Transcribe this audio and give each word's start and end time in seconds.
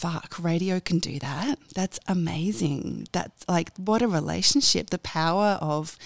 fuck, 0.00 0.36
radio 0.40 0.80
can 0.80 0.98
do 0.98 1.18
that. 1.18 1.58
That's 1.74 2.00
amazing. 2.08 3.06
That's 3.12 3.46
like, 3.46 3.70
what 3.76 4.00
a 4.00 4.08
relationship. 4.08 4.88
The 4.88 4.98
power 4.98 5.58
of 5.60 5.98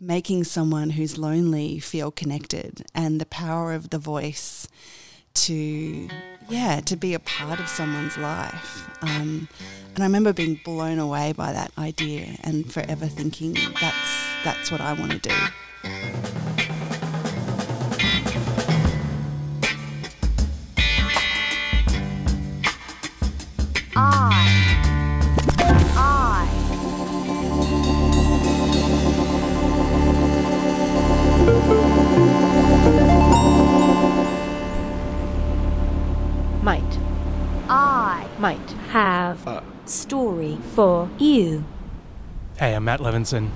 making 0.00 0.42
someone 0.42 0.90
who's 0.90 1.18
lonely 1.18 1.78
feel 1.78 2.10
connected 2.10 2.84
and 2.96 3.20
the 3.20 3.26
power 3.26 3.74
of 3.74 3.90
the 3.90 3.98
voice 3.98 4.66
to, 5.34 6.08
yeah, 6.48 6.80
to 6.80 6.96
be 6.96 7.14
a 7.14 7.20
part 7.20 7.60
of 7.60 7.68
someone's 7.68 8.18
life. 8.18 8.90
Um, 9.02 9.48
and 9.94 10.00
I 10.00 10.06
remember 10.06 10.32
being 10.32 10.60
blown 10.64 10.98
away 10.98 11.32
by 11.32 11.52
that 11.52 11.70
idea 11.78 12.26
and 12.42 12.72
forever 12.72 13.06
thinking 13.06 13.56
that's, 13.80 14.26
that's 14.42 14.72
what 14.72 14.80
I 14.80 14.94
want 14.94 15.12
to 15.12 15.18
do. 15.28 16.51
Might 38.42 38.72
have 38.90 39.46
Uh. 39.46 39.60
story 39.84 40.58
for 40.74 41.08
you. 41.16 41.64
Hey, 42.58 42.74
I'm 42.74 42.84
Matt 42.84 42.98
Levinson, 42.98 43.50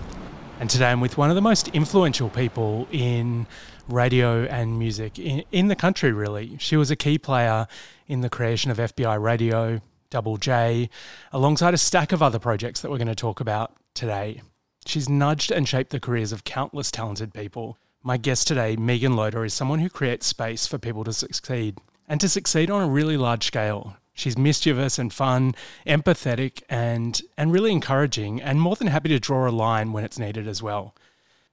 and 0.60 0.70
today 0.70 0.92
I'm 0.92 1.00
with 1.00 1.18
one 1.18 1.28
of 1.28 1.34
the 1.34 1.42
most 1.42 1.66
influential 1.68 2.28
people 2.28 2.86
in 2.92 3.48
radio 3.88 4.44
and 4.44 4.78
music 4.78 5.18
in, 5.18 5.42
in 5.50 5.66
the 5.66 5.74
country, 5.74 6.12
really. 6.12 6.56
She 6.60 6.76
was 6.76 6.92
a 6.92 6.94
key 6.94 7.18
player 7.18 7.66
in 8.06 8.20
the 8.20 8.30
creation 8.30 8.70
of 8.70 8.78
FBI 8.78 9.20
Radio, 9.20 9.80
Double 10.08 10.36
J, 10.36 10.88
alongside 11.32 11.74
a 11.74 11.78
stack 11.78 12.12
of 12.12 12.22
other 12.22 12.38
projects 12.38 12.80
that 12.80 12.88
we're 12.88 12.98
going 12.98 13.08
to 13.08 13.16
talk 13.16 13.40
about 13.40 13.72
today. 13.92 14.40
She's 14.86 15.08
nudged 15.08 15.50
and 15.50 15.66
shaped 15.66 15.90
the 15.90 15.98
careers 15.98 16.30
of 16.30 16.44
countless 16.44 16.92
talented 16.92 17.34
people. 17.34 17.76
My 18.04 18.18
guest 18.18 18.46
today, 18.46 18.76
Meagan 18.76 19.16
Loader, 19.16 19.44
is 19.44 19.52
someone 19.52 19.80
who 19.80 19.90
creates 19.90 20.28
space 20.28 20.68
for 20.68 20.78
people 20.78 21.02
to 21.02 21.12
succeed 21.12 21.78
and 22.06 22.20
to 22.20 22.28
succeed 22.28 22.70
on 22.70 22.84
a 22.84 22.88
really 22.88 23.16
large 23.16 23.42
scale. 23.48 23.96
She's 24.16 24.38
mischievous 24.38 24.98
and 24.98 25.12
fun, 25.12 25.54
empathetic 25.86 26.62
and 26.70 27.20
and 27.36 27.52
really 27.52 27.70
encouraging 27.70 28.40
and 28.40 28.60
more 28.60 28.74
than 28.74 28.86
happy 28.86 29.10
to 29.10 29.20
draw 29.20 29.46
a 29.46 29.50
line 29.50 29.92
when 29.92 30.04
it's 30.04 30.18
needed 30.18 30.48
as 30.48 30.62
well. 30.62 30.94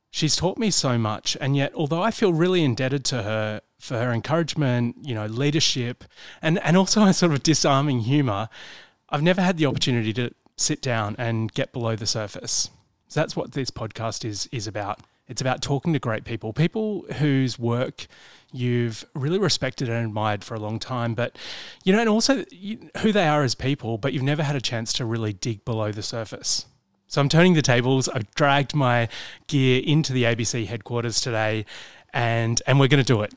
She's 0.10 0.38
taught 0.38 0.58
me 0.58 0.72
so 0.72 0.98
much 0.98 1.36
and 1.42 1.58
yet 1.58 1.74
although 1.76 2.02
I 2.02 2.10
feel 2.10 2.34
really 2.34 2.64
indebted 2.64 3.04
to 3.06 3.24
her 3.24 3.62
for 3.80 4.00
her 4.00 4.14
encouragement, 4.14 4.96
you 5.02 5.14
know, 5.14 5.26
leadership 5.26 6.06
and 6.42 6.58
and 6.60 6.78
also 6.78 7.04
a 7.06 7.14
sort 7.14 7.34
of 7.34 7.44
disarming 7.44 8.00
humor, 8.00 8.48
I've 9.10 9.22
never 9.22 9.42
had 9.42 9.58
the 9.58 9.66
opportunity 9.66 10.14
to 10.14 10.34
sit 10.56 10.82
down 10.82 11.18
and 11.20 11.52
get 11.54 11.74
below 11.74 11.98
the 11.98 12.08
surface. 12.08 12.70
So 13.10 13.20
that's 13.20 13.36
what 13.36 13.52
this 13.52 13.72
podcast 13.72 14.24
is 14.24 14.48
is 14.54 14.68
about. 14.68 15.02
It's 15.28 15.42
about 15.42 15.62
talking 15.62 15.94
to 15.94 16.00
great 16.00 16.26
people, 16.26 16.52
people 16.52 17.06
whose 17.18 17.58
work 17.58 18.08
you've 18.52 19.06
really 19.16 19.40
respected 19.40 19.90
and 19.90 20.06
admired 20.06 20.44
for 20.44 20.54
a 20.54 20.60
long 20.60 20.80
time, 20.80 21.14
but 21.14 21.38
you 21.84 21.94
know, 21.94 22.00
and 22.00 22.10
also 22.10 22.44
you, 22.52 22.90
who 23.00 23.12
they 23.12 23.28
are 23.28 23.44
as 23.44 23.56
people, 23.56 23.98
but 23.98 24.14
you've 24.14 24.24
never 24.24 24.44
had 24.44 24.56
a 24.56 24.62
chance 24.62 24.92
to 24.94 25.06
really 25.06 25.34
dig 25.34 25.64
below 25.66 25.92
the 25.92 26.04
surface. 26.04 26.66
So 27.08 27.22
I'm 27.22 27.30
turning 27.30 27.54
the 27.54 27.62
tables. 27.62 28.10
I've 28.10 28.30
dragged 28.36 28.74
my 28.74 29.08
gear 29.48 29.82
into 29.86 30.14
the 30.14 30.24
ABC 30.24 30.66
headquarters 30.66 31.22
today, 31.22 31.66
and 32.12 32.62
and 32.66 32.80
we're 32.80 32.88
going 32.88 33.04
to 33.04 33.14
do 33.14 33.22
it. 33.22 33.34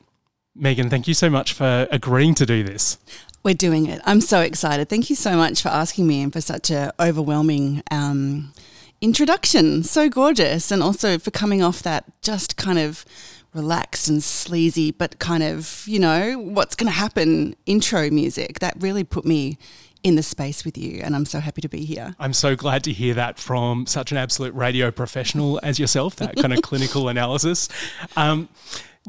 Meagan, 0.55 0.89
thank 0.89 1.07
you 1.07 1.13
so 1.13 1.29
much 1.29 1.53
for 1.53 1.87
agreeing 1.91 2.33
to 2.35 2.45
do 2.45 2.63
this. 2.63 2.97
We're 3.43 3.53
doing 3.53 3.85
it. 3.85 4.01
I'm 4.03 4.19
so 4.19 4.41
excited. 4.41 4.89
Thank 4.89 5.09
you 5.09 5.15
so 5.15 5.37
much 5.37 5.61
for 5.61 5.69
asking 5.69 6.07
me 6.07 6.21
and 6.21 6.33
for 6.33 6.41
such 6.41 6.71
a 6.71 6.91
overwhelming 6.99 7.83
um, 7.91 8.51
introduction. 9.01 9.83
So 9.83 10.09
gorgeous, 10.09 10.71
and 10.71 10.81
also 10.81 11.17
for 11.17 11.31
coming 11.31 11.61
off 11.61 11.81
that 11.83 12.05
just 12.21 12.57
kind 12.57 12.79
of 12.79 13.05
relaxed 13.53 14.07
and 14.07 14.23
sleazy, 14.23 14.91
but 14.91 15.19
kind 15.19 15.43
of 15.43 15.83
you 15.87 15.99
know 15.99 16.37
what's 16.37 16.75
going 16.75 16.91
to 16.91 16.97
happen 16.97 17.55
intro 17.65 18.09
music. 18.09 18.59
That 18.59 18.75
really 18.79 19.03
put 19.03 19.25
me 19.25 19.57
in 20.03 20.15
the 20.15 20.23
space 20.23 20.63
with 20.63 20.77
you, 20.77 21.01
and 21.03 21.15
I'm 21.15 21.25
so 21.25 21.39
happy 21.39 21.61
to 21.61 21.69
be 21.69 21.83
here. 21.83 22.15
I'm 22.19 22.33
so 22.33 22.55
glad 22.55 22.83
to 22.85 22.93
hear 22.93 23.13
that 23.15 23.39
from 23.39 23.85
such 23.85 24.11
an 24.11 24.17
absolute 24.17 24.53
radio 24.53 24.91
professional 24.91 25.59
as 25.63 25.79
yourself, 25.79 26.15
that 26.17 26.35
kind 26.35 26.53
of 26.53 26.61
clinical 26.63 27.09
analysis. 27.09 27.67
Um, 28.15 28.49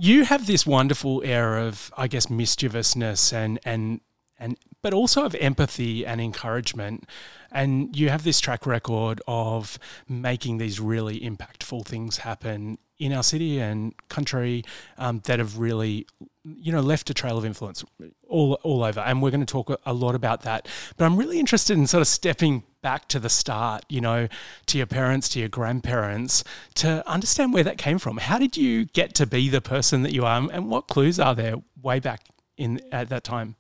you 0.00 0.25
have 0.25 0.47
this 0.47 0.65
wonderful 0.66 1.22
air 1.25 1.59
of, 1.59 1.93
I 1.97 2.06
guess, 2.06 2.31
mischievousness 2.31 3.32
and, 3.32 3.59
and, 3.65 4.00
and, 4.38 4.56
but 4.82 4.93
also 4.94 5.25
of 5.25 5.34
empathy 5.37 6.06
and 6.06 6.21
encouragement. 6.21 7.04
And 7.50 7.97
you 7.97 8.10
have 8.10 8.25
this 8.25 8.41
track 8.41 8.66
record 8.66 9.21
of 9.26 9.78
making 10.09 10.59
these 10.59 10.81
really 10.81 11.21
impactful 11.21 11.87
things 11.87 12.19
happen 12.19 12.78
in 12.98 13.12
our 13.12 13.22
city 13.22 13.60
and 13.60 13.94
country 14.09 14.65
um, 14.98 15.21
that 15.25 15.38
have 15.38 15.59
really, 15.59 16.06
you 16.44 16.72
know, 16.72 16.81
left 16.81 17.09
a 17.10 17.15
trail 17.15 17.38
of 17.38 17.44
influence 17.44 17.84
all, 18.27 18.54
all 18.65 18.82
over. 18.82 19.00
And 19.00 19.22
we're 19.22 19.31
going 19.31 19.41
to 19.41 19.47
talk 19.47 19.81
a 19.87 19.93
lot 19.93 20.15
about 20.15 20.43
that. 20.43 20.69
But 20.97 21.04
I'm 21.04 21.16
really 21.16 21.38
interested 21.38 21.78
in 21.78 21.87
sort 21.87 22.00
of 22.00 22.09
stepping 22.09 22.65
back 22.82 23.09
to 23.09 23.19
the 23.19 23.28
start, 23.28 23.84
you 23.88 24.00
know, 24.00 24.28
to 24.66 24.78
your 24.78 24.87
parents, 24.87 25.28
to 25.31 25.41
your 25.41 25.48
grandparents, 25.48 26.44
to 26.77 27.09
understand 27.09 27.53
where 27.53 27.65
that 27.65 27.78
came 27.78 27.98
from. 27.98 28.19
How 28.19 28.38
did 28.38 28.56
you 28.56 28.84
get 28.87 29.15
to 29.16 29.27
be 29.27 29.48
the 29.48 29.60
person 29.60 30.03
that 30.03 30.12
you 30.12 30.25
are, 30.25 30.48
and 30.50 30.69
what 30.69 30.88
clues 30.88 31.19
are 31.19 31.34
there 31.34 31.56
way 31.81 32.00
back 32.00 32.27
in 32.56 32.81
at 32.93 33.09
that 33.09 33.25
time? 33.25 33.56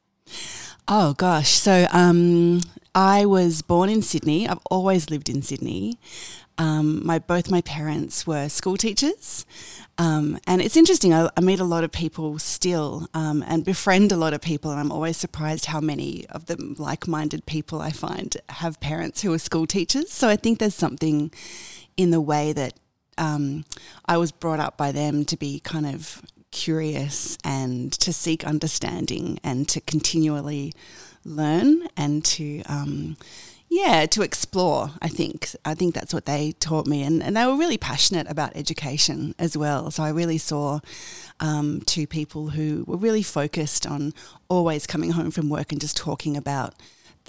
Oh 0.90 1.12
gosh, 1.12 1.50
so 1.50 1.86
um, 1.92 2.62
I 2.94 3.26
was 3.26 3.60
born 3.60 3.90
in 3.90 4.00
Sydney. 4.00 4.48
I've 4.48 4.64
always 4.70 5.10
lived 5.10 5.28
in 5.28 5.42
Sydney. 5.42 5.98
Um, 6.56 7.04
my 7.04 7.18
both 7.18 7.50
my 7.50 7.60
parents 7.60 8.26
were 8.26 8.48
school 8.48 8.78
teachers, 8.78 9.44
um, 9.98 10.38
and 10.46 10.62
it's 10.62 10.78
interesting. 10.78 11.12
I, 11.12 11.28
I, 11.36 11.42
meet 11.42 11.60
a 11.60 11.64
lot 11.64 11.84
of 11.84 11.92
people 11.92 12.38
still 12.38 13.06
um, 13.12 13.44
and 13.46 13.66
befriend 13.66 14.12
a 14.12 14.16
lot 14.16 14.32
of 14.32 14.40
people, 14.40 14.70
and 14.70 14.80
I'm 14.80 14.90
always 14.90 15.18
surprised 15.18 15.66
how 15.66 15.78
many 15.78 16.24
of 16.30 16.46
the 16.46 16.56
like-minded 16.78 17.44
people 17.44 17.82
I 17.82 17.90
find 17.90 18.34
have 18.48 18.80
parents 18.80 19.20
who 19.20 19.34
are 19.34 19.38
school 19.38 19.66
teachers. 19.66 20.10
So 20.10 20.26
I 20.26 20.36
think 20.36 20.58
there's 20.58 20.74
something 20.74 21.30
in 21.98 22.12
the 22.12 22.20
way 22.20 22.54
that 22.54 22.72
um, 23.18 23.66
I 24.06 24.16
was 24.16 24.32
brought 24.32 24.58
up 24.58 24.78
by 24.78 24.92
them 24.92 25.26
to 25.26 25.36
be 25.36 25.60
kind 25.60 25.84
of 25.84 26.22
curious 26.50 27.36
and 27.44 27.92
to 27.92 28.12
seek 28.12 28.44
understanding 28.44 29.38
and 29.42 29.68
to 29.68 29.80
continually 29.80 30.72
learn 31.24 31.88
and 31.96 32.24
to 32.24 32.62
um, 32.62 33.16
yeah 33.68 34.06
to 34.06 34.22
explore 34.22 34.90
i 35.02 35.08
think. 35.08 35.50
I 35.64 35.74
think 35.74 35.94
that's 35.94 36.14
what 36.14 36.24
they 36.24 36.52
taught 36.52 36.86
me. 36.86 37.02
And, 37.02 37.22
and 37.22 37.36
they 37.36 37.44
were 37.44 37.56
really 37.56 37.76
passionate 37.78 38.30
about 38.30 38.56
education 38.56 39.34
as 39.38 39.56
well. 39.56 39.90
So 39.90 40.02
i 40.02 40.08
really 40.08 40.38
saw 40.38 40.80
um, 41.40 41.82
two 41.86 42.06
people 42.06 42.50
who 42.50 42.84
were 42.86 42.96
really 42.96 43.22
focused 43.22 43.86
on 43.86 44.14
always 44.48 44.86
coming 44.86 45.10
home 45.12 45.30
from 45.30 45.48
work 45.48 45.72
and 45.72 45.80
just 45.80 45.96
talking 45.96 46.36
about 46.36 46.74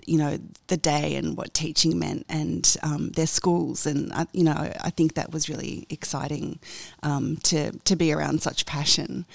you 0.08 0.18
know 0.18 0.38
the 0.68 0.78
day 0.78 1.16
and 1.16 1.38
what 1.38 1.54
teaching 1.54 1.98
meant 2.00 2.26
and 2.30 2.78
um, 2.84 3.10
their 3.12 3.28
schools. 3.28 3.86
And 3.86 4.12
I, 4.14 4.28
you 4.34 4.44
know 4.44 4.72
I 4.82 4.90
think 4.90 5.14
that 5.16 5.32
was 5.32 5.50
really 5.50 5.86
exciting 5.90 6.60
um, 7.04 7.38
to 7.44 7.72
to 7.72 7.96
be 7.96 8.12
around 8.14 8.42
such 8.42 8.66
passion. 8.66 9.26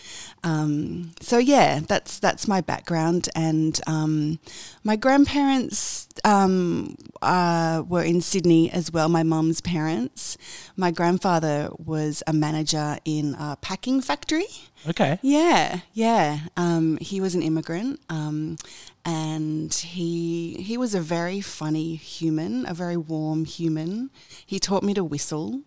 Um, 0.43 1.13
so 1.21 1.39
yeah 1.39 1.81
that's 1.81 2.19
that's 2.19 2.49
my 2.49 2.61
background. 2.61 3.29
And 3.35 3.81
um, 3.87 4.39
my 4.83 4.97
grandparents 4.97 6.09
um, 6.25 6.97
uh, 7.23 7.83
were 7.87 8.03
in 8.03 8.21
Sydney 8.21 8.71
as 8.71 8.93
well 8.93 9.09
my 9.09 9.23
mum's 9.23 9.61
parents. 9.61 10.37
My 10.77 10.91
grandfather 10.91 11.71
was 11.79 12.23
a 12.27 12.33
manager 12.33 12.99
in 13.05 13.35
a 13.39 13.57
packing 13.61 14.01
factory. 14.01 14.47
Okay. 14.87 15.19
yeah, 15.23 15.81
yeah. 15.95 16.41
Um, 16.57 16.99
he 17.01 17.21
was 17.21 17.35
an 17.35 17.43
immigrant, 17.43 18.01
um, 18.11 18.57
and 19.05 19.73
he 19.73 20.55
he 20.55 20.77
was 20.77 20.95
a 20.95 21.01
very 21.01 21.41
funny 21.41 21.97
human, 21.97 22.67
a 22.67 22.75
very 22.75 22.97
warm 22.97 23.45
human. 23.45 24.11
He 24.47 24.59
taught 24.59 24.83
me 24.83 24.95
to 24.95 25.05
whistle, 25.05 25.63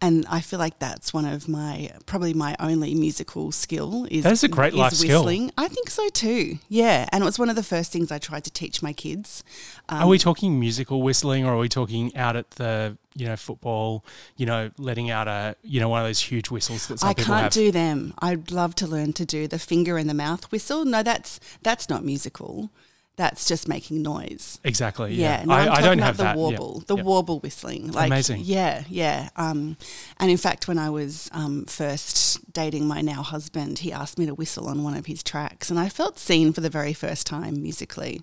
and 0.00 0.26
I 0.28 0.40
feel 0.40 0.58
like 0.58 0.78
that's 0.78 1.14
one 1.14 1.24
of 1.24 1.48
my 1.48 1.90
probably 2.04 2.34
my 2.34 2.54
only 2.60 2.94
musical 2.94 3.50
skill 3.50 4.06
is 4.10 4.24
That 4.24 4.32
is 4.32 4.44
a 4.44 4.48
great 4.48 4.74
life 4.74 4.92
skill. 4.92 5.20
whistling. 5.24 5.52
I 5.56 5.68
think 5.68 5.88
so 5.90 6.08
too. 6.10 6.58
Yeah, 6.68 7.08
and 7.12 7.22
it 7.22 7.24
was 7.24 7.38
one 7.38 7.48
of 7.48 7.56
the 7.56 7.62
first 7.62 7.92
things 7.92 8.12
I 8.12 8.18
tried 8.18 8.44
to 8.44 8.50
teach 8.50 8.82
my 8.82 8.92
kids. 8.92 9.42
Um, 9.88 10.02
Are 10.02 10.08
we 10.08 10.18
talking 10.18 10.60
musical 10.60 11.02
whistling, 11.02 11.44
or 11.46 11.54
are 11.54 11.58
we 11.58 11.68
talking 11.68 12.14
out 12.16 12.36
at 12.36 12.50
the 12.52 12.96
you 13.14 13.26
know 13.26 13.36
football? 13.36 14.04
You 14.36 14.46
know, 14.46 14.70
letting 14.78 15.08
out 15.10 15.28
a 15.28 15.56
you 15.62 15.80
know 15.80 15.88
one 15.88 16.02
of 16.02 16.06
those 16.06 16.20
huge 16.20 16.50
whistles 16.50 16.88
that 16.88 16.98
some 17.00 17.08
I 17.08 17.14
people 17.14 17.32
can't 17.34 17.42
have. 17.44 17.52
do 17.52 17.72
them. 17.72 18.12
I'd 18.18 18.50
love 18.50 18.74
to 18.76 18.86
learn 18.86 19.12
to 19.14 19.24
do 19.24 19.48
the 19.48 19.58
finger 19.58 19.96
and 19.96 20.08
the 20.10 20.14
mouth 20.14 20.50
whistle. 20.52 20.84
No, 20.84 21.02
that's 21.02 21.40
that's 21.62 21.88
not 21.88 22.04
musical. 22.04 22.70
That's 23.16 23.46
just 23.48 23.66
making 23.66 24.02
noise. 24.02 24.60
Exactly. 24.62 25.14
Yeah, 25.14 25.40
Yeah. 25.40 25.44
no, 25.46 25.54
I'm 25.54 25.58
I, 25.58 25.62
I 25.62 25.66
talking 25.66 25.84
don't 25.84 25.98
about 25.98 26.06
have 26.06 26.16
the 26.18 26.22
that. 26.24 26.36
Warble, 26.36 26.82
the 26.86 26.96
Yep. 26.96 27.04
warble 27.06 27.40
whistling. 27.40 27.90
Like, 27.92 28.06
Amazing. 28.08 28.42
Yeah, 28.44 28.84
yeah. 28.90 29.30
Um, 29.36 29.78
and 30.18 30.30
in 30.30 30.36
fact, 30.36 30.68
when 30.68 30.78
I 30.78 30.90
was 30.90 31.30
um, 31.32 31.64
first 31.64 32.52
dating 32.52 32.86
my 32.86 33.00
now 33.00 33.22
husband, 33.22 33.78
he 33.80 33.90
asked 33.92 34.18
me 34.18 34.26
to 34.26 34.34
whistle 34.34 34.68
on 34.68 34.82
one 34.82 34.94
of 34.94 35.06
his 35.06 35.22
tracks, 35.22 35.70
and 35.70 35.78
I 35.80 35.88
felt 35.88 36.18
seen 36.18 36.52
for 36.52 36.60
the 36.60 36.68
very 36.70 36.92
first 36.92 37.26
time 37.26 37.62
musically. 37.62 38.20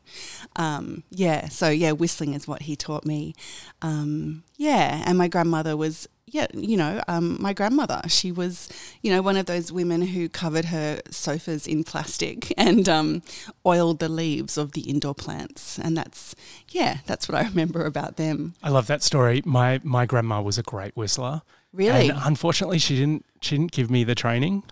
Um, 0.58 1.04
yeah, 1.10 1.50
so 1.50 1.70
yeah, 1.70 1.92
whistling 1.94 2.34
is 2.36 2.48
what 2.48 2.64
he 2.64 2.76
taught 2.76 3.04
me. 3.06 3.34
Um, 3.82 4.44
yeah, 4.58 5.02
and 5.06 5.18
my 5.18 5.28
grandmother 5.28 5.76
was. 5.76 6.08
Yeah, 6.34 6.48
you 6.52 6.78
know, 6.78 7.00
um, 7.08 7.38
my 7.40 7.54
grandmother, 7.54 8.02
she 8.08 8.32
was, 8.32 8.68
you 9.04 9.12
know, 9.12 9.22
one 9.22 9.38
of 9.38 9.46
those 9.46 9.72
women 9.72 10.02
who 10.02 10.28
covered 10.30 10.66
her 10.66 11.00
sofas 11.12 11.68
in 11.68 11.84
plastic 11.84 12.52
and 12.58 12.90
um, 12.90 13.22
oiled 13.68 14.00
the 14.00 14.10
leaves 14.10 14.58
of 14.58 14.72
the 14.72 14.82
indoor 14.82 15.14
plants. 15.14 15.78
And 15.78 15.96
that's, 15.96 16.36
yeah, 16.70 16.98
that's 17.06 17.30
what 17.30 17.38
I 17.38 17.44
remember 17.48 17.86
about 17.86 18.18
them. 18.18 18.56
I 18.64 18.70
love 18.70 18.88
that 18.88 19.04
story. 19.04 19.44
My 19.46 19.80
my 19.84 20.08
grandma 20.08 20.42
was 20.42 20.58
a 20.58 20.64
great 20.64 20.98
whistler. 20.98 21.44
Really? 21.72 22.10
And 22.10 22.20
unfortunately, 22.24 22.80
she 22.80 22.96
didn't. 22.96 23.26
She 23.42 23.58
didn't 23.58 23.72
give 23.72 23.92
me 23.92 24.04
the 24.04 24.16
training. 24.16 24.64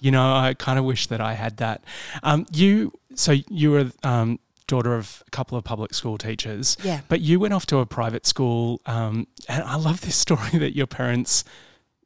You 0.00 0.10
know, 0.10 0.34
I 0.34 0.54
kind 0.54 0.78
of 0.78 0.84
wish 0.84 1.08
that 1.08 1.20
I 1.20 1.34
had 1.34 1.56
that. 1.56 1.82
Um, 2.22 2.46
you. 2.52 2.92
So 3.14 3.34
you 3.48 3.72
were 3.72 3.90
um, 4.04 4.38
daughter 4.68 4.94
of 4.94 5.24
a 5.26 5.30
couple 5.30 5.58
of 5.58 5.64
public 5.64 5.92
school 5.92 6.16
teachers. 6.16 6.76
Yeah. 6.84 7.00
But 7.08 7.20
you 7.20 7.40
went 7.40 7.54
off 7.54 7.66
to 7.66 7.78
a 7.78 7.86
private 7.86 8.24
school, 8.26 8.80
um, 8.86 9.26
and 9.48 9.64
I 9.64 9.74
love 9.74 10.02
this 10.02 10.14
story 10.26 10.58
that 10.58 10.76
your 10.76 10.86
parents 10.86 11.42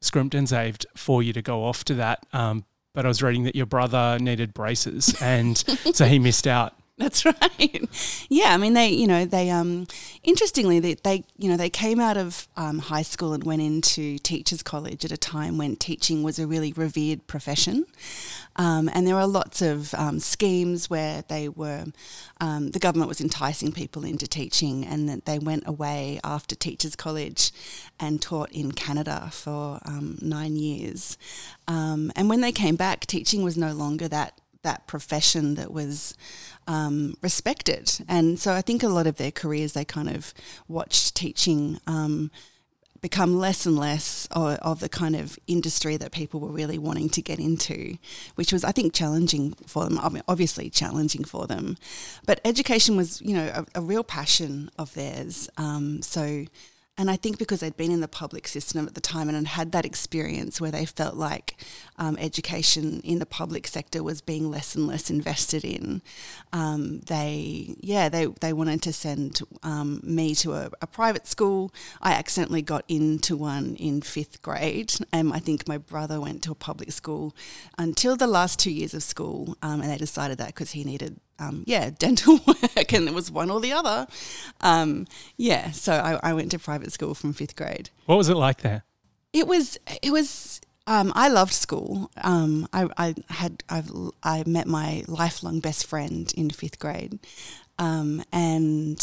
scrimped 0.01 0.35
and 0.35 0.49
saved 0.49 0.87
for 0.97 1.23
you 1.23 1.35
to 1.35 1.43
go 1.43 1.65
off 1.65 1.85
to 1.85 1.95
that. 1.95 2.25
Um, 2.33 2.65
but 2.95 3.05
I 3.05 3.09
was 3.09 3.23
reading 3.23 3.45
that 3.45 3.55
your 3.55 3.67
brother 3.67 4.19
needed 4.19 4.55
braces, 4.55 5.15
and 5.21 5.59
so 5.93 6.07
he 6.07 6.19
missed 6.19 6.47
out. 6.47 6.75
That's 7.03 7.25
right. 7.27 7.85
Yeah, 8.29 8.55
I 8.55 8.57
mean 8.59 8.75
they, 8.75 8.91
you 8.91 9.09
know, 9.09 9.25
they 9.25 9.51
um 9.51 9.89
interestingly 10.23 10.79
they, 10.79 10.95
they 10.95 11.25
you 11.37 11.51
know, 11.51 11.57
they 11.57 11.69
came 11.71 11.99
out 11.99 12.17
of 12.17 12.47
um, 12.57 12.79
high 12.79 13.03
school 13.03 13.33
and 13.33 13.43
went 13.43 13.61
into 13.61 14.19
teachers 14.19 14.63
college 14.63 15.05
at 15.05 15.11
a 15.11 15.17
time 15.17 15.59
when 15.59 15.75
teaching 15.75 16.23
was 16.23 16.39
a 16.39 16.47
really 16.47 16.73
revered 16.73 17.27
profession. 17.27 17.87
Um, 18.57 18.89
and 18.93 19.07
there 19.07 19.15
were 19.15 19.27
lots 19.27 19.63
of 19.63 19.95
um, 19.95 20.21
schemes 20.21 20.91
where 20.91 21.25
they 21.29 21.49
were, 21.49 21.87
um, 22.41 22.71
the 22.71 22.79
government 22.79 23.09
was 23.09 23.21
enticing 23.21 23.73
people 23.73 24.05
into 24.05 24.27
teaching, 24.27 24.85
and 24.85 25.09
that 25.09 25.25
they 25.25 25.39
went 25.39 25.67
away 25.67 26.21
after 26.23 26.55
teachers 26.55 26.95
college 26.95 27.51
and 27.99 28.21
taught 28.21 28.53
in 28.53 28.73
Canada 28.73 29.31
for 29.33 29.81
um, 29.87 30.19
nine 30.21 30.57
years. 30.57 31.17
Um, 31.67 32.13
and 32.15 32.29
when 32.29 32.43
they 32.43 32.53
came 32.53 32.77
back, 32.77 33.07
teaching 33.07 33.43
was 33.43 33.57
no 33.57 33.73
longer 33.73 34.07
that 34.09 34.39
that 34.63 34.87
profession 34.87 35.55
that 35.55 35.73
was 35.73 36.17
um, 36.67 37.15
respected. 37.23 37.93
And 38.09 38.39
so 38.39 38.53
I 38.53 38.63
think 38.63 38.83
a 38.83 38.89
lot 38.89 39.07
of 39.07 39.17
their 39.17 39.31
careers, 39.31 39.73
they 39.73 39.85
kind 39.85 40.09
of 40.09 40.33
watched 40.69 41.15
teaching 41.15 41.79
um, 41.87 42.31
become 43.01 43.37
less 43.37 43.67
and 43.67 43.77
less 43.77 44.29
of, 44.31 44.59
of 44.59 44.81
the 44.81 44.89
kind 44.89 45.17
of 45.17 45.39
industry 45.47 45.97
that 45.97 46.13
people 46.13 46.39
were 46.41 46.53
really 46.53 46.79
wanting 46.79 47.09
to 47.11 47.21
get 47.21 47.39
into, 47.39 47.99
which 48.37 48.53
was, 48.53 48.63
I 48.65 48.73
think, 48.73 48.95
challenging 48.95 49.55
for 49.67 49.85
them. 49.85 49.99
I 49.99 50.09
mean, 50.09 50.23
obviously 50.29 50.71
challenging 50.71 51.25
for 51.25 51.47
them, 51.47 51.77
but 52.25 52.41
education 52.45 52.97
was, 52.97 53.21
you 53.21 53.35
know, 53.35 53.65
a, 53.75 53.81
a 53.81 53.83
real 53.83 54.05
passion 54.05 54.71
of 54.79 54.95
theirs. 54.95 55.51
Um, 55.57 56.01
so. 56.03 56.47
And 57.03 57.11
I 57.11 57.17
think 57.17 57.37
because 57.37 57.59
they'd 57.59 57.77
been 57.77 57.91
in 57.91 58.01
the 58.01 58.07
public 58.07 58.47
system 58.47 58.87
at 58.87 58.95
the 58.95 59.01
time 59.01 59.29
and 59.29 59.49
had 59.49 59.73
that 59.73 59.85
experience 59.85 60.61
where 60.61 60.71
they 60.71 60.85
felt 60.85 61.17
like 61.17 61.57
um, 61.99 62.17
education 62.17 63.01
in 63.03 63.19
the 63.19 63.27
public 63.27 63.67
sector 63.67 64.05
was 64.05 64.21
being 64.21 64.49
less 64.53 64.77
and 64.77 64.87
less 64.87 65.11
invested 65.11 65.65
in, 65.65 66.01
um, 66.53 67.01
they 67.01 67.75
yeah 67.81 68.09
they 68.09 68.27
they 68.41 68.53
wanted 68.53 68.83
to 68.83 68.93
send 68.93 69.41
um, 69.65 70.01
me 70.05 70.33
to 70.37 70.53
a, 70.53 70.71
a 70.81 70.87
private 70.87 71.27
school. 71.27 71.75
I 72.01 72.13
accidentally 72.13 72.63
got 72.63 72.85
into 72.87 73.37
one 73.37 73.75
in 73.81 74.01
fifth 74.03 74.41
grade, 74.41 74.95
and 75.13 75.33
I 75.33 75.41
think 75.41 75.67
my 75.67 75.79
brother 75.79 76.21
went 76.21 76.45
to 76.45 76.53
a 76.53 76.55
public 76.55 76.93
school 76.93 77.35
until 77.79 78.15
the 78.15 78.29
last 78.29 78.61
two 78.61 78.71
years 78.71 78.95
of 78.95 79.03
school, 79.03 79.57
um, 79.61 79.81
and 79.81 79.91
they 79.91 79.99
decided 79.99 80.39
that 80.39 80.55
because 80.55 80.71
he 80.71 80.85
needed 80.85 81.19
um, 81.43 81.65
yeah, 81.67 81.91
dental 81.99 82.41
work, 82.47 82.93
and 82.93 83.09
it 83.09 83.15
was 83.15 83.31
one 83.31 83.51
or 83.51 83.61
the 83.61 83.73
other. 83.73 84.07
Um, 84.61 85.07
yeah, 85.37 85.71
so 85.71 85.93
I, 85.93 86.31
I 86.31 86.33
went 86.33 86.51
to 86.53 86.59
private 86.59 86.93
school 86.93 87.15
from 87.15 87.33
fifth 87.33 87.57
grade. 87.57 87.91
What 88.07 88.17
was 88.17 88.29
it 88.29 88.37
like 88.37 88.63
there? 88.63 88.85
It 89.33 89.47
was 89.47 89.79
it 90.03 90.11
was. 90.11 90.61
Um, 90.85 91.13
I 91.15 91.29
loved 91.29 91.53
school. 91.53 92.11
Um, 92.23 92.67
I, 92.73 92.89
I 92.99 93.15
had 93.29 93.63
I've, 93.69 93.91
I 94.25 94.43
met 94.47 94.67
my 94.67 95.05
lifelong 95.07 95.61
best 95.61 95.87
friend 95.87 96.33
in 96.37 96.51
fifth 96.51 96.81
grade, 96.81 97.21
um, 97.79 98.25
and 98.33 99.01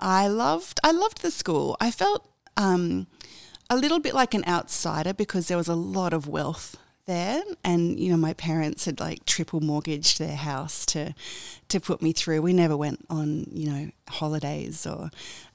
I 0.00 0.28
loved 0.28 0.80
I 0.82 0.90
loved 0.90 1.20
the 1.22 1.30
school. 1.30 1.76
I 1.80 1.90
felt 1.90 2.26
um, 2.56 3.06
a 3.68 3.76
little 3.76 4.00
bit 4.00 4.14
like 4.14 4.34
an 4.34 4.44
outsider 4.46 5.12
because 5.12 5.48
there 5.48 5.58
was 5.58 5.68
a 5.68 5.74
lot 5.74 6.12
of 6.12 6.26
wealth 6.26 6.76
there. 7.08 7.42
And 7.64 7.98
you 7.98 8.10
know 8.12 8.16
my 8.16 8.34
parents 8.34 8.84
had 8.84 9.00
like 9.00 9.24
triple 9.24 9.60
mortgaged 9.60 10.20
their 10.20 10.36
house 10.36 10.86
to 10.86 11.14
to 11.68 11.80
put 11.80 12.00
me 12.00 12.12
through. 12.12 12.42
We 12.42 12.52
never 12.52 12.76
went 12.76 13.04
on 13.10 13.46
you 13.52 13.68
know 13.68 13.90
holidays 14.08 14.86
or 14.86 15.10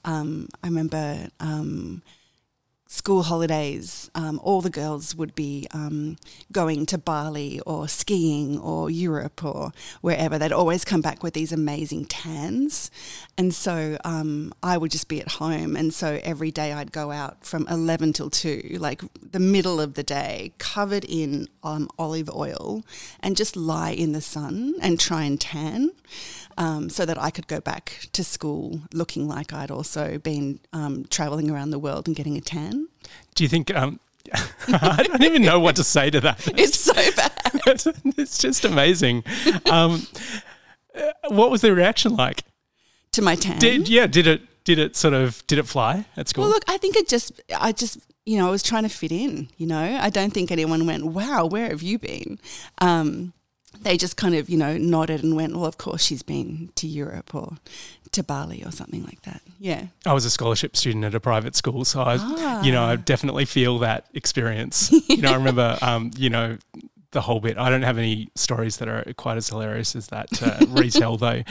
um, 0.05 0.47
i 0.63 0.67
remember 0.67 1.27
um, 1.39 2.01
school 2.93 3.23
holidays, 3.23 4.11
um, 4.13 4.39
all 4.43 4.61
the 4.61 4.69
girls 4.69 5.15
would 5.15 5.33
be 5.33 5.65
um, 5.71 6.15
going 6.51 6.85
to 6.85 6.95
Bali 6.95 7.59
or 7.61 7.87
skiing 7.87 8.59
or 8.59 8.87
Europe 8.87 9.43
or 9.43 9.71
wherever. 10.01 10.37
They'd 10.37 10.51
always 10.51 10.85
come 10.85 11.01
back 11.01 11.23
with 11.23 11.33
these 11.33 11.51
amazing 11.51 12.05
tans. 12.05 12.91
And 13.35 13.51
so 13.51 13.97
um, 14.05 14.53
I 14.61 14.77
would 14.77 14.91
just 14.91 15.07
be 15.07 15.19
at 15.19 15.27
home. 15.27 15.75
And 15.75 15.91
so 15.91 16.19
every 16.21 16.51
day 16.51 16.71
I'd 16.71 16.91
go 16.91 17.09
out 17.09 17.43
from 17.43 17.67
11 17.67 18.13
till 18.13 18.29
2, 18.29 18.77
like 18.79 19.01
the 19.31 19.39
middle 19.39 19.81
of 19.81 19.95
the 19.95 20.03
day, 20.03 20.53
covered 20.59 21.03
in 21.03 21.47
um, 21.63 21.89
olive 21.97 22.29
oil 22.29 22.83
and 23.21 23.35
just 23.35 23.57
lie 23.57 23.91
in 23.91 24.11
the 24.11 24.21
sun 24.21 24.75
and 24.83 24.99
try 24.99 25.23
and 25.23 25.41
tan. 25.41 25.89
Um, 26.57 26.89
so 26.89 27.05
that 27.05 27.17
I 27.17 27.31
could 27.31 27.47
go 27.47 27.59
back 27.59 28.07
to 28.13 28.23
school 28.23 28.81
looking 28.93 29.27
like 29.27 29.53
I'd 29.53 29.71
also 29.71 30.19
been 30.19 30.59
um, 30.71 31.05
traveling 31.09 31.49
around 31.49 31.71
the 31.71 31.79
world 31.79 32.07
and 32.07 32.15
getting 32.15 32.37
a 32.37 32.41
tan. 32.41 32.87
Do 33.35 33.43
you 33.43 33.49
think? 33.49 33.73
Um, 33.75 33.99
I 34.67 35.03
don't 35.03 35.23
even 35.23 35.41
know 35.41 35.59
what 35.59 35.75
to 35.77 35.83
say 35.83 36.09
to 36.09 36.21
that. 36.21 36.47
It's 36.57 36.79
so 36.79 36.93
bad. 36.93 37.31
it's 38.17 38.37
just 38.37 38.65
amazing. 38.65 39.23
Um, 39.69 40.05
uh, 40.95 41.11
what 41.29 41.49
was 41.49 41.61
the 41.61 41.73
reaction 41.73 42.15
like? 42.15 42.43
to 43.13 43.21
my 43.21 43.35
tan. 43.35 43.59
Did 43.59 43.87
yeah? 43.87 44.05
Did 44.07 44.27
it? 44.27 44.41
Did 44.63 44.79
it 44.79 44.95
sort 44.95 45.13
of? 45.13 45.45
Did 45.47 45.59
it 45.59 45.67
fly 45.67 46.05
at 46.17 46.27
school? 46.27 46.43
well, 46.43 46.51
look, 46.51 46.63
I 46.67 46.77
think 46.77 46.95
it 46.95 47.07
just, 47.07 47.41
I 47.57 47.71
just, 47.71 47.99
you 48.25 48.37
know, 48.37 48.47
I 48.47 48.51
was 48.51 48.63
trying 48.63 48.83
to 48.83 48.89
fit 48.89 49.11
in. 49.11 49.49
You 49.57 49.67
know, 49.67 49.97
I 49.99 50.09
don't 50.09 50.33
think 50.33 50.51
anyone 50.51 50.85
went, 50.85 51.05
"Wow, 51.05 51.45
where 51.45 51.69
have 51.69 51.81
you 51.81 51.97
been?" 51.97 52.39
Um, 52.79 53.33
they 53.81 53.97
just 53.97 54.17
kind 54.17 54.35
of, 54.35 54.49
you 54.49 54.57
know, 54.57 54.77
nodded 54.77 55.23
and 55.23 55.35
went, 55.35 55.55
"Well, 55.55 55.65
of 55.65 55.77
course 55.77 56.03
she's 56.03 56.23
been 56.23 56.71
to 56.75 56.87
Europe 56.87 57.33
or 57.33 57.57
to 58.11 58.23
Bali 58.23 58.63
or 58.63 58.71
something 58.71 59.03
like 59.03 59.21
that." 59.23 59.41
Yeah. 59.59 59.87
I 60.05 60.13
was 60.13 60.25
a 60.25 60.29
scholarship 60.29 60.75
student 60.75 61.05
at 61.05 61.15
a 61.15 61.19
private 61.19 61.55
school, 61.55 61.85
so 61.85 62.01
I, 62.01 62.61
you 62.63 62.71
know, 62.71 62.83
I 62.83 62.95
definitely 62.95 63.45
feel 63.45 63.79
that 63.79 64.07
experience. 64.13 64.91
you 65.09 65.21
know, 65.21 65.31
I 65.31 65.35
remember, 65.35 65.77
um, 65.81 66.11
you 66.17 66.29
know, 66.29 66.57
the 67.11 67.21
whole 67.21 67.39
bit. 67.39 67.57
I 67.57 67.69
don't 67.69 67.83
have 67.83 67.97
any 67.97 68.29
stories 68.35 68.77
that 68.77 68.87
are 68.87 69.05
quite 69.15 69.37
as 69.37 69.47
hilarious 69.47 69.95
as 69.95 70.07
that 70.07 70.29
to 70.31 70.67
retell, 70.69 71.17
though. 71.17 71.43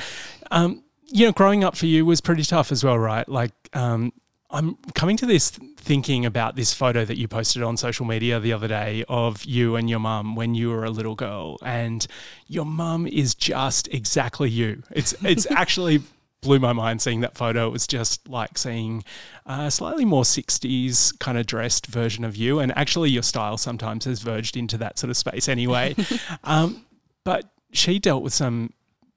Um, 0.51 0.85
you 1.07 1.27
know, 1.27 1.33
growing 1.33 1.65
up 1.65 1.77
for 1.77 1.87
you 1.87 2.05
was 2.05 2.21
pretty 2.21 2.43
tough 2.43 2.73
as 2.73 2.85
well, 2.85 2.99
right? 2.99 3.29
Like, 3.29 3.53
um, 3.73 4.13
I'm 4.53 4.77
coming 4.95 5.17
to 5.17 5.27
this 5.27 5.51
thinking 5.51 6.27
about 6.27 6.57
this 6.57 6.75
photo 6.75 7.05
that 7.05 7.17
you 7.17 7.27
posted 7.27 7.63
on 7.63 7.77
social 7.77 8.05
media 8.05 8.39
the 8.39 8.53
other 8.53 8.69
day 8.69 9.05
of 9.09 9.45
you 9.45 9.77
and 9.77 9.89
your 9.89 9.99
mum 9.99 10.37
when 10.37 10.55
you 10.55 10.71
were 10.71 10.85
a 10.85 10.91
little 10.91 11.15
girl, 11.15 11.59
and 11.65 12.07
your 12.47 12.67
mum 12.67 13.07
is 13.07 13.35
just 13.35 13.89
exactly 13.89 14.51
you. 14.51 14.83
It's 14.91 15.15
it's 15.23 15.47
actually 15.51 16.03
blew 16.43 16.59
my 16.59 16.73
mind 16.73 17.01
seeing 17.01 17.21
that 17.21 17.37
photo. 17.37 17.69
It 17.69 17.71
was 17.71 17.87
just 17.87 18.29
like 18.29 18.59
seeing 18.59 19.05
a 19.47 19.71
slightly 19.71 20.05
more 20.05 20.25
60s 20.25 21.19
kind 21.19 21.39
of 21.39 21.47
dressed 21.47 21.87
version 21.87 22.25
of 22.25 22.37
you. 22.37 22.59
And 22.59 22.77
actually, 22.77 23.11
your 23.11 23.23
style 23.23 23.57
sometimes 23.57 24.05
has 24.05 24.21
verged 24.21 24.57
into 24.57 24.77
that 24.79 24.99
sort 24.99 25.11
of 25.11 25.17
space 25.17 25.49
anyway. 25.49 25.97
um, 26.45 26.85
but 27.25 27.51
she 27.73 27.99
dealt 27.99 28.23
with 28.23 28.35
some 28.35 28.73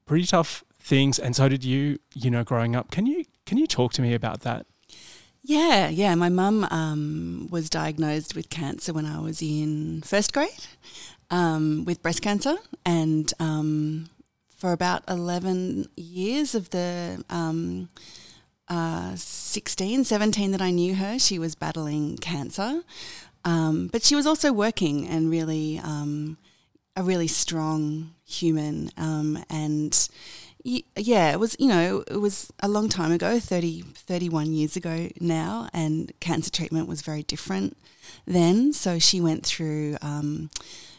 pretty 0.05 0.25
tough 0.25 0.63
things, 0.79 1.19
and 1.19 1.35
so 1.35 1.49
did 1.49 1.63
you, 1.63 1.99
you 2.13 2.29
know, 2.29 2.43
growing 2.43 2.75
up. 2.75 2.91
Can 2.91 3.05
you, 3.05 3.25
can 3.45 3.57
you 3.57 3.67
talk 3.67 3.91
to 3.93 4.01
me 4.01 4.13
about 4.13 4.41
that? 4.41 4.67
Yeah, 5.47 5.89
yeah. 5.89 6.15
My 6.15 6.29
mum 6.29 6.63
um, 6.71 7.47
was 7.51 7.69
diagnosed 7.69 8.35
with 8.35 8.49
cancer 8.49 8.93
when 8.93 9.05
I 9.05 9.19
was 9.19 9.43
in 9.43 10.01
first 10.01 10.33
grade 10.33 10.65
um, 11.29 11.85
with 11.85 12.01
breast 12.01 12.23
cancer, 12.23 12.55
and 12.83 13.31
um, 13.39 14.09
for 14.49 14.71
about 14.71 15.03
11 15.07 15.85
years 15.95 16.55
of 16.55 16.71
the 16.71 17.23
um, 17.29 17.89
uh, 18.69 19.13
16, 19.15 20.05
17 20.05 20.49
that 20.49 20.63
I 20.63 20.71
knew 20.71 20.95
her, 20.95 21.19
she 21.19 21.37
was 21.37 21.53
battling 21.53 22.17
cancer. 22.17 22.81
Um, 23.43 23.89
but 23.91 24.01
she 24.01 24.15
was 24.15 24.25
also 24.25 24.51
working 24.51 25.07
and 25.07 25.29
really 25.29 25.77
um, 25.77 26.37
a 26.95 27.03
really 27.03 27.27
strong 27.27 28.15
human. 28.25 28.89
Um, 28.97 29.45
and, 29.51 30.09
yeah, 30.65 31.31
it 31.31 31.39
was, 31.39 31.55
you 31.59 31.67
know, 31.67 32.03
it 32.09 32.17
was 32.17 32.51
a 32.59 32.67
long 32.67 32.89
time 32.89 33.11
ago, 33.11 33.39
30, 33.39 33.81
31 33.81 34.51
years 34.51 34.75
ago 34.75 35.09
now, 35.19 35.69
and 35.73 36.11
cancer 36.19 36.49
treatment 36.49 36.87
was 36.87 37.03
very 37.03 37.21
different 37.21 37.77
then. 38.25 38.73
So 38.73 38.97
she 38.97 39.21
went 39.21 39.45
through, 39.45 39.97
um, 40.01 40.49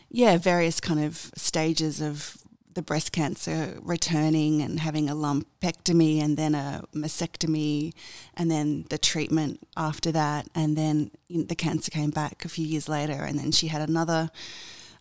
yeah, 0.09 0.39
various 0.39 0.79
kind 0.79 1.03
of 1.03 1.33
stages 1.35 2.01
of 2.01 2.39
the 2.75 2.83
breast 2.83 3.11
cancer 3.11 3.79
returning 3.83 4.63
and 4.63 4.79
having 4.79 5.09
a 5.09 5.15
lumpectomy 5.15 6.23
and 6.23 6.37
then 6.37 6.55
a 6.55 6.85
mastectomy 6.95 7.93
and 8.35 8.51
then 8.51 8.85
the 8.91 8.99
treatment 8.99 9.67
after 9.77 10.13
that. 10.13 10.47
And 10.55 10.77
then 10.77 11.11
the 11.29 11.57
cancer 11.57 11.91
came 11.91 12.11
back 12.11 12.45
a 12.45 12.49
few 12.49 12.67
years 12.67 12.89
later, 12.89 13.25
and 13.25 13.37
then 13.37 13.51
she 13.51 13.67
had 13.67 13.89
another 13.89 14.31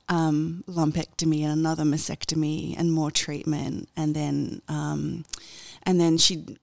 um, 0.10 0.64
lumpectomy 0.68 1.42
and 1.44 1.52
another 1.52 1.84
mastectomy 1.84 2.78
and 2.78 2.92
more 2.92 3.12
treatment, 3.12 3.90
and 3.96 4.16
then 4.16 4.62
um, 4.68 5.26
and 5.84 6.00
then 6.00 6.18
she 6.18 6.58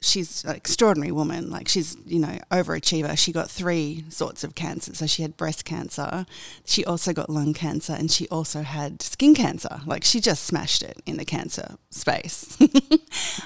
she's 0.00 0.44
an 0.44 0.54
extraordinary 0.54 1.12
woman. 1.12 1.50
Like 1.50 1.68
she's 1.68 1.96
you 2.06 2.18
know 2.18 2.38
overachiever. 2.50 3.16
She 3.18 3.32
got 3.32 3.50
three 3.50 4.04
sorts 4.08 4.44
of 4.44 4.54
cancer. 4.54 4.94
So 4.94 5.06
she 5.06 5.22
had 5.22 5.36
breast 5.36 5.64
cancer, 5.64 6.26
she 6.64 6.84
also 6.84 7.12
got 7.12 7.30
lung 7.30 7.54
cancer, 7.54 7.92
and 7.92 8.10
she 8.10 8.28
also 8.28 8.62
had 8.62 9.02
skin 9.02 9.34
cancer. 9.34 9.80
Like 9.86 10.04
she 10.04 10.20
just 10.20 10.44
smashed 10.44 10.82
it 10.82 11.00
in 11.06 11.16
the 11.16 11.24
cancer 11.24 11.76
space. 11.90 12.56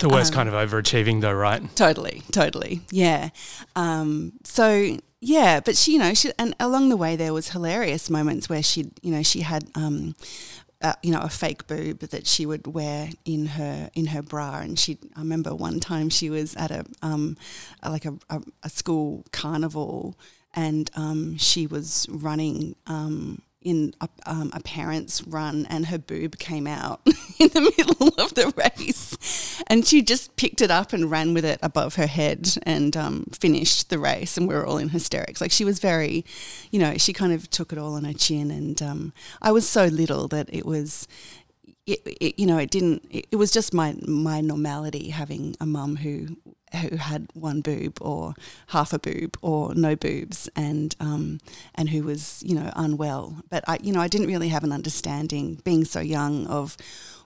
the 0.00 0.08
worst 0.10 0.32
Um, 0.32 0.36
kind 0.36 0.48
of 0.48 0.54
overachieving, 0.54 1.20
though, 1.20 1.32
right? 1.32 1.62
Totally, 1.76 2.22
totally, 2.30 2.82
yeah. 2.90 3.30
Um, 3.76 4.32
so 4.44 4.98
yeah, 5.24 5.60
but 5.60 5.76
she, 5.76 5.92
you 5.92 5.98
know, 6.00 6.14
she 6.14 6.32
and 6.36 6.54
along 6.58 6.88
the 6.88 6.96
way 6.96 7.14
there 7.14 7.32
was 7.32 7.50
hilarious 7.50 8.10
moments 8.10 8.48
where 8.48 8.62
she, 8.62 8.90
you 9.02 9.12
know, 9.12 9.22
she 9.22 9.40
had, 9.42 9.64
um, 9.76 10.16
you 11.00 11.12
know, 11.12 11.20
a 11.20 11.28
fake 11.28 11.68
boob 11.68 12.00
that 12.00 12.26
she 12.26 12.44
would 12.44 12.66
wear 12.66 13.10
in 13.24 13.46
her 13.46 13.88
in 13.94 14.06
her 14.06 14.20
bra, 14.22 14.58
and 14.58 14.76
she. 14.78 14.98
I 15.16 15.20
remember 15.20 15.54
one 15.54 15.78
time 15.78 16.08
she 16.08 16.28
was 16.28 16.56
at 16.56 16.72
a 16.72 16.84
um, 17.02 17.36
a- 17.84 17.90
like 17.90 18.04
a, 18.04 18.14
a, 18.30 18.42
a 18.64 18.68
school 18.68 19.24
carnival, 19.30 20.18
and 20.54 20.90
um, 20.96 21.38
she 21.38 21.68
was 21.68 22.06
running. 22.10 22.74
Um, 22.88 23.42
in 23.64 23.94
a, 24.00 24.08
um, 24.26 24.50
a 24.52 24.60
parent's 24.60 25.22
run, 25.22 25.66
and 25.68 25.86
her 25.86 25.98
boob 25.98 26.38
came 26.38 26.66
out 26.66 27.00
in 27.38 27.48
the 27.48 27.72
middle 27.76 28.08
of 28.18 28.34
the 28.34 28.52
race, 28.56 29.62
and 29.66 29.86
she 29.86 30.02
just 30.02 30.36
picked 30.36 30.60
it 30.60 30.70
up 30.70 30.92
and 30.92 31.10
ran 31.10 31.34
with 31.34 31.44
it 31.44 31.58
above 31.62 31.96
her 31.96 32.06
head 32.06 32.48
and 32.64 32.96
um, 32.96 33.24
finished 33.32 33.90
the 33.90 33.98
race, 33.98 34.36
and 34.36 34.48
we 34.48 34.54
were 34.54 34.66
all 34.66 34.78
in 34.78 34.90
hysterics. 34.90 35.40
Like 35.40 35.52
she 35.52 35.64
was 35.64 35.78
very, 35.78 36.24
you 36.70 36.78
know, 36.78 36.96
she 36.98 37.12
kind 37.12 37.32
of 37.32 37.50
took 37.50 37.72
it 37.72 37.78
all 37.78 37.94
on 37.94 38.04
her 38.04 38.12
chin, 38.12 38.50
and 38.50 38.80
um, 38.82 39.12
I 39.40 39.52
was 39.52 39.68
so 39.68 39.86
little 39.86 40.28
that 40.28 40.48
it 40.52 40.66
was. 40.66 41.06
It, 41.84 42.00
it, 42.06 42.38
you 42.38 42.46
know, 42.46 42.58
it 42.58 42.70
didn't. 42.70 43.04
It, 43.10 43.26
it 43.32 43.36
was 43.36 43.50
just 43.50 43.74
my 43.74 43.96
my 44.06 44.40
normality 44.40 45.10
having 45.10 45.56
a 45.60 45.66
mum 45.66 45.96
who 45.96 46.36
who 46.80 46.96
had 46.96 47.28
one 47.34 47.60
boob 47.60 47.98
or 48.00 48.34
half 48.68 48.92
a 48.92 48.98
boob 48.98 49.36
or 49.42 49.74
no 49.74 49.94
boobs 49.96 50.48
and 50.56 50.94
um, 51.00 51.38
and 51.74 51.90
who 51.90 52.02
was 52.04 52.42
you 52.46 52.54
know 52.54 52.70
unwell. 52.76 53.42
But 53.50 53.64
I 53.68 53.78
you 53.82 53.92
know 53.92 54.00
I 54.00 54.08
didn't 54.08 54.28
really 54.28 54.48
have 54.48 54.64
an 54.64 54.72
understanding 54.72 55.60
being 55.64 55.84
so 55.84 56.00
young 56.00 56.46
of 56.46 56.76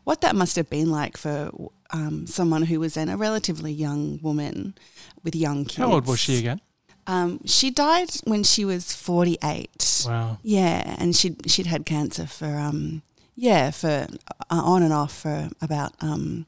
what 0.04 0.20
that 0.20 0.36
must 0.36 0.56
have 0.56 0.70
been 0.70 0.90
like 0.90 1.16
for 1.16 1.50
um, 1.90 2.26
someone 2.26 2.62
who 2.62 2.80
was 2.80 2.94
then 2.94 3.08
a 3.08 3.16
relatively 3.16 3.72
young 3.72 4.20
woman 4.22 4.74
with 5.22 5.34
young 5.34 5.64
kids. 5.64 5.76
How 5.76 5.92
old 5.92 6.06
was 6.06 6.20
she 6.20 6.38
again? 6.38 6.60
Um, 7.08 7.40
she 7.44 7.70
died 7.70 8.10
when 8.24 8.42
she 8.42 8.64
was 8.64 8.92
forty 8.92 9.36
eight. 9.44 10.04
Wow. 10.06 10.38
Yeah, 10.42 10.96
and 10.98 11.14
she'd 11.14 11.50
she'd 11.50 11.66
had 11.66 11.86
cancer 11.86 12.26
for 12.26 12.58
um 12.58 13.02
yeah 13.36 13.70
for 13.70 14.08
uh, 14.50 14.62
on 14.64 14.82
and 14.82 14.92
off 14.92 15.20
for 15.20 15.48
about 15.60 15.92
um 16.00 16.46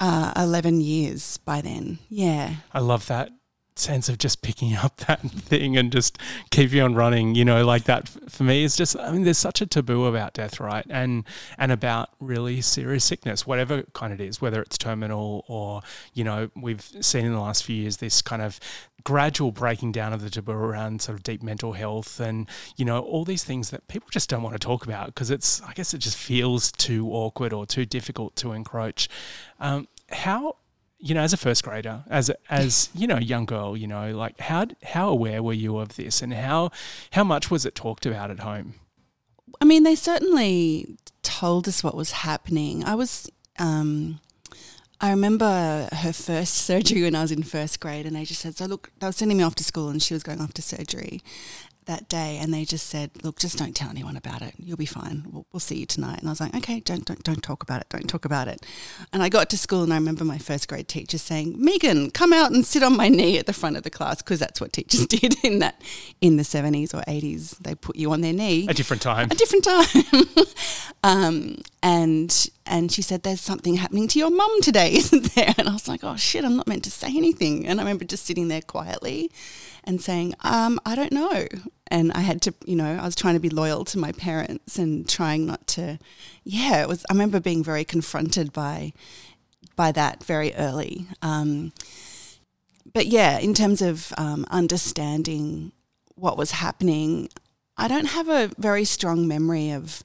uh, 0.00 0.32
eleven 0.36 0.80
years 0.80 1.38
by 1.38 1.60
then. 1.60 1.98
Yeah, 2.08 2.56
I 2.72 2.80
love 2.80 3.06
that 3.06 3.30
sense 3.76 4.08
of 4.08 4.18
just 4.18 4.40
picking 4.40 4.74
up 4.84 4.96
that 4.98 5.20
thing 5.20 5.76
and 5.76 5.90
just 5.90 6.18
keeping 6.50 6.80
on 6.80 6.94
running 6.94 7.34
you 7.34 7.44
know 7.44 7.64
like 7.64 7.84
that. 7.84 8.08
For 8.28 8.44
me 8.44 8.64
is 8.64 8.76
just 8.76 8.96
i 8.98 9.10
mean 9.10 9.24
there's 9.24 9.38
such 9.38 9.60
a 9.60 9.66
taboo 9.66 10.04
about 10.04 10.34
death 10.34 10.60
right? 10.60 10.86
And 10.88 11.24
and 11.58 11.72
about 11.72 12.10
really 12.20 12.60
serious 12.60 13.04
sickness 13.04 13.46
whatever 13.46 13.82
kind 13.92 14.12
it 14.12 14.20
is 14.20 14.40
whether 14.40 14.62
it's 14.62 14.78
terminal 14.78 15.44
or 15.48 15.82
you 16.12 16.24
know 16.24 16.50
we've 16.54 16.82
seen 17.00 17.24
in 17.24 17.32
the 17.32 17.40
last 17.40 17.64
few 17.64 17.76
years 17.76 17.96
this 17.96 18.22
kind 18.22 18.42
of 18.42 18.60
gradual 19.04 19.52
breaking 19.52 19.92
down 19.92 20.12
of 20.12 20.22
the 20.22 20.30
taboo 20.30 20.52
around 20.52 21.02
sort 21.02 21.16
of 21.16 21.22
deep 21.22 21.42
mental 21.42 21.74
health 21.74 22.20
and 22.20 22.48
you 22.76 22.84
know 22.84 23.00
all 23.00 23.24
these 23.24 23.44
things 23.44 23.70
that 23.70 23.86
people 23.86 24.08
just 24.10 24.30
don't 24.30 24.42
want 24.42 24.54
to 24.54 24.58
talk 24.58 24.84
about 24.84 25.06
because 25.06 25.30
it's 25.30 25.60
i 25.62 25.72
guess 25.74 25.92
it 25.92 25.98
just 25.98 26.16
feels 26.16 26.72
too 26.72 27.10
awkward 27.10 27.52
or 27.52 27.66
too 27.66 27.84
difficult 27.84 28.34
to 28.34 28.52
encroach 28.52 29.08
um, 29.60 29.86
how 30.10 30.56
you 31.04 31.14
know, 31.14 31.20
as 31.20 31.34
a 31.34 31.36
first 31.36 31.62
grader, 31.64 32.02
as 32.08 32.30
as 32.48 32.88
you 32.94 33.06
know, 33.06 33.16
a 33.16 33.20
young 33.20 33.44
girl, 33.44 33.76
you 33.76 33.86
know, 33.86 34.16
like 34.16 34.40
how 34.40 34.66
how 34.82 35.10
aware 35.10 35.42
were 35.42 35.52
you 35.52 35.76
of 35.76 35.96
this, 35.96 36.22
and 36.22 36.32
how 36.32 36.70
how 37.10 37.22
much 37.22 37.50
was 37.50 37.66
it 37.66 37.74
talked 37.74 38.06
about 38.06 38.30
at 38.30 38.40
home? 38.40 38.74
I 39.60 39.66
mean, 39.66 39.82
they 39.82 39.96
certainly 39.96 40.96
told 41.22 41.68
us 41.68 41.84
what 41.84 41.94
was 41.94 42.12
happening. 42.12 42.84
I 42.84 42.94
was, 42.94 43.30
um, 43.58 44.18
I 45.00 45.10
remember 45.10 45.88
her 45.92 46.12
first 46.12 46.54
surgery 46.54 47.02
when 47.02 47.14
I 47.14 47.22
was 47.22 47.32
in 47.32 47.42
first 47.42 47.80
grade, 47.80 48.06
and 48.06 48.16
they 48.16 48.24
just 48.24 48.40
said, 48.40 48.56
"So 48.56 48.66
look, 48.66 48.90
they 49.00 49.06
were 49.06 49.12
sending 49.12 49.38
me 49.38 49.44
off 49.44 49.54
to 49.56 49.64
school, 49.64 49.88
and 49.88 50.02
she 50.02 50.14
was 50.14 50.22
going 50.22 50.40
off 50.40 50.54
to 50.54 50.62
surgery 50.62 51.20
that 51.86 52.08
day, 52.08 52.38
and 52.40 52.52
they 52.52 52.64
just 52.64 52.86
said, 52.88 53.10
"Look, 53.22 53.38
just 53.38 53.58
don't 53.58 53.74
tell 53.74 53.90
anyone 53.90 54.16
about 54.16 54.42
it. 54.42 54.54
You'll 54.58 54.76
be 54.76 54.86
fine. 54.86 55.24
We'll, 55.30 55.46
we'll 55.52 55.60
see 55.60 55.76
you 55.78 55.86
tonight." 55.86 56.18
And 56.20 56.28
I 56.28 56.32
was 56.32 56.40
like, 56.40 56.54
"Okay, 56.56 56.80
don't 56.80 57.04
don't 57.04 57.22
don't 57.22 57.42
talk 57.42 57.62
about 57.62 57.80
it. 57.80 57.88
Don't 57.88 58.08
talk 58.08 58.24
about 58.24 58.48
it." 58.48 58.64
And 59.12 59.22
I 59.22 59.28
got 59.28 59.50
to 59.50 59.58
school, 59.58 59.82
and 59.82 59.92
I 59.92 59.96
remember 59.96 60.24
my 60.24 60.38
first 60.38 60.68
grade 60.68 60.88
teacher 60.88 61.18
saying, 61.18 61.54
"Meagan, 61.62 62.10
come 62.10 62.32
out 62.32 62.52
and 62.52 62.64
sit 62.64 62.82
on 62.82 62.96
my 62.96 63.08
knee 63.08 63.38
at 63.38 63.46
the 63.46 63.52
front 63.52 63.76
of 63.76 63.82
the 63.82 63.90
class," 63.90 64.22
because 64.22 64.38
that's 64.40 64.60
what 64.60 64.72
teachers 64.72 65.06
did 65.08 65.36
in 65.44 65.58
that 65.60 65.80
in 66.20 66.36
the 66.36 66.44
seventies 66.44 66.94
or 66.94 67.02
eighties. 67.06 67.50
They 67.60 67.74
put 67.74 67.96
you 67.96 68.12
on 68.12 68.20
their 68.20 68.32
knee 68.32 68.66
A 68.68 68.74
different 68.74 69.02
time. 69.02 69.28
a 69.30 69.34
different 69.34 69.64
time. 69.64 70.24
um, 71.02 71.56
and 71.82 72.48
and 72.66 72.90
she 72.90 73.02
said, 73.02 73.22
"There's 73.22 73.40
something 73.40 73.74
happening 73.74 74.08
to 74.08 74.18
your 74.18 74.30
mum 74.30 74.60
today, 74.62 74.92
isn't 74.94 75.34
there?" 75.34 75.54
And 75.58 75.68
I 75.68 75.72
was 75.72 75.88
like, 75.88 76.02
"Oh 76.02 76.16
shit, 76.16 76.44
I'm 76.44 76.56
not 76.56 76.66
meant 76.66 76.84
to 76.84 76.90
say 76.90 77.08
anything." 77.08 77.66
And 77.66 77.80
I 77.80 77.82
remember 77.82 78.04
just 78.04 78.26
sitting 78.26 78.48
there 78.48 78.62
quietly 78.62 79.30
and 79.84 80.00
saying, 80.00 80.34
um, 80.40 80.80
"I 80.84 80.94
don't 80.94 81.12
know." 81.12 81.46
And 81.88 82.12
I 82.12 82.20
had 82.20 82.42
to, 82.42 82.54
you 82.64 82.76
know, 82.76 82.98
I 83.00 83.04
was 83.04 83.14
trying 83.14 83.34
to 83.34 83.40
be 83.40 83.50
loyal 83.50 83.84
to 83.86 83.98
my 83.98 84.12
parents 84.12 84.78
and 84.78 85.08
trying 85.08 85.46
not 85.46 85.66
to. 85.68 85.98
Yeah, 86.44 86.82
it 86.82 86.88
was. 86.88 87.04
I 87.08 87.12
remember 87.12 87.40
being 87.40 87.62
very 87.62 87.84
confronted 87.84 88.52
by 88.52 88.92
by 89.76 89.92
that 89.92 90.24
very 90.24 90.54
early. 90.54 91.06
Um, 91.22 91.72
but 92.92 93.06
yeah, 93.06 93.38
in 93.38 93.54
terms 93.54 93.82
of 93.82 94.12
um, 94.16 94.46
understanding 94.50 95.72
what 96.14 96.38
was 96.38 96.52
happening, 96.52 97.28
I 97.76 97.88
don't 97.88 98.06
have 98.06 98.28
a 98.28 98.50
very 98.58 98.84
strong 98.84 99.26
memory 99.26 99.70
of 99.70 100.02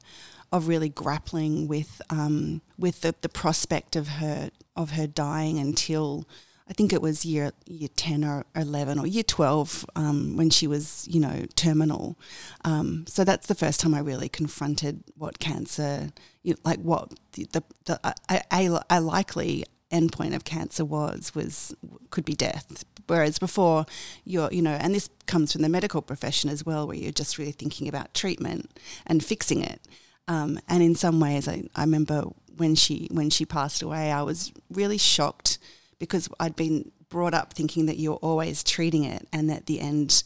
of 0.52 0.66
really 0.66 0.88
grappling 0.88 1.68
with 1.68 2.02
um, 2.10 2.62
with 2.78 3.02
the, 3.02 3.14
the 3.20 3.28
prospect 3.28 3.94
of 3.96 4.08
her 4.08 4.50
of 4.76 4.92
her 4.92 5.06
dying 5.06 5.58
until 5.58 6.26
I 6.70 6.72
think 6.72 6.92
it 6.92 7.02
was 7.02 7.24
year 7.24 7.50
year 7.66 7.88
ten 7.96 8.24
or 8.24 8.46
eleven 8.54 9.00
or 9.00 9.06
year 9.06 9.24
twelve 9.24 9.84
um, 9.96 10.36
when 10.36 10.50
she 10.50 10.68
was 10.68 11.06
you 11.10 11.18
know 11.18 11.44
terminal. 11.56 12.16
Um, 12.64 13.04
so 13.08 13.24
that's 13.24 13.48
the 13.48 13.56
first 13.56 13.80
time 13.80 13.92
I 13.92 13.98
really 13.98 14.28
confronted 14.28 15.02
what 15.16 15.40
cancer, 15.40 16.12
you 16.44 16.54
know, 16.54 16.60
like 16.64 16.78
what 16.78 17.12
the, 17.32 17.48
the, 17.52 17.64
the 17.86 18.14
a, 18.52 18.80
a, 18.88 19.00
likely 19.00 19.64
endpoint 19.90 20.36
of 20.36 20.44
cancer 20.44 20.84
was 20.84 21.34
was 21.34 21.74
could 22.10 22.24
be 22.24 22.34
death. 22.34 22.84
Whereas 23.08 23.40
before, 23.40 23.84
you're 24.24 24.52
you 24.52 24.62
know, 24.62 24.78
and 24.80 24.94
this 24.94 25.10
comes 25.26 25.52
from 25.52 25.62
the 25.62 25.68
medical 25.68 26.02
profession 26.02 26.50
as 26.50 26.64
well, 26.64 26.86
where 26.86 26.96
you're 26.96 27.10
just 27.10 27.36
really 27.36 27.50
thinking 27.50 27.88
about 27.88 28.14
treatment 28.14 28.70
and 29.08 29.24
fixing 29.24 29.60
it. 29.60 29.80
Um, 30.28 30.60
and 30.68 30.84
in 30.84 30.94
some 30.94 31.18
ways, 31.18 31.48
I, 31.48 31.64
I 31.74 31.80
remember 31.80 32.26
when 32.56 32.76
she 32.76 33.08
when 33.10 33.28
she 33.28 33.44
passed 33.44 33.82
away, 33.82 34.12
I 34.12 34.22
was 34.22 34.52
really 34.70 34.98
shocked 34.98 35.58
because 36.00 36.28
I'd 36.40 36.56
been 36.56 36.90
brought 37.08 37.34
up 37.34 37.52
thinking 37.52 37.86
that 37.86 37.98
you're 37.98 38.16
always 38.16 38.64
treating 38.64 39.04
it, 39.04 39.28
and 39.32 39.48
at 39.52 39.66
the 39.66 39.78
end, 39.78 40.24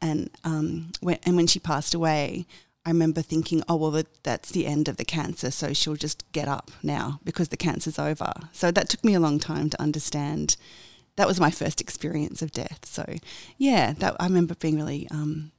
and 0.00 0.30
um, 0.44 0.92
when, 1.00 1.18
and 1.24 1.34
when 1.34 1.48
she 1.48 1.58
passed 1.58 1.94
away, 1.94 2.46
I 2.86 2.90
remember 2.90 3.22
thinking, 3.22 3.62
oh 3.68 3.76
well, 3.76 3.90
that, 3.92 4.22
that's 4.22 4.50
the 4.50 4.66
end 4.66 4.88
of 4.88 4.98
the 4.98 5.04
cancer, 5.04 5.50
so 5.50 5.72
she'll 5.72 5.96
just 5.96 6.30
get 6.32 6.46
up 6.46 6.70
now 6.82 7.18
because 7.24 7.48
the 7.48 7.56
cancer's 7.56 7.98
over. 7.98 8.32
So 8.52 8.70
that 8.70 8.88
took 8.88 9.02
me 9.02 9.14
a 9.14 9.20
long 9.20 9.40
time 9.40 9.70
to 9.70 9.82
understand. 9.82 10.56
That 11.16 11.26
was 11.26 11.40
my 11.40 11.50
first 11.50 11.80
experience 11.80 12.42
of 12.42 12.52
death. 12.52 12.84
So 12.84 13.16
yeah, 13.56 13.94
that 13.94 14.16
I 14.20 14.24
remember 14.24 14.54
being 14.54 14.76
really 14.76 15.08
um, 15.10 15.52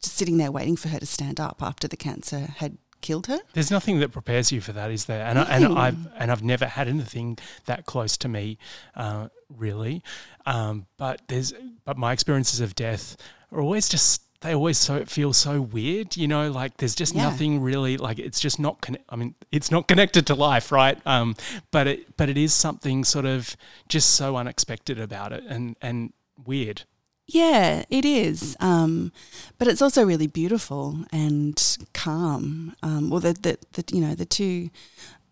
just 0.00 0.16
sitting 0.16 0.36
there 0.38 0.52
waiting 0.52 0.76
for 0.76 0.88
her 0.88 1.00
to 1.00 1.06
stand 1.06 1.40
up 1.40 1.62
after 1.62 1.88
the 1.88 1.96
cancer 1.96 2.48
had 2.58 2.78
killed 3.00 3.26
her. 3.26 3.38
There's 3.52 3.70
nothing 3.70 4.00
that 4.00 4.10
prepares 4.12 4.50
you 4.52 4.60
for 4.60 4.72
that, 4.72 4.90
is 4.90 5.04
there? 5.06 5.24
And 5.24 5.38
I, 5.38 5.42
and 5.44 5.78
I've 5.78 6.06
and 6.18 6.30
I've 6.32 6.42
never 6.42 6.66
had 6.66 6.88
anything 6.88 7.38
that 7.66 7.86
close 7.86 8.16
to 8.18 8.28
me, 8.28 8.58
uh, 8.96 9.28
really. 9.48 10.02
Um, 10.46 10.86
but 10.96 11.22
there's 11.28 11.52
but 11.84 11.96
my 11.98 12.12
experiences 12.12 12.60
of 12.60 12.74
death 12.74 13.16
are 13.52 13.60
always 13.60 13.88
just 13.88 14.22
they 14.40 14.54
always 14.54 14.78
so 14.78 15.04
feel 15.04 15.32
so 15.32 15.60
weird, 15.60 16.16
you 16.16 16.28
know, 16.28 16.48
like 16.50 16.76
there's 16.76 16.94
just 16.94 17.14
Yeah. 17.14 17.24
nothing 17.24 17.60
really 17.60 17.96
like 17.96 18.18
it's 18.20 18.38
just 18.40 18.60
not 18.60 18.80
conne- 18.80 19.02
I 19.08 19.16
mean, 19.16 19.34
it's 19.50 19.70
not 19.70 19.88
connected 19.88 20.26
to 20.28 20.34
life, 20.36 20.70
right? 20.70 20.98
Um, 21.06 21.34
but 21.72 21.86
it 21.88 22.16
but 22.16 22.28
it 22.28 22.36
is 22.36 22.54
something 22.54 23.04
sort 23.04 23.24
of 23.26 23.56
just 23.88 24.10
so 24.10 24.36
unexpected 24.36 25.00
about 25.00 25.32
it 25.32 25.42
and 25.48 25.76
and 25.82 26.12
weird. 26.46 26.82
Yeah, 27.28 27.84
it 27.90 28.06
is. 28.06 28.56
Um, 28.58 29.12
but 29.58 29.68
it's 29.68 29.82
also 29.82 30.04
really 30.04 30.26
beautiful 30.26 31.04
and 31.12 31.78
calm. 31.92 32.74
Um, 32.82 33.10
well, 33.10 33.20
the, 33.20 33.34
the, 33.34 33.58
the 33.72 33.94
you 33.94 34.00
know 34.00 34.14
the 34.14 34.24
two, 34.24 34.70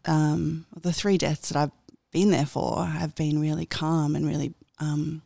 um, 0.05 0.67
the 0.79 0.93
three 0.93 1.17
deaths 1.17 1.49
that 1.49 1.59
I've 1.59 1.73
been 2.13 2.31
there 2.31 2.47
for 2.47 2.85
have 2.85 3.15
been 3.15 3.41
really 3.41 3.65
calm 3.65 4.15
and 4.15 4.27
really 4.27 4.53
um, 4.79 5.23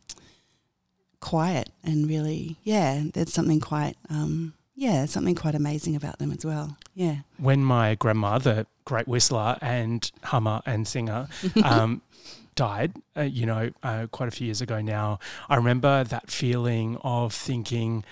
quiet 1.19 1.69
and 1.83 2.07
really 2.07 2.55
yeah. 2.63 3.03
There's 3.13 3.33
something 3.33 3.59
quite 3.59 3.97
um, 4.09 4.53
yeah, 4.75 5.05
something 5.05 5.35
quite 5.35 5.55
amazing 5.55 5.97
about 5.97 6.19
them 6.19 6.31
as 6.31 6.45
well. 6.45 6.77
Yeah. 6.95 7.17
when 7.37 7.63
my 7.63 7.95
grandma, 7.95 8.37
the 8.37 8.65
great 8.85 9.07
whistler 9.07 9.57
and 9.61 10.09
hummer 10.23 10.61
and 10.65 10.87
singer, 10.87 11.27
um, 11.63 12.01
died, 12.61 12.93
uh, 13.17 13.21
you 13.21 13.47
know, 13.47 13.71
uh, 13.81 14.05
quite 14.11 14.27
a 14.27 14.31
few 14.31 14.45
years 14.45 14.61
ago 14.61 14.81
now, 14.81 15.17
I 15.49 15.55
remember 15.55 16.03
that 16.03 16.29
feeling 16.29 16.95
of 17.01 17.33
thinking, 17.33 18.05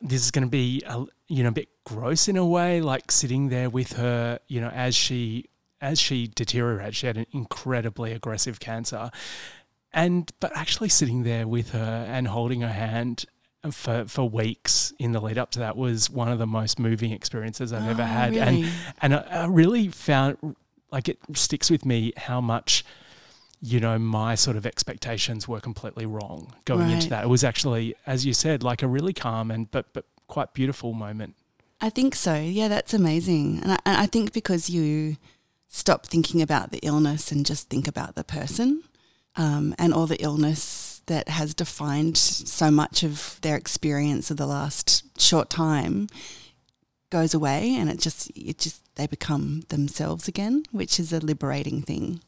this 0.00 0.24
is 0.24 0.32
going 0.32 0.42
to 0.42 0.50
be, 0.50 0.82
a, 0.84 1.04
you 1.28 1.44
know, 1.44 1.50
a 1.50 1.52
bit 1.52 1.68
gross 1.84 2.26
in 2.26 2.36
a 2.36 2.44
way, 2.44 2.80
like 2.80 3.12
sitting 3.12 3.50
there 3.50 3.70
with 3.70 3.92
her, 3.92 4.40
you 4.48 4.60
know, 4.60 4.70
as 4.70 4.96
she 4.96 5.44
as 5.80 6.00
she 6.00 6.26
deteriorated. 6.26 6.96
She 6.96 7.06
had 7.06 7.16
an 7.16 7.26
incredibly 7.30 8.10
aggressive 8.12 8.58
cancer, 8.58 9.12
and 9.92 10.28
but 10.40 10.50
actually 10.56 10.88
sitting 10.88 11.22
there 11.22 11.46
with 11.46 11.70
her 11.70 12.04
and 12.10 12.26
holding 12.26 12.62
her 12.62 12.72
hand 12.72 13.26
for 13.70 14.06
for 14.08 14.28
weeks 14.28 14.92
in 14.98 15.12
the 15.12 15.20
lead 15.20 15.38
up 15.38 15.52
to 15.52 15.60
that 15.60 15.76
was 15.76 16.10
one 16.10 16.28
of 16.28 16.40
the 16.40 16.48
most 16.48 16.80
moving 16.80 17.12
experiences 17.12 17.72
I've 17.72 17.88
ever 17.88 18.02
Oh, 18.02 18.06
had, 18.06 18.34
and 18.36 18.56
really? 18.56 18.70
and 19.02 19.14
I, 19.14 19.18
I 19.42 19.46
really 19.46 19.86
found 19.86 20.56
like 20.90 21.08
it 21.08 21.18
sticks 21.34 21.70
with 21.70 21.84
me 21.86 22.12
how 22.16 22.40
much 22.40 22.84
you 23.60 23.80
know 23.80 23.98
my 23.98 24.34
sort 24.34 24.56
of 24.56 24.64
expectations 24.64 25.48
were 25.48 25.60
completely 25.60 26.06
wrong 26.06 26.54
going 26.64 26.90
into 26.90 27.08
that. 27.08 27.24
It 27.24 27.28
was 27.28 27.44
actually, 27.44 27.94
as 28.06 28.24
you 28.24 28.32
said, 28.32 28.62
like 28.62 28.82
a 28.82 28.88
really 28.88 29.12
calm 29.12 29.50
and 29.50 29.70
but 29.70 29.92
but 29.92 30.04
quite 30.28 30.54
beautiful 30.54 30.92
moment. 30.92 31.34
I 31.80 31.90
think 31.90 32.14
so. 32.14 32.34
Yeah, 32.34 32.68
that's 32.68 32.92
amazing. 32.92 33.60
And 33.62 33.72
I, 33.72 33.78
and 33.86 33.96
I 33.96 34.06
think 34.06 34.32
because 34.32 34.68
you 34.68 35.16
stop 35.68 36.06
thinking 36.06 36.42
about 36.42 36.70
the 36.70 36.80
illness 36.82 37.30
and 37.30 37.46
just 37.46 37.68
think 37.68 37.86
about 37.86 38.14
the 38.14 38.24
person 38.24 38.82
um, 39.36 39.74
and 39.78 39.94
all 39.94 40.06
the 40.06 40.22
illness 40.22 41.02
that 41.06 41.28
has 41.28 41.54
defined 41.54 42.16
so 42.16 42.70
much 42.70 43.02
of 43.02 43.38
their 43.42 43.56
experience 43.56 44.30
of 44.30 44.36
the 44.36 44.46
last 44.46 45.04
short 45.20 45.48
time 45.50 46.08
goes 47.10 47.32
away 47.32 47.74
and 47.74 47.88
it 47.88 47.98
just 47.98 48.30
it 48.36 48.58
just 48.58 48.82
they 48.96 49.06
become 49.06 49.62
themselves 49.68 50.28
again, 50.28 50.64
which 50.72 50.98
is 50.98 51.12
a 51.12 51.20
liberating 51.20 51.82
thing. 51.82 52.20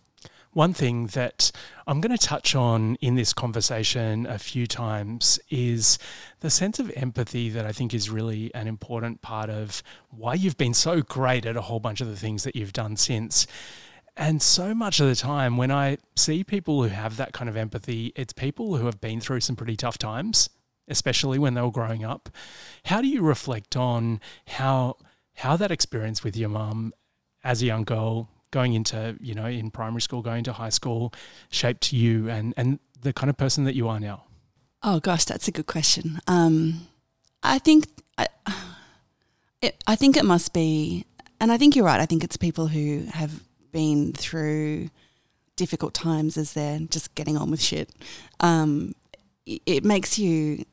One 0.52 0.74
thing 0.74 1.06
that 1.08 1.52
I'm 1.86 2.00
going 2.00 2.16
to 2.16 2.26
touch 2.26 2.56
on 2.56 2.96
in 2.96 3.14
this 3.14 3.32
conversation 3.32 4.26
a 4.26 4.36
few 4.36 4.66
times 4.66 5.38
is 5.48 5.96
the 6.40 6.50
sense 6.50 6.80
of 6.80 6.90
empathy 6.96 7.50
that 7.50 7.64
I 7.64 7.70
think 7.70 7.94
is 7.94 8.10
really 8.10 8.52
an 8.52 8.66
important 8.66 9.22
part 9.22 9.48
of 9.48 9.80
why 10.10 10.34
you've 10.34 10.56
been 10.56 10.74
so 10.74 11.02
great 11.02 11.46
at 11.46 11.56
a 11.56 11.60
whole 11.60 11.78
bunch 11.78 12.00
of 12.00 12.08
the 12.08 12.16
things 12.16 12.42
that 12.42 12.56
you've 12.56 12.72
done 12.72 12.96
since. 12.96 13.46
And 14.16 14.42
so 14.42 14.74
much 14.74 14.98
of 14.98 15.06
the 15.06 15.14
time, 15.14 15.56
when 15.56 15.70
I 15.70 15.98
see 16.16 16.42
people 16.42 16.82
who 16.82 16.88
have 16.88 17.16
that 17.16 17.32
kind 17.32 17.48
of 17.48 17.56
empathy, 17.56 18.12
it's 18.16 18.32
people 18.32 18.76
who 18.76 18.86
have 18.86 19.00
been 19.00 19.20
through 19.20 19.40
some 19.40 19.54
pretty 19.54 19.76
tough 19.76 19.98
times, 19.98 20.50
especially 20.88 21.38
when 21.38 21.54
they 21.54 21.62
were 21.62 21.70
growing 21.70 22.04
up. 22.04 22.28
How 22.86 23.00
do 23.00 23.06
you 23.06 23.22
reflect 23.22 23.76
on 23.76 24.20
how 24.48 24.96
how 25.36 25.56
that 25.56 25.70
experience 25.70 26.24
with 26.24 26.36
your 26.36 26.48
mum 26.48 26.92
as 27.44 27.62
a 27.62 27.66
young 27.66 27.84
girl 27.84 28.28
going 28.50 28.74
into 28.74 29.16
you 29.20 29.34
know 29.34 29.46
in 29.46 29.70
primary 29.70 30.00
school 30.00 30.22
going 30.22 30.44
to 30.44 30.52
high 30.52 30.68
school 30.68 31.12
shaped 31.50 31.92
you 31.92 32.28
and 32.28 32.54
and 32.56 32.78
the 33.02 33.12
kind 33.12 33.30
of 33.30 33.36
person 33.36 33.64
that 33.64 33.74
you 33.74 33.88
are 33.88 34.00
now 34.00 34.24
Oh 34.82 34.98
gosh, 34.98 35.24
that's 35.24 35.46
a 35.46 35.50
good 35.50 35.66
question. 35.66 36.20
Um, 36.26 36.86
I 37.42 37.58
think 37.58 37.86
I, 38.16 38.26
it, 39.62 39.82
I 39.86 39.94
think 39.94 40.16
it 40.16 40.24
must 40.24 40.52
be, 40.52 41.04
and 41.38 41.52
I 41.52 41.58
think 41.58 41.76
you're 41.76 41.84
right. 41.84 42.00
I 42.00 42.06
think 42.06 42.24
it's 42.24 42.36
people 42.36 42.66
who 42.68 43.04
have 43.12 43.42
been 43.72 44.12
through 44.12 44.88
difficult 45.56 45.92
times 45.92 46.38
as 46.38 46.54
they're 46.54 46.78
just 46.78 47.14
getting 47.14 47.36
on 47.36 47.50
with 47.50 47.60
shit. 47.60 47.90
Um, 48.40 48.94
it, 49.44 49.60
it 49.66 49.84
makes 49.84 50.18
you, 50.18 50.64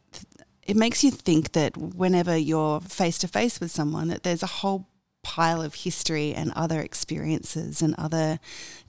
it 0.64 0.78
makes 0.78 1.04
you 1.04 1.12
think 1.12 1.52
that 1.52 1.76
whenever 1.76 2.38
you're 2.38 2.80
face 2.80 3.18
to 3.20 3.28
face 3.28 3.60
with 3.60 3.72
someone, 3.72 4.08
that 4.08 4.24
there's 4.24 4.44
a 4.44 4.48
whole 4.48 4.88
pile 5.28 5.62
of 5.62 5.76
history 5.76 6.34
and 6.34 6.54
other 6.56 6.80
experiences 6.80 7.82
and 7.82 7.94
other 7.98 8.40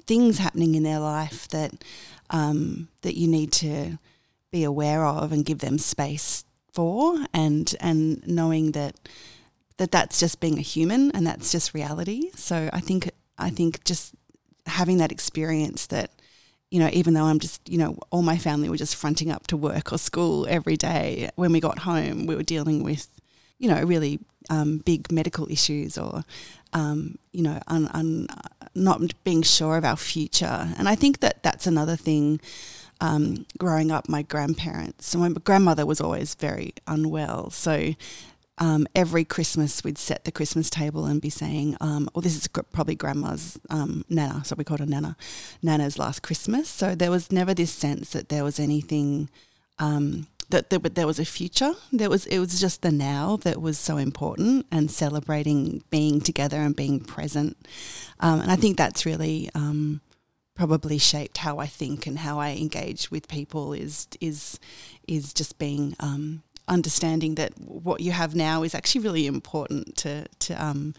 things 0.06 0.38
happening 0.38 0.76
in 0.76 0.84
their 0.84 1.00
life 1.00 1.48
that 1.48 1.72
um, 2.30 2.86
that 3.02 3.18
you 3.18 3.26
need 3.26 3.50
to 3.50 3.98
be 4.52 4.62
aware 4.62 5.04
of 5.04 5.32
and 5.32 5.44
give 5.44 5.58
them 5.58 5.78
space 5.78 6.44
for 6.72 7.26
and 7.34 7.74
and 7.80 8.24
knowing 8.24 8.70
that 8.70 8.94
that 9.78 9.90
that's 9.90 10.20
just 10.20 10.38
being 10.38 10.58
a 10.58 10.62
human 10.62 11.10
and 11.10 11.26
that's 11.26 11.50
just 11.50 11.74
reality. 11.74 12.30
So 12.36 12.70
i 12.72 12.80
think 12.80 13.10
i 13.36 13.50
think 13.50 13.82
just 13.82 14.14
having 14.66 14.98
that 14.98 15.10
experience 15.10 15.86
that 15.86 16.10
you 16.70 16.78
know 16.78 16.90
even 16.92 17.14
though 17.14 17.24
i'm 17.24 17.40
just 17.40 17.60
you 17.68 17.78
know 17.78 17.98
all 18.10 18.22
my 18.22 18.38
family 18.38 18.68
were 18.68 18.76
just 18.84 18.94
fronting 18.94 19.30
up 19.30 19.46
to 19.48 19.56
work 19.56 19.92
or 19.92 19.98
school 19.98 20.46
every 20.48 20.76
day 20.76 21.30
when 21.36 21.50
we 21.52 21.60
got 21.60 21.78
home 21.80 22.26
we 22.26 22.36
were 22.36 22.42
dealing 22.54 22.82
with 22.84 23.08
you 23.58 23.68
know 23.68 23.82
really 23.82 24.18
um, 24.50 24.78
big 24.78 25.12
medical 25.12 25.50
issues 25.50 25.98
or 25.98 26.24
um, 26.72 27.18
you 27.32 27.42
know 27.42 27.60
un, 27.66 27.88
un, 27.88 28.28
not 28.74 29.00
being 29.24 29.42
sure 29.42 29.76
of 29.76 29.84
our 29.84 29.96
future 29.96 30.72
and 30.78 30.88
i 30.88 30.94
think 30.94 31.20
that 31.20 31.42
that's 31.42 31.66
another 31.66 31.96
thing 31.96 32.40
um, 33.00 33.46
growing 33.58 33.90
up, 33.90 34.08
my 34.08 34.22
grandparents, 34.22 35.06
so 35.06 35.18
my 35.18 35.28
grandmother 35.28 35.86
was 35.86 36.00
always 36.00 36.34
very 36.34 36.74
unwell. 36.86 37.50
So 37.50 37.94
um, 38.58 38.88
every 38.94 39.24
Christmas, 39.24 39.84
we'd 39.84 39.98
set 39.98 40.24
the 40.24 40.32
Christmas 40.32 40.68
table 40.68 41.04
and 41.04 41.20
be 41.20 41.30
saying, 41.30 41.76
um, 41.80 42.08
well, 42.12 42.22
this 42.22 42.36
is 42.36 42.48
gr- 42.48 42.62
probably 42.62 42.96
grandma's 42.96 43.58
um, 43.70 44.04
Nana, 44.08 44.44
so 44.44 44.56
we 44.56 44.64
called 44.64 44.80
her 44.80 44.86
Nana, 44.86 45.16
Nana's 45.62 45.98
last 45.98 46.22
Christmas. 46.22 46.68
So 46.68 46.94
there 46.94 47.10
was 47.10 47.30
never 47.30 47.54
this 47.54 47.72
sense 47.72 48.10
that 48.10 48.28
there 48.28 48.44
was 48.44 48.58
anything. 48.58 49.30
Um, 49.78 50.26
that 50.50 50.70
there, 50.70 50.78
there 50.78 51.06
was 51.06 51.18
a 51.18 51.24
future. 51.24 51.74
There 51.92 52.10
was 52.10 52.26
it 52.26 52.38
was 52.38 52.60
just 52.60 52.82
the 52.82 52.92
now 52.92 53.36
that 53.38 53.60
was 53.60 53.78
so 53.78 53.96
important, 53.96 54.66
and 54.70 54.90
celebrating 54.90 55.82
being 55.90 56.20
together 56.20 56.58
and 56.58 56.74
being 56.74 57.00
present. 57.00 57.56
Um, 58.20 58.40
and 58.40 58.50
I 58.50 58.56
think 58.56 58.76
that's 58.76 59.06
really 59.06 59.50
um, 59.54 60.00
probably 60.54 60.98
shaped 60.98 61.38
how 61.38 61.58
I 61.58 61.66
think 61.66 62.06
and 62.06 62.18
how 62.18 62.40
I 62.40 62.50
engage 62.50 63.10
with 63.10 63.28
people 63.28 63.72
is 63.72 64.08
is 64.20 64.58
is 65.06 65.32
just 65.32 65.58
being 65.58 65.94
um, 66.00 66.42
understanding 66.66 67.36
that 67.36 67.52
what 67.58 68.00
you 68.00 68.12
have 68.12 68.34
now 68.34 68.62
is 68.62 68.74
actually 68.74 69.02
really 69.02 69.26
important 69.26 69.96
to 69.98 70.26
to 70.40 70.54
um, 70.54 70.94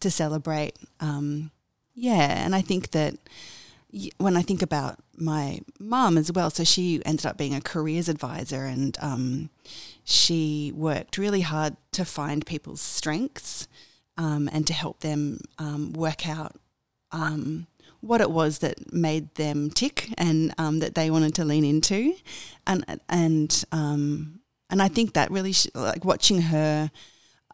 to 0.00 0.10
celebrate. 0.10 0.76
Um, 1.00 1.50
yeah, 1.94 2.44
and 2.44 2.54
I 2.54 2.62
think 2.62 2.92
that 2.92 3.14
when 4.18 4.36
I 4.36 4.42
think 4.42 4.62
about 4.62 4.98
my 5.20 5.60
mum 5.78 6.16
as 6.16 6.32
well, 6.32 6.50
so 6.50 6.64
she 6.64 7.00
ended 7.04 7.26
up 7.26 7.36
being 7.36 7.54
a 7.54 7.60
careers 7.60 8.08
advisor 8.08 8.64
and 8.64 8.96
um, 9.00 9.50
she 10.04 10.72
worked 10.74 11.18
really 11.18 11.42
hard 11.42 11.76
to 11.92 12.04
find 12.04 12.44
people's 12.46 12.80
strengths 12.80 13.68
um, 14.16 14.48
and 14.52 14.66
to 14.66 14.72
help 14.72 15.00
them 15.00 15.40
um, 15.58 15.92
work 15.92 16.28
out 16.28 16.56
um, 17.12 17.66
what 18.00 18.20
it 18.20 18.30
was 18.30 18.58
that 18.58 18.92
made 18.92 19.34
them 19.34 19.70
tick 19.70 20.08
and 20.16 20.54
um, 20.58 20.78
that 20.78 20.94
they 20.94 21.10
wanted 21.10 21.34
to 21.34 21.44
lean 21.44 21.64
into, 21.64 22.14
and 22.66 23.00
and 23.08 23.64
um, 23.72 24.40
and 24.70 24.80
I 24.80 24.88
think 24.88 25.14
that 25.14 25.30
really 25.30 25.52
sh- 25.52 25.68
like 25.74 26.04
watching 26.04 26.42
her 26.42 26.90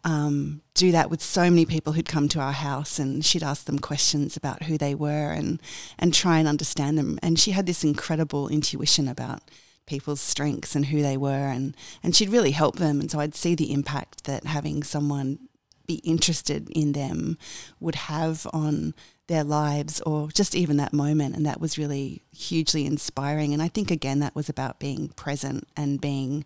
um, 0.07 0.63
do 0.75 0.93
that 0.93 1.11
with 1.11 1.21
so 1.21 1.51
many 1.51 1.67
people 1.67 1.93
who'd 1.93 2.09
come 2.09 2.29
to 2.29 2.41
our 2.41 2.53
house 2.53 2.99
and 2.99 3.25
she'd 3.25 3.43
ask 3.43 3.67
them 3.67 3.79
questions 3.79 4.37
about 4.37 4.63
who 4.63 4.79
they 4.79 4.95
were 4.95 5.33
and 5.33 5.61
and 5.99 6.15
try 6.15 6.39
and 6.39 6.49
understand 6.49 6.97
them, 6.97 7.19
and 7.23 7.39
she 7.39 7.51
had 7.51 7.67
this 7.67 7.85
incredible 7.85 8.49
intuition 8.49 9.09
about 9.09 9.43
people's 9.87 10.21
strengths 10.21 10.75
and 10.75 10.87
who 10.87 11.03
they 11.03 11.17
were 11.17 11.49
and 11.49 11.77
and 12.03 12.17
she'd 12.17 12.29
really 12.29 12.51
help 12.51 12.77
them 12.77 12.99
and 12.99 13.09
so 13.09 13.21
I'd 13.21 13.37
see 13.37 13.55
the 13.55 13.73
impact 13.73 14.25
that 14.25 14.45
having 14.45 14.83
someone 14.83 15.39
be 15.87 15.97
interested 15.97 16.69
in 16.71 16.93
them 16.93 17.39
would 17.81 17.95
have 17.95 18.47
on 18.53 18.95
their 19.29 19.45
lives 19.45 20.01
or 20.03 20.29
just 20.29 20.55
even 20.55 20.77
that 20.77 20.93
moment. 20.93 21.35
And 21.35 21.47
that 21.47 21.61
was 21.61 21.79
really 21.79 22.23
hugely 22.33 22.87
inspiring. 22.87 23.53
And 23.53 23.63
I 23.63 23.69
think, 23.69 23.91
again, 23.91 24.21
that 24.21 24.35
was 24.35 24.49
about 24.49 24.79
being 24.79 25.09
present 25.11 25.67
and 25.77 26.01
being 26.01 26.45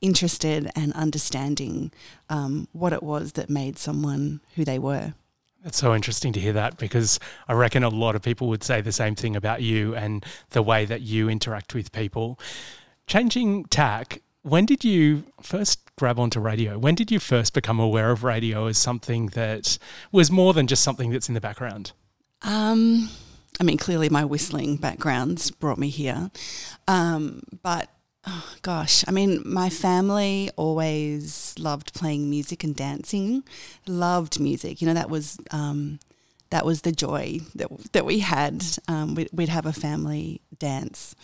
interested 0.00 0.70
and 0.76 0.92
understanding 0.92 1.92
um, 2.28 2.68
what 2.72 2.92
it 2.92 3.02
was 3.02 3.32
that 3.32 3.48
made 3.48 3.78
someone 3.78 4.40
who 4.56 4.64
they 4.64 4.78
were. 4.78 5.14
It's 5.64 5.78
so 5.78 5.94
interesting 5.94 6.32
to 6.34 6.40
hear 6.40 6.52
that 6.52 6.76
because 6.76 7.18
I 7.48 7.54
reckon 7.54 7.82
a 7.82 7.88
lot 7.88 8.14
of 8.14 8.22
people 8.22 8.48
would 8.48 8.62
say 8.62 8.82
the 8.82 8.92
same 8.92 9.14
thing 9.14 9.34
about 9.34 9.62
you 9.62 9.94
and 9.94 10.24
the 10.50 10.62
way 10.62 10.84
that 10.84 11.00
you 11.00 11.30
interact 11.30 11.74
with 11.74 11.90
people. 11.90 12.38
Changing 13.06 13.64
tack, 13.66 14.20
When 14.42 14.66
did 14.66 14.84
you 14.84 15.24
first 15.40 15.80
grab 15.96 16.18
onto 16.18 16.38
radio? 16.38 16.78
When 16.78 16.94
did 16.94 17.10
you 17.10 17.18
first 17.18 17.54
become 17.54 17.80
aware 17.80 18.10
of 18.10 18.24
radio 18.24 18.66
as 18.66 18.76
something 18.76 19.28
that 19.28 19.78
was 20.12 20.30
more 20.30 20.52
than 20.52 20.66
just 20.66 20.82
something 20.82 21.10
that's 21.10 21.28
in 21.28 21.34
the 21.34 21.40
background? 21.40 21.92
Um, 22.42 23.08
I 23.58 23.64
mean, 23.64 23.78
clearly 23.78 24.10
my 24.10 24.24
whistling 24.26 24.76
backgrounds 24.76 25.50
brought 25.50 25.78
me 25.78 25.88
here. 25.88 26.30
Um, 26.86 27.42
but 27.62 27.88
oh, 28.26 28.54
gosh, 28.62 29.04
I 29.06 29.10
mean, 29.10 29.42
my 29.44 29.70
family 29.70 30.50
always 30.56 31.54
loved 31.58 31.94
playing 31.94 32.30
music 32.30 32.64
and 32.64 32.74
dancing, 32.74 33.44
loved 33.86 34.40
music. 34.40 34.80
You 34.80 34.88
know, 34.88 34.94
that 34.94 35.10
was. 35.10 35.38
Um, 35.50 35.98
that 36.50 36.64
was 36.64 36.82
the 36.82 36.92
joy 36.92 37.40
that, 37.56 37.68
that 37.94 38.04
we 38.04 38.20
had. 38.20 38.64
Um, 38.86 39.16
we'd, 39.16 39.28
we'd, 39.32 39.48
have 39.48 39.66
a 39.66 39.72
family 39.72 40.40
dance. 40.60 41.16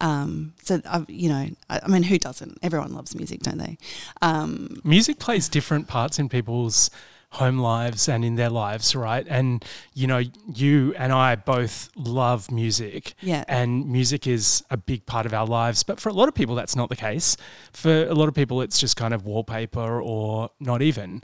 Um, 0.00 0.54
so, 0.62 0.80
uh, 0.84 1.04
you 1.08 1.28
know, 1.28 1.48
I, 1.68 1.80
I, 1.82 1.88
mean, 1.88 2.04
who 2.04 2.18
doesn't? 2.18 2.58
Everyone 2.62 2.92
loves 2.92 3.16
music, 3.16 3.40
don't 3.40 3.58
they? 3.58 3.78
Um, 4.22 4.80
music 4.84 5.18
plays 5.18 5.48
different 5.48 5.88
parts 5.88 6.20
in 6.20 6.28
people's 6.28 6.90
home 7.32 7.58
lives 7.58 8.08
and 8.08 8.24
in 8.24 8.36
their 8.36 8.50
lives, 8.50 8.94
right? 8.94 9.26
And 9.28 9.64
you 9.94 10.06
know, 10.06 10.22
you 10.54 10.94
and 10.96 11.12
I 11.12 11.36
both 11.36 11.90
love 11.96 12.50
music. 12.50 13.14
Yeah. 13.20 13.44
And 13.48 13.90
music 13.90 14.26
is 14.26 14.64
a 14.70 14.76
big 14.76 15.06
part 15.06 15.26
of 15.26 15.34
our 15.34 15.46
lives. 15.46 15.82
But 15.82 16.00
for 16.00 16.08
a 16.08 16.12
lot 16.12 16.28
of 16.28 16.34
people 16.34 16.54
that's 16.54 16.76
not 16.76 16.88
the 16.88 16.96
case. 16.96 17.36
For 17.72 18.06
a 18.06 18.14
lot 18.14 18.28
of 18.28 18.34
people 18.34 18.60
it's 18.62 18.78
just 18.78 18.96
kind 18.96 19.12
of 19.12 19.26
wallpaper 19.26 20.00
or 20.00 20.50
not 20.60 20.82
even. 20.82 21.22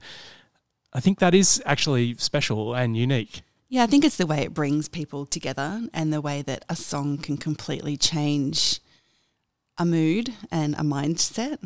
I 0.92 1.00
think 1.00 1.20
that 1.20 1.34
is 1.34 1.62
actually 1.64 2.16
special 2.18 2.74
and 2.74 2.96
unique. 2.96 3.42
Yeah, 3.68 3.84
I 3.84 3.86
think 3.86 4.04
it's 4.04 4.18
the 4.18 4.26
way 4.26 4.40
it 4.40 4.52
brings 4.52 4.88
people 4.88 5.24
together 5.24 5.80
and 5.94 6.12
the 6.12 6.20
way 6.20 6.42
that 6.42 6.62
a 6.68 6.76
song 6.76 7.16
can 7.16 7.38
completely 7.38 7.96
change 7.96 8.80
a 9.82 9.84
mood 9.84 10.32
and 10.50 10.74
a 10.76 10.78
mindset. 10.78 11.58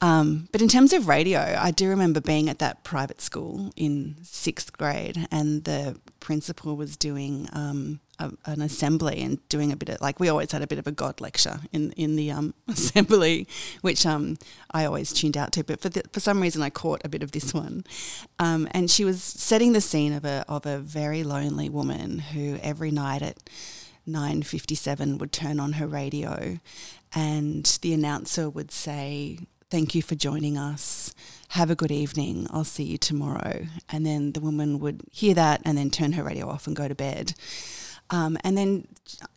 Um, 0.00 0.48
but 0.50 0.60
in 0.60 0.68
terms 0.68 0.92
of 0.92 1.06
radio, 1.06 1.38
I 1.38 1.70
do 1.70 1.88
remember 1.88 2.20
being 2.20 2.50
at 2.50 2.58
that 2.58 2.82
private 2.82 3.20
school 3.20 3.72
in 3.76 4.16
sixth 4.22 4.76
grade, 4.76 5.28
and 5.30 5.62
the 5.64 5.96
principal 6.18 6.76
was 6.76 6.96
doing 6.96 7.48
um, 7.52 8.00
a, 8.18 8.32
an 8.46 8.60
assembly 8.60 9.22
and 9.22 9.48
doing 9.48 9.70
a 9.70 9.76
bit 9.76 9.88
of 9.88 10.00
like 10.00 10.18
we 10.18 10.28
always 10.28 10.50
had 10.50 10.62
a 10.62 10.66
bit 10.66 10.80
of 10.80 10.88
a 10.88 10.92
God 10.92 11.20
lecture 11.20 11.60
in 11.72 11.92
in 11.92 12.16
the 12.16 12.32
um, 12.32 12.54
assembly, 12.68 13.46
which 13.82 14.04
um, 14.04 14.36
I 14.72 14.84
always 14.84 15.12
tuned 15.12 15.36
out 15.36 15.52
to. 15.52 15.62
But 15.62 15.80
for 15.80 15.88
the, 15.88 16.02
for 16.12 16.20
some 16.20 16.42
reason, 16.42 16.60
I 16.60 16.70
caught 16.70 17.02
a 17.04 17.08
bit 17.08 17.22
of 17.22 17.30
this 17.30 17.54
one, 17.54 17.84
um, 18.40 18.66
and 18.72 18.90
she 18.90 19.04
was 19.04 19.22
setting 19.22 19.74
the 19.74 19.80
scene 19.80 20.12
of 20.12 20.24
a 20.24 20.44
of 20.48 20.66
a 20.66 20.78
very 20.78 21.22
lonely 21.22 21.68
woman 21.68 22.18
who 22.18 22.58
every 22.62 22.90
night 22.90 23.22
at 23.22 23.38
9:57 24.06 25.18
would 25.18 25.32
turn 25.32 25.60
on 25.60 25.74
her 25.74 25.86
radio 25.86 26.58
and 27.14 27.78
the 27.82 27.92
announcer 27.92 28.50
would 28.50 28.70
say 28.70 29.38
thank 29.70 29.94
you 29.94 30.02
for 30.02 30.14
joining 30.14 30.56
us. 30.56 31.14
Have 31.48 31.70
a 31.70 31.74
good 31.74 31.90
evening. 31.90 32.46
I'll 32.50 32.64
see 32.64 32.84
you 32.84 32.98
tomorrow. 32.98 33.66
And 33.88 34.04
then 34.04 34.32
the 34.32 34.40
woman 34.40 34.78
would 34.80 35.02
hear 35.10 35.34
that 35.34 35.62
and 35.64 35.76
then 35.76 35.90
turn 35.90 36.12
her 36.12 36.22
radio 36.22 36.48
off 36.48 36.66
and 36.66 36.76
go 36.76 36.86
to 36.86 36.94
bed. 36.94 37.34
Um, 38.10 38.36
and 38.44 38.56
then 38.56 38.86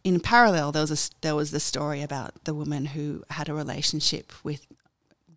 in 0.03 0.19
parallel, 0.19 0.71
there 0.71 0.84
was 0.84 0.91
a, 0.91 1.21
there 1.21 1.36
was 1.36 1.51
the 1.51 1.60
story 1.60 2.01
about 2.01 2.43
the 2.43 2.53
woman 2.53 2.86
who 2.86 3.23
had 3.32 3.49
a 3.49 3.53
relationship 3.53 4.34
with 4.43 4.67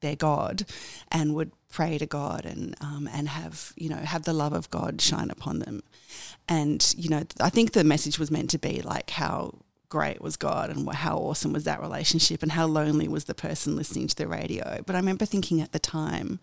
their 0.00 0.16
God 0.16 0.64
and 1.10 1.34
would 1.34 1.52
pray 1.70 1.98
to 1.98 2.06
God 2.06 2.44
and 2.44 2.74
um, 2.80 3.08
and 3.12 3.28
have 3.28 3.72
you 3.76 3.88
know 3.88 3.96
have 3.96 4.24
the 4.24 4.32
love 4.32 4.52
of 4.52 4.70
God 4.70 5.00
shine 5.00 5.30
upon 5.30 5.60
them. 5.60 5.82
And 6.48 6.94
you 6.96 7.08
know, 7.08 7.22
I 7.40 7.50
think 7.50 7.72
the 7.72 7.84
message 7.84 8.18
was 8.18 8.30
meant 8.30 8.50
to 8.50 8.58
be 8.58 8.82
like 8.82 9.10
how 9.10 9.54
great 9.90 10.22
was 10.22 10.36
God 10.36 10.70
and 10.70 10.90
how 10.94 11.18
awesome 11.18 11.52
was 11.52 11.64
that 11.64 11.80
relationship 11.80 12.42
and 12.42 12.52
how 12.52 12.66
lonely 12.66 13.08
was 13.08 13.24
the 13.24 13.34
person 13.34 13.76
listening 13.76 14.06
to 14.08 14.16
the 14.16 14.28
radio. 14.28 14.82
But 14.86 14.94
I 14.94 14.98
remember 14.98 15.26
thinking 15.26 15.60
at 15.60 15.72
the 15.72 15.78
time, 15.78 16.38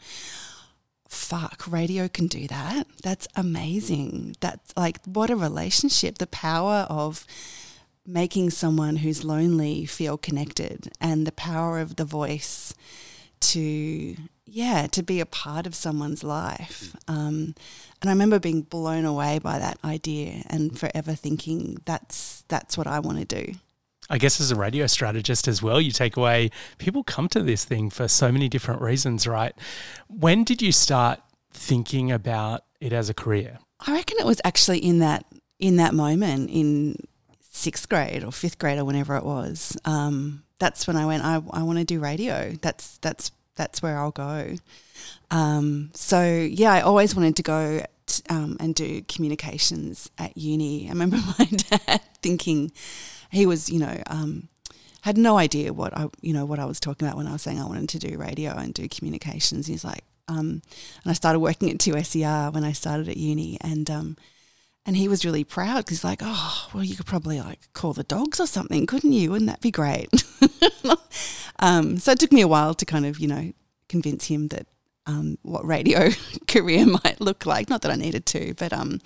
fuck, 1.08 1.64
radio 1.68 2.08
can 2.08 2.28
do 2.28 2.48
that. 2.48 2.88
That's 3.02 3.28
amazing. 3.36 4.36
That's 4.42 4.76
like, 4.76 5.00
what 5.06 5.30
a 5.30 5.36
relationship. 5.36 6.18
The 6.18 6.28
power 6.28 6.86
of 6.90 7.26
making 8.06 8.50
someone 8.50 8.98
who's 8.98 9.24
lonely 9.24 9.86
feel 9.86 10.18
connected 10.18 10.92
and 11.00 11.26
the 11.26 11.32
power 11.32 11.80
of 11.80 11.96
the 11.96 12.06
voice 12.06 12.74
to, 13.40 14.16
yeah, 14.48 14.88
to 14.88 15.04
be 15.04 15.20
a 15.20 15.26
part 15.26 15.68
of 15.68 15.76
someone's 15.76 16.24
life. 16.24 16.96
Um, 17.08 17.54
and 18.02 18.10
I 18.10 18.14
remember 18.14 18.40
being 18.40 18.62
blown 18.62 19.06
away 19.06 19.40
by 19.40 19.60
that 19.60 19.78
idea 19.84 20.44
and 20.48 20.78
forever 20.78 21.14
thinking 21.14 21.78
that's 21.86 22.44
that's 22.48 22.78
what 22.78 22.88
I 22.88 23.00
want 23.00 23.20
to 23.20 23.44
do. 23.44 23.54
I 24.10 24.18
guess 24.18 24.40
as 24.40 24.52
a 24.52 24.56
radio 24.56 24.88
strategist 24.88 25.48
as 25.48 25.62
well, 25.62 25.82
you 25.82 25.92
take 25.92 26.16
away 26.16 26.52
people 26.78 27.04
come 27.04 27.28
to 27.30 27.44
this 27.44 27.66
thing 27.66 27.90
for 27.90 28.08
so 28.08 28.32
many 28.32 28.48
different 28.48 28.82
reasons, 28.82 29.28
right? 29.28 29.54
When 30.08 30.46
did 30.46 30.62
you 30.62 30.72
start 30.72 31.20
thinking 31.52 32.12
about 32.12 32.64
it 32.80 32.94
as 32.94 33.10
a 33.10 33.14
career? 33.14 33.60
I 33.86 33.94
reckon 33.94 34.18
it 34.20 34.26
was 34.26 34.40
actually 34.46 34.80
in 34.80 35.00
that 35.00 35.26
in 35.60 35.78
that 35.78 35.94
moment 35.94 36.50
in 36.52 36.96
sixth 37.42 37.90
grade 37.90 38.24
or 38.24 38.32
fifth 38.32 38.60
grade 38.60 38.78
or 38.78 38.86
whenever 38.86 39.18
it 39.18 39.26
was. 39.26 39.76
Um, 39.84 40.44
that's 40.60 40.88
when 40.88 40.96
I 40.96 41.06
went. 41.06 41.24
I, 41.24 41.42
I 41.52 41.64
want 41.64 41.80
to 41.80 41.84
do 41.86 42.00
radio. 42.00 42.54
That's 42.62 42.98
that's 43.00 43.32
that's 43.58 43.82
where 43.82 44.00
I'll 44.00 44.12
go. 44.12 44.56
Um, 45.30 45.90
so 45.94 46.24
yeah, 46.24 46.72
I 46.72 46.82
always 46.82 47.16
wanted 47.16 47.36
to 47.36 47.44
go 47.44 47.86
t- 48.06 48.24
um, 48.30 48.56
and 48.60 48.74
do 48.74 49.02
communications 49.04 50.10
at 50.18 50.38
uni. 50.38 50.88
I 50.88 50.90
remember 50.90 51.18
my 51.40 51.46
dad 51.46 52.02
thinking 52.22 52.72
he 53.30 53.46
was, 53.46 53.70
you 53.70 53.80
know, 53.80 54.02
um, 54.08 54.48
had 55.02 55.18
no 55.18 55.38
idea 55.38 55.74
what 55.74 55.96
I, 55.96 56.08
you 56.22 56.34
know, 56.34 56.46
what 56.46 56.60
I 56.60 56.66
was 56.66 56.80
talking 56.80 57.08
about 57.08 57.18
when 57.18 57.28
I 57.28 57.34
was 57.34 57.42
saying 57.42 57.60
I 57.60 57.66
wanted 57.66 57.90
to 57.90 58.00
do 58.00 58.18
radio 58.18 58.52
and 58.52 58.74
do 58.74 58.88
communications. 58.88 59.68
He's 59.68 59.84
like, 59.84 60.04
um, 60.28 60.62
and 61.04 61.12
I 61.12 61.14
started 61.14 61.40
working 61.40 61.70
at 61.70 61.78
2SER 61.78 62.54
when 62.54 62.64
I 62.64 62.74
started 62.74 63.08
at 63.08 63.18
uni, 63.18 63.58
and 63.62 63.90
um, 63.90 64.18
and 64.88 64.96
he 64.96 65.10
was 65.10 65.26
really 65.26 65.44
proud 65.44 65.80
because 65.80 65.98
he's 65.98 66.04
like, 66.06 66.22
oh, 66.24 66.70
well, 66.74 66.84
you 66.84 66.96
could 66.96 67.06
probably 67.06 67.42
like 67.42 67.60
call 67.74 67.92
the 67.92 68.04
dogs 68.04 68.40
or 68.40 68.48
something, 68.48 68.86
couldn't 68.86 69.12
you? 69.12 69.30
Wouldn't 69.30 69.50
that 69.50 69.60
be 69.60 69.70
great? 69.70 70.10
um, 71.60 71.98
so 71.98 72.14
it 72.14 72.20
took 72.20 72.32
me 72.32 72.40
a 72.40 72.48
while 72.48 72.74
to 72.74 72.86
kind 72.86 73.06
of, 73.06 73.20
you 73.20 73.28
know, 73.28 73.52
convince 73.90 74.28
him 74.28 74.48
that 74.48 74.66
um, 75.08 75.38
what 75.42 75.66
radio 75.66 76.10
career 76.48 76.86
might 76.86 77.20
look 77.20 77.46
like. 77.46 77.70
Not 77.70 77.82
that 77.82 77.92
I 77.92 77.96
needed 77.96 78.26
to, 78.28 78.54
but 78.56 78.74
um, 78.74 79.00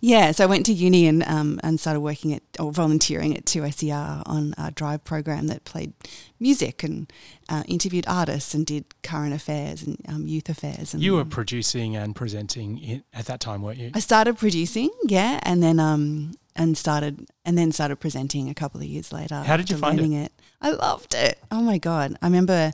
yeah. 0.00 0.32
So 0.32 0.44
I 0.44 0.46
went 0.46 0.66
to 0.66 0.72
uni 0.72 1.06
and 1.06 1.22
um, 1.24 1.60
and 1.62 1.78
started 1.78 2.00
working 2.00 2.32
at 2.32 2.42
or 2.58 2.72
volunteering 2.72 3.36
at 3.36 3.44
2SER 3.44 4.22
on 4.26 4.54
a 4.58 4.70
drive 4.70 5.04
program 5.04 5.46
that 5.48 5.64
played 5.64 5.92
music 6.40 6.82
and 6.82 7.12
uh, 7.48 7.62
interviewed 7.68 8.04
artists 8.08 8.54
and 8.54 8.66
did 8.66 8.84
current 9.02 9.34
affairs 9.34 9.82
and 9.82 9.98
um, 10.08 10.26
youth 10.26 10.48
affairs. 10.48 10.94
And 10.94 11.02
you 11.02 11.14
were 11.14 11.24
producing 11.24 11.94
and 11.96 12.16
presenting 12.16 13.02
at 13.12 13.26
that 13.26 13.40
time, 13.40 13.62
weren't 13.62 13.78
you? 13.78 13.90
I 13.94 14.00
started 14.00 14.38
producing, 14.38 14.90
yeah, 15.06 15.40
and 15.42 15.62
then 15.62 15.78
um, 15.78 16.34
and 16.56 16.76
started 16.76 17.26
and 17.44 17.58
then 17.58 17.72
started 17.72 17.96
presenting 17.96 18.48
a 18.48 18.54
couple 18.54 18.80
of 18.80 18.86
years 18.86 19.12
later. 19.12 19.36
How 19.36 19.56
did 19.56 19.70
you 19.70 19.76
find 19.76 20.00
it? 20.00 20.12
it? 20.12 20.32
I 20.60 20.70
loved 20.70 21.14
it. 21.14 21.38
Oh 21.50 21.60
my 21.60 21.78
god! 21.78 22.16
I 22.22 22.26
remember 22.26 22.72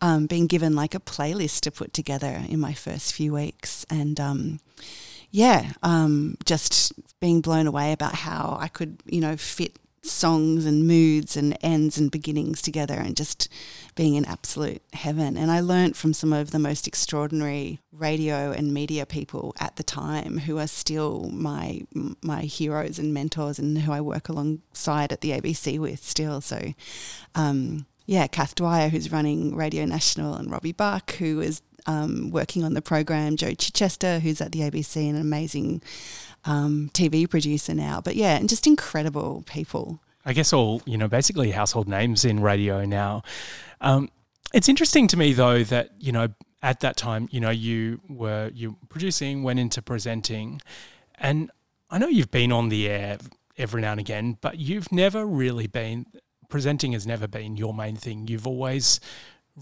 um, 0.00 0.26
being 0.26 0.46
given 0.46 0.74
like 0.74 0.94
a 0.94 1.00
playlist 1.00 1.60
to 1.60 1.70
put 1.70 1.92
together 1.92 2.42
in 2.48 2.60
my 2.60 2.72
first 2.72 3.12
few 3.12 3.32
weeks, 3.34 3.84
and 3.90 4.18
um, 4.20 4.60
yeah, 5.30 5.72
um, 5.82 6.36
just 6.44 6.92
being 7.20 7.40
blown 7.40 7.66
away 7.66 7.92
about 7.92 8.14
how 8.14 8.56
I 8.60 8.68
could 8.68 9.02
you 9.06 9.20
know 9.20 9.36
fit 9.36 9.78
songs 10.10 10.66
and 10.66 10.86
moods 10.86 11.36
and 11.36 11.56
ends 11.62 11.98
and 11.98 12.10
beginnings 12.10 12.62
together 12.62 12.94
and 12.94 13.16
just 13.16 13.48
being 13.94 14.14
in 14.14 14.24
absolute 14.24 14.82
heaven. 14.92 15.36
And 15.36 15.50
I 15.50 15.60
learnt 15.60 15.96
from 15.96 16.12
some 16.12 16.32
of 16.32 16.50
the 16.50 16.58
most 16.58 16.86
extraordinary 16.86 17.80
radio 17.92 18.52
and 18.52 18.72
media 18.74 19.06
people 19.06 19.54
at 19.58 19.76
the 19.76 19.82
time 19.82 20.38
who 20.38 20.58
are 20.58 20.66
still 20.66 21.30
my 21.32 21.82
my 22.22 22.42
heroes 22.42 22.98
and 22.98 23.14
mentors 23.14 23.58
and 23.58 23.78
who 23.78 23.92
I 23.92 24.00
work 24.00 24.28
alongside 24.28 25.12
at 25.12 25.20
the 25.20 25.30
ABC 25.30 25.78
with 25.78 26.04
still. 26.04 26.40
So 26.40 26.74
um, 27.34 27.86
yeah, 28.06 28.28
Kath 28.28 28.54
Dwyer, 28.54 28.88
who's 28.88 29.10
running 29.10 29.56
Radio 29.56 29.84
National, 29.84 30.34
and 30.34 30.50
Robbie 30.50 30.72
Buck, 30.72 31.14
who 31.16 31.40
is 31.40 31.60
um, 31.86 32.30
working 32.30 32.64
on 32.64 32.74
the 32.74 32.82
program, 32.82 33.36
Joe 33.36 33.54
Chichester, 33.54 34.20
who's 34.20 34.40
at 34.40 34.52
the 34.52 34.60
ABC, 34.60 35.08
an 35.08 35.16
amazing 35.16 35.82
um, 36.46 36.90
TV 36.94 37.28
producer 37.28 37.74
now. 37.74 38.00
But 38.00 38.16
yeah, 38.16 38.36
and 38.36 38.48
just 38.48 38.66
incredible 38.66 39.44
people. 39.46 40.00
I 40.24 40.32
guess 40.32 40.52
all, 40.52 40.82
you 40.86 40.98
know, 40.98 41.08
basically 41.08 41.50
household 41.52 41.88
names 41.88 42.24
in 42.24 42.40
radio 42.40 42.84
now. 42.84 43.22
Um, 43.80 44.08
it's 44.52 44.68
interesting 44.68 45.06
to 45.08 45.16
me 45.16 45.32
though 45.32 45.62
that, 45.64 45.90
you 45.98 46.12
know, 46.12 46.28
at 46.62 46.80
that 46.80 46.96
time, 46.96 47.28
you 47.30 47.40
know, 47.40 47.50
you 47.50 48.00
were 48.08 48.50
you 48.54 48.76
producing, 48.88 49.42
went 49.42 49.58
into 49.58 49.82
presenting, 49.82 50.60
and 51.18 51.50
I 51.90 51.98
know 51.98 52.08
you've 52.08 52.30
been 52.30 52.50
on 52.50 52.70
the 52.70 52.88
air 52.88 53.18
every 53.56 53.80
now 53.82 53.92
and 53.92 54.00
again, 54.00 54.38
but 54.40 54.58
you've 54.58 54.90
never 54.90 55.24
really 55.24 55.66
been 55.66 56.06
presenting 56.48 56.92
has 56.92 57.06
never 57.06 57.26
been 57.28 57.56
your 57.56 57.74
main 57.74 57.96
thing. 57.96 58.26
You've 58.28 58.46
always 58.46 59.00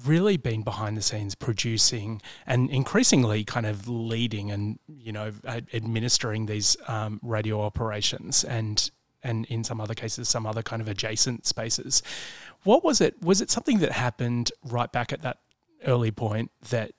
really 0.05 0.37
been 0.37 0.63
behind 0.63 0.97
the 0.97 1.03
scenes 1.03 1.35
producing 1.35 2.21
and 2.47 2.69
increasingly 2.71 3.45
kind 3.45 3.67
of 3.67 3.89
leading 3.89 4.51
and 4.51 4.79
you 4.89 5.13
know 5.13 5.33
administering 5.73 6.47
these 6.47 6.77
um, 6.89 7.21
radio 7.23 7.61
operations 7.61 8.45
and 8.45 8.91
and 9.23 9.47
in 9.47 9.63
some 9.63 9.81
other 9.81 9.95
cases 9.95 10.29
some 10.29 10.47
other 10.47 10.63
kind 10.63 10.83
of 10.83 10.89
adjacent 10.89 11.47
spaces 11.47 12.03
what 12.65 12.83
was 12.83 13.01
it 13.01 13.21
was 13.23 13.41
it 13.41 13.51
something 13.51 13.79
that 13.79 13.93
happened 13.93 14.51
right 14.65 14.91
back 14.91 15.13
at 15.13 15.23
that 15.23 15.39
early 15.87 16.11
point 16.11 16.51
that 16.71 16.93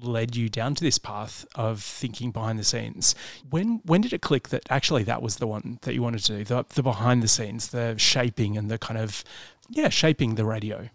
led 0.00 0.34
you 0.34 0.48
down 0.48 0.74
to 0.74 0.82
this 0.82 0.98
path 0.98 1.44
of 1.54 1.82
thinking 1.82 2.30
behind 2.30 2.58
the 2.58 2.64
scenes. 2.64 3.14
When 3.50 3.80
when 3.84 4.00
did 4.00 4.12
it 4.12 4.22
click 4.22 4.48
that 4.48 4.62
actually 4.70 5.02
that 5.04 5.22
was 5.22 5.36
the 5.36 5.46
one 5.46 5.78
that 5.82 5.94
you 5.94 6.02
wanted 6.02 6.24
to 6.24 6.38
do, 6.38 6.44
the, 6.44 6.64
the 6.74 6.82
behind 6.82 7.22
the 7.22 7.28
scenes, 7.28 7.68
the 7.68 7.96
shaping 7.98 8.56
and 8.56 8.70
the 8.70 8.78
kind 8.78 8.98
of 8.98 9.22
yeah, 9.68 9.88
shaping 9.88 10.36
the 10.36 10.44
radio? 10.44 10.88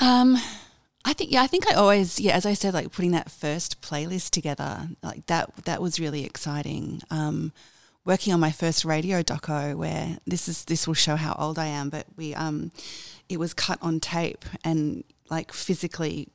Um, 0.00 0.38
I 1.04 1.12
think 1.12 1.30
yeah, 1.30 1.42
I 1.42 1.46
think 1.46 1.70
I 1.70 1.74
always 1.74 2.18
yeah, 2.18 2.34
as 2.34 2.46
I 2.46 2.54
said, 2.54 2.74
like 2.74 2.92
putting 2.92 3.12
that 3.12 3.30
first 3.30 3.80
playlist 3.82 4.30
together, 4.30 4.88
like 5.02 5.26
that 5.26 5.64
that 5.64 5.80
was 5.80 6.00
really 6.00 6.24
exciting. 6.24 7.02
Um, 7.10 7.52
working 8.04 8.32
on 8.32 8.40
my 8.40 8.50
first 8.50 8.84
radio 8.84 9.22
doco, 9.22 9.76
where 9.76 10.18
this 10.26 10.48
is 10.48 10.64
this 10.64 10.86
will 10.86 10.94
show 10.94 11.16
how 11.16 11.36
old 11.38 11.58
I 11.58 11.66
am, 11.66 11.90
but 11.90 12.06
we 12.16 12.34
um, 12.34 12.72
it 13.28 13.38
was 13.38 13.54
cut 13.54 13.78
on 13.82 14.00
tape 14.00 14.44
and 14.64 15.04
like 15.30 15.52
physically 15.52 16.28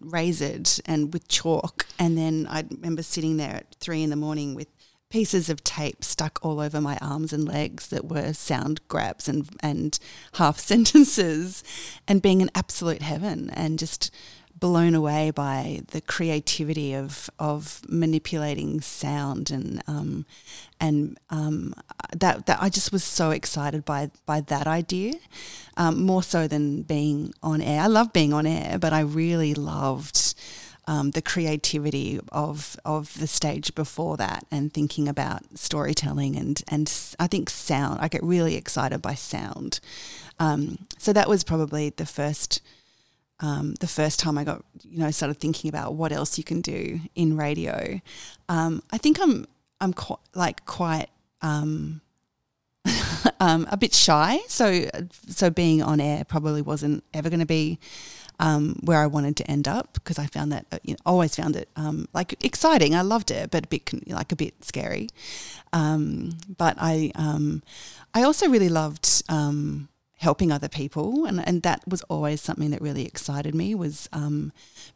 razored 0.00 0.80
and 0.86 1.12
with 1.12 1.28
chalk, 1.28 1.86
and 1.98 2.16
then 2.16 2.46
I 2.48 2.64
remember 2.70 3.02
sitting 3.02 3.36
there 3.36 3.56
at 3.56 3.74
three 3.80 4.02
in 4.02 4.10
the 4.10 4.16
morning 4.16 4.54
with 4.54 4.68
pieces 5.10 5.48
of 5.48 5.64
tape 5.64 6.04
stuck 6.04 6.38
all 6.42 6.60
over 6.60 6.80
my 6.80 6.98
arms 7.00 7.32
and 7.32 7.46
legs 7.46 7.88
that 7.88 8.04
were 8.04 8.32
sound 8.32 8.80
grabs 8.88 9.28
and 9.28 9.48
and 9.60 9.98
half 10.34 10.58
sentences 10.70 11.64
and 12.06 12.22
being 12.22 12.42
an 12.42 12.50
absolute 12.54 13.02
heaven 13.02 13.50
and 13.50 13.78
just 13.78 14.10
blown 14.58 14.94
away 14.94 15.30
by 15.30 15.80
the 15.88 16.00
creativity 16.00 16.94
of 16.94 17.30
of 17.38 17.80
manipulating 17.88 18.80
sound 18.80 19.50
and 19.50 19.82
um, 19.86 20.26
and 20.80 21.18
um, 21.30 21.74
that 22.16 22.46
that 22.46 22.58
I 22.60 22.68
just 22.68 22.92
was 22.92 23.04
so 23.04 23.30
excited 23.30 23.84
by 23.84 24.10
by 24.26 24.40
that 24.42 24.66
idea 24.66 25.14
um, 25.76 26.02
more 26.02 26.22
so 26.22 26.48
than 26.48 26.82
being 26.82 27.32
on 27.42 27.60
air. 27.60 27.82
I 27.82 27.86
love 27.86 28.12
being 28.12 28.32
on 28.32 28.46
air, 28.46 28.78
but 28.78 28.92
I 28.92 29.00
really 29.00 29.54
loved 29.54 30.34
um, 30.88 31.10
the 31.10 31.20
creativity 31.20 32.18
of 32.32 32.76
of 32.84 33.16
the 33.20 33.26
stage 33.26 33.74
before 33.74 34.16
that 34.16 34.46
and 34.50 34.72
thinking 34.72 35.06
about 35.06 35.42
storytelling 35.56 36.34
and 36.34 36.62
and 36.66 36.90
I 37.20 37.26
think 37.26 37.50
sound. 37.50 38.00
I 38.00 38.08
get 38.08 38.22
really 38.24 38.56
excited 38.56 39.02
by 39.02 39.14
sound. 39.14 39.80
Um, 40.40 40.86
so 40.96 41.12
that 41.12 41.28
was 41.28 41.44
probably 41.44 41.90
the 41.90 42.06
first 42.06 42.62
um, 43.40 43.74
the 43.80 43.86
first 43.86 44.18
time 44.18 44.38
I 44.38 44.44
got 44.44 44.64
you 44.82 44.98
know 44.98 45.10
started 45.10 45.38
thinking 45.38 45.68
about 45.68 45.94
what 45.94 46.10
else 46.10 46.38
you 46.38 46.44
can 46.44 46.62
do 46.62 47.00
in 47.14 47.36
radio. 47.36 48.00
Um, 48.48 48.82
I 48.90 48.96
think 48.96 49.20
I'm 49.20 49.46
I'm 49.80 49.92
qu- 49.92 50.24
like 50.34 50.64
quite. 50.64 51.08
Um, 51.42 52.00
um, 53.40 53.66
a 53.70 53.76
bit 53.76 53.92
shy, 53.92 54.38
so 54.48 54.88
so 55.28 55.50
being 55.50 55.82
on 55.82 56.00
air 56.00 56.24
probably 56.24 56.62
wasn't 56.62 57.04
ever 57.12 57.28
going 57.28 57.40
to 57.40 57.46
be 57.46 57.78
um, 58.38 58.78
where 58.82 59.00
I 59.00 59.06
wanted 59.06 59.36
to 59.36 59.50
end 59.50 59.66
up 59.66 59.94
because 59.94 60.18
I 60.18 60.26
found 60.26 60.52
that 60.52 60.66
uh, 60.70 60.78
you 60.82 60.92
know, 60.92 60.98
always 61.04 61.34
found 61.34 61.56
it 61.56 61.68
um, 61.76 62.08
like 62.12 62.42
exciting. 62.44 62.94
I 62.94 63.02
loved 63.02 63.30
it, 63.30 63.50
but 63.50 63.64
a 63.64 63.68
bit 63.68 64.08
like 64.08 64.32
a 64.32 64.36
bit 64.36 64.64
scary. 64.64 65.08
Um, 65.72 66.38
but 66.56 66.76
I 66.78 67.12
um, 67.14 67.62
I 68.14 68.22
also 68.22 68.48
really 68.48 68.68
loved 68.68 69.22
um, 69.28 69.88
helping 70.18 70.52
other 70.52 70.68
people. 70.68 71.24
And, 71.24 71.46
and 71.46 71.62
that 71.62 71.82
was 71.88 72.02
always 72.02 72.40
something 72.40 72.70
that 72.70 72.80
really 72.80 73.06
excited 73.06 73.54
me 73.54 73.74
was 73.74 74.08
um, 74.12 74.52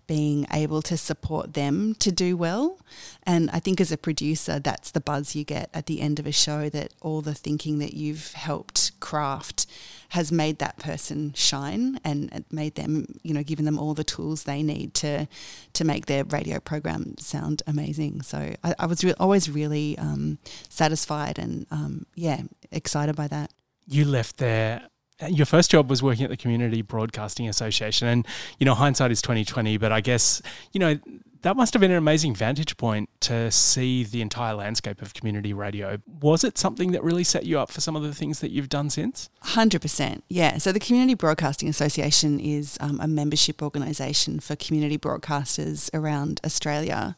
being 0.07 0.47
able 0.53 0.83
to 0.83 0.97
support 0.97 1.55
them 1.55 1.95
to 1.95 2.13
do 2.13 2.37
well. 2.37 2.79
And 3.25 3.51
i 3.51 3.59
think 3.59 3.81
as 3.81 3.93
a 3.93 3.97
producer 3.97 4.59
that's 4.59 4.91
the 4.91 5.01
buzz 5.01 5.35
you 5.35 5.45
get 5.45 5.71
at 5.73 5.87
the 5.87 6.01
end 6.01 6.19
of 6.19 6.27
a 6.27 6.33
show 6.33 6.69
that 6.69 6.93
all 7.01 7.21
the 7.23 7.35
thinking 7.35 7.79
that 7.79 7.95
you've 7.95 8.33
helped 8.33 8.99
craft 9.01 9.67
has 10.11 10.31
made 10.31 10.59
that 10.59 10.79
person 10.79 11.33
shine 11.35 11.99
and 12.05 12.45
made 12.51 12.75
them 12.75 13.07
you 13.23 13.33
know 13.33 13.43
given 13.43 13.65
them 13.65 13.79
all 13.79 13.95
the 13.95 14.05
tools 14.05 14.45
they 14.45 14.63
need 14.63 14.93
to 14.95 15.27
to 15.73 15.85
make 15.85 16.07
their 16.07 16.25
radio 16.25 16.59
program 16.61 17.17
sound 17.19 17.63
amazing. 17.67 18.23
So 18.23 18.55
i, 18.65 18.75
I 18.79 18.87
was 18.87 19.05
re- 19.05 19.15
always 19.19 19.49
really 19.49 19.97
um, 19.99 20.39
satisfied 20.69 21.39
and 21.39 21.67
um, 21.71 22.07
yeah 22.15 22.43
excited 22.71 23.17
by 23.17 23.29
that. 23.29 23.53
You 23.87 24.05
left 24.05 24.37
there 24.37 24.89
your 25.29 25.47
first 25.47 25.71
job 25.71 25.89
was 25.91 26.03
working 26.03 26.25
at 26.25 26.31
the 26.31 26.37
Community 26.37 26.83
Broadcasting 26.83 27.49
Association, 27.49 28.09
and 28.09 28.27
you 28.59 28.67
know 28.67 28.75
hindsight 28.75 29.11
is 29.11 29.23
twenty 29.23 29.45
twenty. 29.45 29.77
But 29.77 29.93
I 29.93 30.01
guess 30.01 30.43
you 30.73 30.81
know 30.81 30.99
that 31.43 31.57
must 31.57 31.75
have 31.75 31.81
been 31.81 31.91
an 31.91 31.97
amazing 31.97 32.35
vantage 32.35 32.77
point 32.77 33.09
to 33.21 33.51
see 33.51 34.05
the 34.05 34.23
entire 34.23 34.55
landscape 34.55 35.03
of 35.03 35.13
community 35.13 35.53
radio. 35.53 35.99
Was 36.21 36.45
it 36.45 36.57
something 36.57 36.93
that 36.93 37.03
really 37.03 37.25
set 37.25 37.45
you 37.45 37.59
up 37.59 37.71
for 37.71 37.81
some 37.81 37.97
of 37.97 38.03
the 38.03 38.15
things 38.15 38.41
that 38.41 38.53
you've 38.53 38.69
done 38.69 38.91
since? 38.91 39.29
Hundred 39.41 39.83
percent, 39.83 40.25
yeah. 40.29 40.59
So 40.59 40.73
the 40.73 40.81
Community 40.81 41.15
Broadcasting 41.15 41.69
Association 41.69 42.39
is 42.39 42.79
um, 42.81 43.01
a 43.01 43.09
membership 43.09 43.63
organisation 43.63 44.41
for 44.41 44.57
community 44.57 44.99
broadcasters 44.99 45.91
around 45.93 46.41
Australia. 46.45 47.17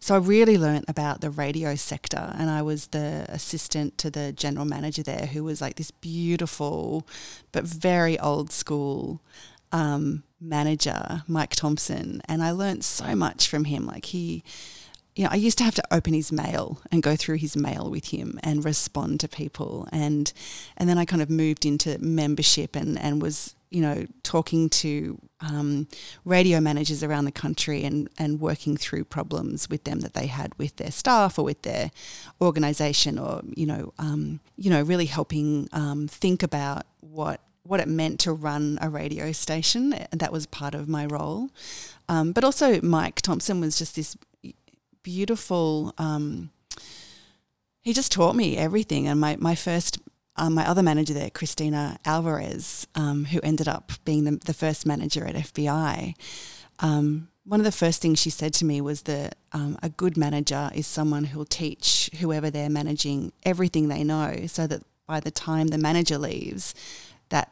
So 0.00 0.14
I 0.14 0.18
really 0.18 0.56
learnt 0.56 0.84
about 0.88 1.20
the 1.20 1.30
radio 1.30 1.74
sector, 1.74 2.32
and 2.38 2.50
I 2.50 2.62
was 2.62 2.88
the 2.88 3.26
assistant 3.28 3.98
to 3.98 4.10
the 4.10 4.32
general 4.32 4.64
manager 4.64 5.02
there, 5.02 5.26
who 5.26 5.44
was 5.44 5.60
like 5.60 5.76
this 5.76 5.90
beautiful 5.90 7.06
but 7.52 7.64
very 7.64 8.18
old 8.18 8.52
school 8.52 9.20
um, 9.72 10.22
manager, 10.40 11.24
Mike 11.26 11.56
Thompson, 11.56 12.22
and 12.26 12.42
I 12.42 12.52
learnt 12.52 12.84
so 12.84 13.14
much 13.14 13.48
from 13.48 13.64
him. 13.64 13.86
Like 13.86 14.06
he 14.06 14.44
you 15.18 15.24
know, 15.24 15.30
I 15.32 15.36
used 15.36 15.58
to 15.58 15.64
have 15.64 15.74
to 15.74 15.82
open 15.90 16.14
his 16.14 16.30
mail 16.30 16.80
and 16.92 17.02
go 17.02 17.16
through 17.16 17.38
his 17.38 17.56
mail 17.56 17.90
with 17.90 18.10
him 18.10 18.38
and 18.44 18.64
respond 18.64 19.18
to 19.18 19.28
people 19.28 19.88
and 19.90 20.32
and 20.76 20.88
then 20.88 20.96
I 20.96 21.04
kind 21.04 21.20
of 21.20 21.28
moved 21.28 21.66
into 21.66 21.98
membership 21.98 22.76
and, 22.76 22.96
and 22.96 23.20
was 23.20 23.56
you 23.70 23.80
know, 23.80 24.06
talking 24.22 24.68
to 24.68 25.18
um, 25.40 25.86
radio 26.24 26.60
managers 26.60 27.02
around 27.02 27.24
the 27.24 27.32
country 27.32 27.84
and, 27.84 28.08
and 28.18 28.40
working 28.40 28.76
through 28.76 29.04
problems 29.04 29.68
with 29.68 29.84
them 29.84 30.00
that 30.00 30.14
they 30.14 30.26
had 30.26 30.52
with 30.58 30.76
their 30.76 30.90
staff 30.90 31.38
or 31.38 31.44
with 31.44 31.62
their 31.62 31.90
organisation, 32.40 33.18
or 33.18 33.42
you 33.54 33.66
know, 33.66 33.92
um, 33.98 34.40
you 34.56 34.70
know, 34.70 34.82
really 34.82 35.06
helping 35.06 35.68
um, 35.72 36.08
think 36.08 36.42
about 36.42 36.86
what 37.00 37.40
what 37.62 37.80
it 37.80 37.88
meant 37.88 38.18
to 38.20 38.32
run 38.32 38.78
a 38.80 38.88
radio 38.88 39.32
station. 39.32 39.94
That 40.12 40.32
was 40.32 40.46
part 40.46 40.74
of 40.74 40.88
my 40.88 41.06
role, 41.06 41.50
um, 42.08 42.32
but 42.32 42.44
also 42.44 42.80
Mike 42.80 43.20
Thompson 43.20 43.60
was 43.60 43.78
just 43.78 43.96
this 43.96 44.16
beautiful. 45.02 45.94
Um, 45.98 46.50
he 47.80 47.92
just 47.92 48.12
taught 48.12 48.34
me 48.34 48.56
everything, 48.56 49.06
and 49.06 49.20
my 49.20 49.36
my 49.36 49.54
first 49.54 49.98
um, 50.38 50.54
my 50.54 50.66
other 50.66 50.82
manager 50.82 51.14
there, 51.14 51.30
Christina 51.30 51.98
Alvarez, 52.04 52.86
um, 52.94 53.26
who 53.26 53.40
ended 53.42 53.68
up 53.68 53.92
being 54.04 54.24
the, 54.24 54.40
the 54.44 54.54
first 54.54 54.86
manager 54.86 55.26
at 55.26 55.34
FBI, 55.34 56.14
um, 56.80 57.28
one 57.44 57.60
of 57.60 57.64
the 57.64 57.72
first 57.72 58.02
things 58.02 58.20
she 58.20 58.30
said 58.30 58.52
to 58.54 58.64
me 58.64 58.80
was 58.80 59.02
that 59.02 59.36
um, 59.52 59.78
a 59.82 59.88
good 59.88 60.16
manager 60.16 60.70
is 60.74 60.86
someone 60.86 61.24
who'll 61.24 61.46
teach 61.46 62.10
whoever 62.20 62.50
they're 62.50 62.68
managing 62.68 63.32
everything 63.42 63.88
they 63.88 64.04
know 64.04 64.46
so 64.46 64.66
that 64.66 64.82
by 65.06 65.18
the 65.18 65.30
time 65.30 65.68
the 65.68 65.78
manager 65.78 66.18
leaves, 66.18 66.74
that 67.30 67.50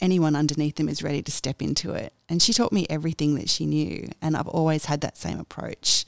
anyone 0.00 0.36
underneath 0.36 0.76
them 0.76 0.88
is 0.88 1.02
ready 1.02 1.22
to 1.22 1.32
step 1.32 1.60
into 1.60 1.92
it. 1.92 2.12
And 2.28 2.40
she 2.40 2.52
taught 2.52 2.72
me 2.72 2.86
everything 2.88 3.34
that 3.36 3.48
she 3.48 3.66
knew. 3.66 4.08
And 4.22 4.36
I've 4.36 4.48
always 4.48 4.84
had 4.86 5.00
that 5.02 5.16
same 5.16 5.38
approach 5.40 6.04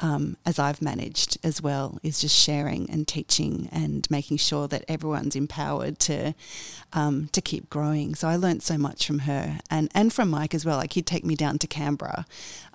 um, 0.00 0.36
as 0.44 0.58
I've 0.58 0.82
managed 0.82 1.38
as 1.44 1.62
well, 1.62 1.98
is 2.02 2.20
just 2.20 2.36
sharing 2.36 2.88
and 2.90 3.06
teaching 3.06 3.68
and 3.72 4.08
making 4.10 4.38
sure 4.38 4.68
that 4.68 4.84
everyone's 4.88 5.36
empowered 5.36 5.98
to 6.00 6.34
um, 6.92 7.28
to 7.32 7.40
keep 7.40 7.70
growing. 7.70 8.14
So 8.14 8.28
I 8.28 8.36
learned 8.36 8.62
so 8.62 8.78
much 8.78 9.06
from 9.06 9.20
her 9.20 9.58
and, 9.70 9.90
and 9.94 10.12
from 10.12 10.30
Mike 10.30 10.54
as 10.54 10.64
well. 10.64 10.76
Like 10.76 10.92
he'd 10.94 11.06
take 11.06 11.24
me 11.24 11.34
down 11.34 11.58
to 11.58 11.66
Canberra, 11.66 12.26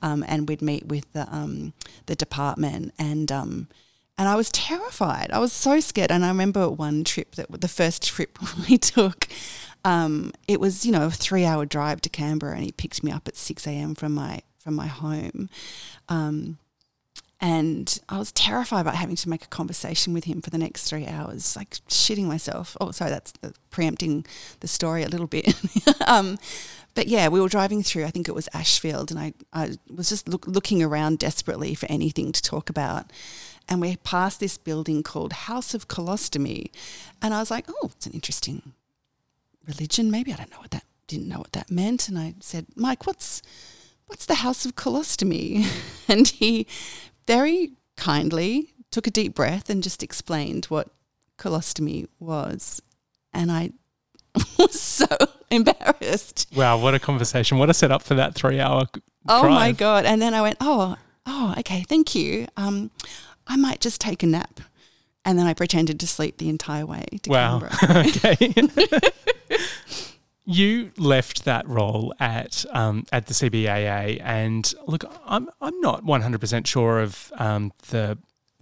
um, 0.01 0.23
and 0.27 0.47
we'd 0.47 0.61
meet 0.61 0.87
with 0.87 1.11
the 1.13 1.27
um, 1.33 1.73
the 2.05 2.15
department 2.15 2.93
and. 2.97 3.31
Um, 3.31 3.67
and 4.17 4.27
I 4.27 4.35
was 4.35 4.51
terrified. 4.51 5.31
I 5.31 5.39
was 5.39 5.53
so 5.53 5.79
scared. 5.79 6.11
And 6.11 6.25
I 6.25 6.27
remember 6.27 6.69
one 6.69 7.05
trip 7.05 7.35
that 7.35 7.61
the 7.61 7.69
first 7.69 8.03
trip 8.03 8.37
we 8.69 8.77
took, 8.77 9.29
um, 9.85 10.33
it 10.45 10.59
was 10.59 10.85
you 10.85 10.91
know 10.91 11.05
a 11.05 11.11
three 11.11 11.45
hour 11.45 11.65
drive 11.65 12.01
to 12.01 12.09
Canberra, 12.09 12.55
and 12.55 12.63
he 12.65 12.73
picked 12.73 13.01
me 13.01 13.11
up 13.11 13.29
at 13.29 13.37
six 13.37 13.65
a.m. 13.65 13.95
from 13.95 14.13
my 14.13 14.41
from 14.59 14.75
my 14.75 14.87
home. 14.87 15.49
Um, 16.09 16.57
and 17.41 17.99
I 18.09 18.17
was 18.17 18.31
terrified 18.33 18.81
about 18.81 18.95
having 18.95 19.15
to 19.15 19.29
make 19.29 19.43
a 19.43 19.47
conversation 19.47 20.13
with 20.13 20.25
him 20.25 20.41
for 20.41 20.49
the 20.49 20.57
next 20.57 20.89
three 20.89 21.07
hours, 21.07 21.55
like 21.55 21.71
shitting 21.87 22.25
myself. 22.25 22.75
Oh, 22.81 22.91
sorry, 22.91 23.11
that's 23.11 23.33
preempting 23.69 24.25
the 24.59 24.67
story 24.67 25.03
a 25.03 25.07
little 25.07 25.27
bit. 25.27 25.55
um, 26.07 26.37
but 26.95 27.07
yeah, 27.07 27.29
we 27.29 27.39
were 27.39 27.47
driving 27.47 27.81
through, 27.81 28.03
I 28.03 28.11
think 28.11 28.27
it 28.27 28.35
was 28.35 28.49
Ashfield, 28.53 29.09
and 29.09 29.19
I, 29.19 29.33
I 29.53 29.77
was 29.89 30.09
just 30.09 30.27
look, 30.27 30.47
looking 30.47 30.83
around 30.83 31.19
desperately 31.19 31.75
for 31.75 31.85
anything 31.89 32.33
to 32.33 32.41
talk 32.41 32.69
about. 32.69 33.09
And 33.69 33.79
we 33.79 33.95
passed 33.97 34.41
this 34.41 34.57
building 34.57 35.01
called 35.01 35.31
House 35.31 35.73
of 35.73 35.87
Colostomy. 35.87 36.71
And 37.21 37.33
I 37.33 37.39
was 37.39 37.51
like, 37.51 37.67
oh, 37.69 37.91
it's 37.95 38.07
an 38.07 38.13
interesting 38.13 38.73
religion. 39.65 40.11
Maybe 40.11 40.33
I 40.33 40.37
don't 40.37 40.51
know 40.51 40.59
what 40.59 40.71
that, 40.71 40.85
didn't 41.07 41.29
know 41.29 41.37
what 41.37 41.53
that 41.53 41.71
meant. 41.71 42.09
And 42.09 42.17
I 42.17 42.33
said, 42.39 42.65
Mike, 42.75 43.05
what's, 43.05 43.43
what's 44.07 44.25
the 44.25 44.35
House 44.35 44.65
of 44.65 44.75
Colostomy? 44.75 45.67
and 46.09 46.27
he 46.27 46.65
very 47.29 47.73
kindly 47.95 48.73
took 48.89 49.05
a 49.05 49.11
deep 49.11 49.35
breath 49.35 49.69
and 49.69 49.83
just 49.83 50.01
explained 50.01 50.65
what 50.65 50.87
colostomy 51.37 52.07
was. 52.19 52.81
And 53.31 53.51
I 53.51 53.69
was 54.57 54.81
so 54.81 55.05
embarrassed. 55.51 56.47
Wow, 56.55 56.79
what 56.79 56.95
a 56.95 56.99
conversation! 56.99 57.59
What 57.59 57.69
a 57.69 57.73
setup 57.75 58.01
for 58.01 58.15
that 58.15 58.33
three-hour. 58.33 58.85
Oh 59.27 59.47
my 59.47 59.71
god! 59.73 60.05
And 60.05 60.19
then 60.19 60.33
I 60.33 60.41
went, 60.41 60.57
oh, 60.59 60.95
oh, 61.27 61.53
okay, 61.59 61.81
thank 61.83 62.15
you. 62.15 62.47
Um, 62.57 62.89
I 63.45 63.57
might 63.57 63.79
just 63.79 64.01
take 64.01 64.23
a 64.23 64.25
nap, 64.25 64.59
and 65.23 65.37
then 65.37 65.45
I 65.45 65.53
pretended 65.53 65.99
to 65.99 66.07
sleep 66.07 66.37
the 66.39 66.49
entire 66.49 66.85
way 66.87 67.05
to 67.21 67.29
Wow. 67.29 67.59
Canberra. 67.59 68.05
okay. 68.07 68.53
You 70.49 70.91
left 70.97 71.45
that 71.45 71.67
role 71.67 72.11
at 72.19 72.65
um, 72.71 73.05
at 73.11 73.27
the 73.27 73.33
CBAA, 73.35 74.19
and 74.23 74.73
look, 74.87 75.03
I'm 75.25 75.47
I'm 75.61 75.79
not 75.79 76.03
100 76.03 76.41
percent 76.41 76.65
sure 76.65 76.99
of 76.99 77.31
um, 77.37 77.71
the 77.89 78.17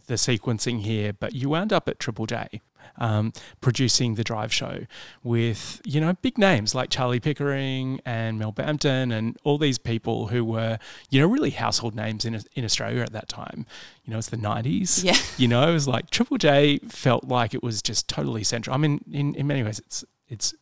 the 0.07 0.15
sequencing 0.15 0.81
here, 0.81 1.13
but 1.13 1.33
you 1.33 1.49
wound 1.49 1.71
up 1.71 1.87
at 1.87 1.97
Triple 1.99 2.25
J. 2.25 2.61
Um, 2.99 3.31
producing 3.61 4.15
the 4.15 4.23
drive 4.23 4.51
show 4.51 4.87
with 5.21 5.81
you 5.85 6.01
know 6.01 6.13
big 6.13 6.37
names 6.37 6.73
like 6.73 6.89
Charlie 6.89 7.19
Pickering 7.19 7.99
and 8.05 8.39
Mel 8.39 8.51
Bampton 8.51 9.11
and 9.11 9.37
all 9.43 9.59
these 9.59 9.77
people 9.77 10.27
who 10.27 10.43
were 10.43 10.79
you 11.09 11.21
know 11.21 11.27
really 11.27 11.51
household 11.51 11.95
names 11.95 12.25
in 12.25 12.41
in 12.55 12.65
Australia 12.65 13.01
at 13.01 13.13
that 13.13 13.29
time. 13.29 13.65
You 14.03 14.11
know, 14.11 14.17
it's 14.17 14.29
the 14.29 14.37
nineties. 14.37 15.03
Yeah. 15.03 15.15
You 15.37 15.47
know, 15.47 15.69
it 15.69 15.73
was 15.73 15.87
like 15.87 16.09
Triple 16.09 16.37
J 16.37 16.79
felt 16.89 17.25
like 17.25 17.53
it 17.53 17.61
was 17.61 17.81
just 17.81 18.07
totally 18.07 18.43
central. 18.43 18.73
I 18.73 18.77
mean, 18.77 19.03
in, 19.11 19.35
in 19.35 19.47
many 19.47 19.63
ways, 19.63 19.79
it's 19.79 20.03
it's 20.27 20.53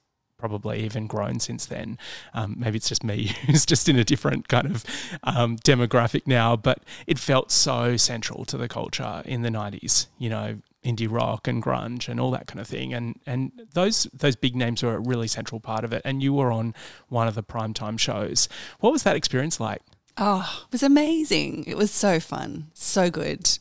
probably 0.48 0.84
even 0.84 1.08
grown 1.08 1.40
since 1.40 1.66
then. 1.66 1.98
Um, 2.36 2.54
maybe 2.60 2.78
it's 2.78 2.88
just 2.88 3.04
me 3.04 3.34
who's 3.48 3.66
just 3.66 3.90
in 3.90 3.98
a 3.98 4.04
different 4.04 4.48
kind 4.48 4.68
of 4.68 4.86
um, 5.24 5.58
demographic 5.58 6.28
now, 6.28 6.56
but 6.56 6.84
it 7.08 7.18
felt 7.18 7.52
so 7.52 7.98
central 7.98 8.46
to 8.46 8.58
the 8.58 8.68
culture 8.68 9.24
in 9.26 9.42
the 9.42 9.50
nineties. 9.50 10.08
You 10.20 10.30
know, 10.30 10.58
indie 10.84 11.12
rock 11.12 11.48
and 11.48 11.64
grunge 11.64 12.08
and 12.08 12.20
all 12.20 12.30
that 12.30 12.46
kind 12.46 12.60
of 12.60 12.68
thing, 12.68 12.94
and 12.94 13.20
and 13.26 13.52
those 13.74 14.04
those 14.14 14.36
big 14.36 14.56
names 14.56 14.84
were 14.84 14.96
a 14.96 15.00
really 15.00 15.28
central 15.28 15.60
part 15.60 15.84
of 15.84 15.92
it. 15.92 16.04
And 16.06 16.22
you 16.22 16.32
were 16.32 16.52
on 16.52 16.76
one 17.10 17.28
of 17.28 17.34
the 17.34 17.44
primetime 17.44 17.98
shows. 17.98 18.48
What 18.82 18.94
was 18.94 19.02
that 19.02 19.16
experience 19.16 19.60
like? 19.60 19.82
Oh, 20.18 20.64
it 20.68 20.72
was 20.72 20.84
amazing. 20.84 21.64
It 21.66 21.76
was 21.76 21.90
so 21.90 22.20
fun, 22.20 22.68
so 22.76 23.10
good. 23.10 23.58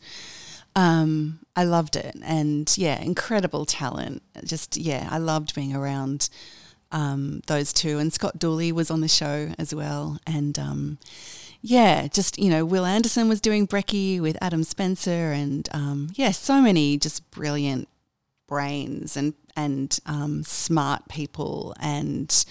Um, 0.77 1.41
I 1.57 1.65
loved 1.65 1.97
it, 1.97 2.15
and 2.23 2.71
yeah, 2.77 3.01
incredible 3.01 3.65
talent. 3.65 4.23
Just 4.45 4.77
yeah, 4.77 5.09
I 5.11 5.17
loved 5.17 5.55
being 5.55 5.75
around 5.75 6.29
um, 6.95 7.43
those 7.49 7.73
two. 7.73 7.99
And 7.99 8.13
Scott 8.13 8.39
Dooley 8.39 8.73
was 8.73 8.91
on 8.91 9.03
the 9.03 9.09
show 9.09 9.53
as 9.59 9.75
well, 9.75 10.19
and 10.27 10.59
um, 10.59 10.99
yeah, 11.61 12.07
just 12.07 12.39
you 12.39 12.49
know, 12.49 12.65
Will 12.65 12.87
Anderson 12.87 13.29
was 13.29 13.41
doing 13.41 13.67
Brecky 13.67 14.21
with 14.21 14.39
Adam 14.41 14.65
Spencer, 14.65 15.33
and 15.33 15.69
um, 15.73 16.11
yeah, 16.15 16.31
so 16.31 16.63
many 16.63 16.97
just 16.97 17.31
brilliant 17.31 17.89
brains 18.47 19.17
and 19.17 19.35
and 19.57 19.99
um, 20.07 20.45
smart 20.45 21.09
people 21.09 21.75
and 21.81 22.45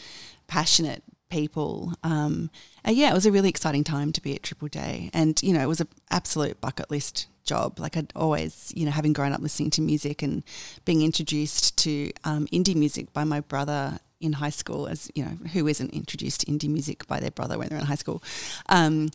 passionate 0.48 1.04
people. 1.30 1.94
Um, 2.04 2.52
and 2.84 2.96
yeah, 2.96 3.10
it 3.10 3.14
was 3.14 3.26
a 3.26 3.32
really 3.32 3.50
exciting 3.50 3.84
time 3.84 4.12
to 4.12 4.22
be 4.22 4.36
at 4.36 4.44
Triple 4.44 4.68
J, 4.68 5.10
and 5.14 5.42
you 5.42 5.54
know, 5.54 5.62
it 5.62 5.68
was 5.68 5.82
an 5.82 5.88
absolute 6.12 6.60
bucket 6.60 6.92
list 6.92 7.28
job. 7.46 7.80
Like 7.80 7.96
I'd 7.96 8.12
always, 8.16 8.74
you 8.76 8.86
know, 8.86 8.92
having 8.92 9.14
grown 9.14 9.32
up 9.32 9.42
listening 9.42 9.70
to 9.72 9.82
music 9.82 10.22
and 10.22 10.44
being 10.86 11.02
introduced 11.02 11.78
to 11.80 12.12
um, 12.24 12.48
indie 12.48 12.76
music 12.76 13.14
by 13.14 13.24
my 13.24 13.40
brother 13.40 14.00
in 14.24 14.34
high 14.34 14.50
school, 14.50 14.88
as 14.88 15.12
you 15.16 15.24
know, 15.24 15.38
who 15.54 15.68
isn't 15.68 15.94
introduced 15.94 16.42
to 16.42 16.48
indie 16.48 16.70
music 16.70 17.06
by 17.08 17.20
their 17.20 17.32
brother 17.32 17.58
when 17.58 17.70
they're 17.70 17.80
in 17.80 17.86
high 17.86 17.96
school? 17.96 18.24
Um, 18.70 19.10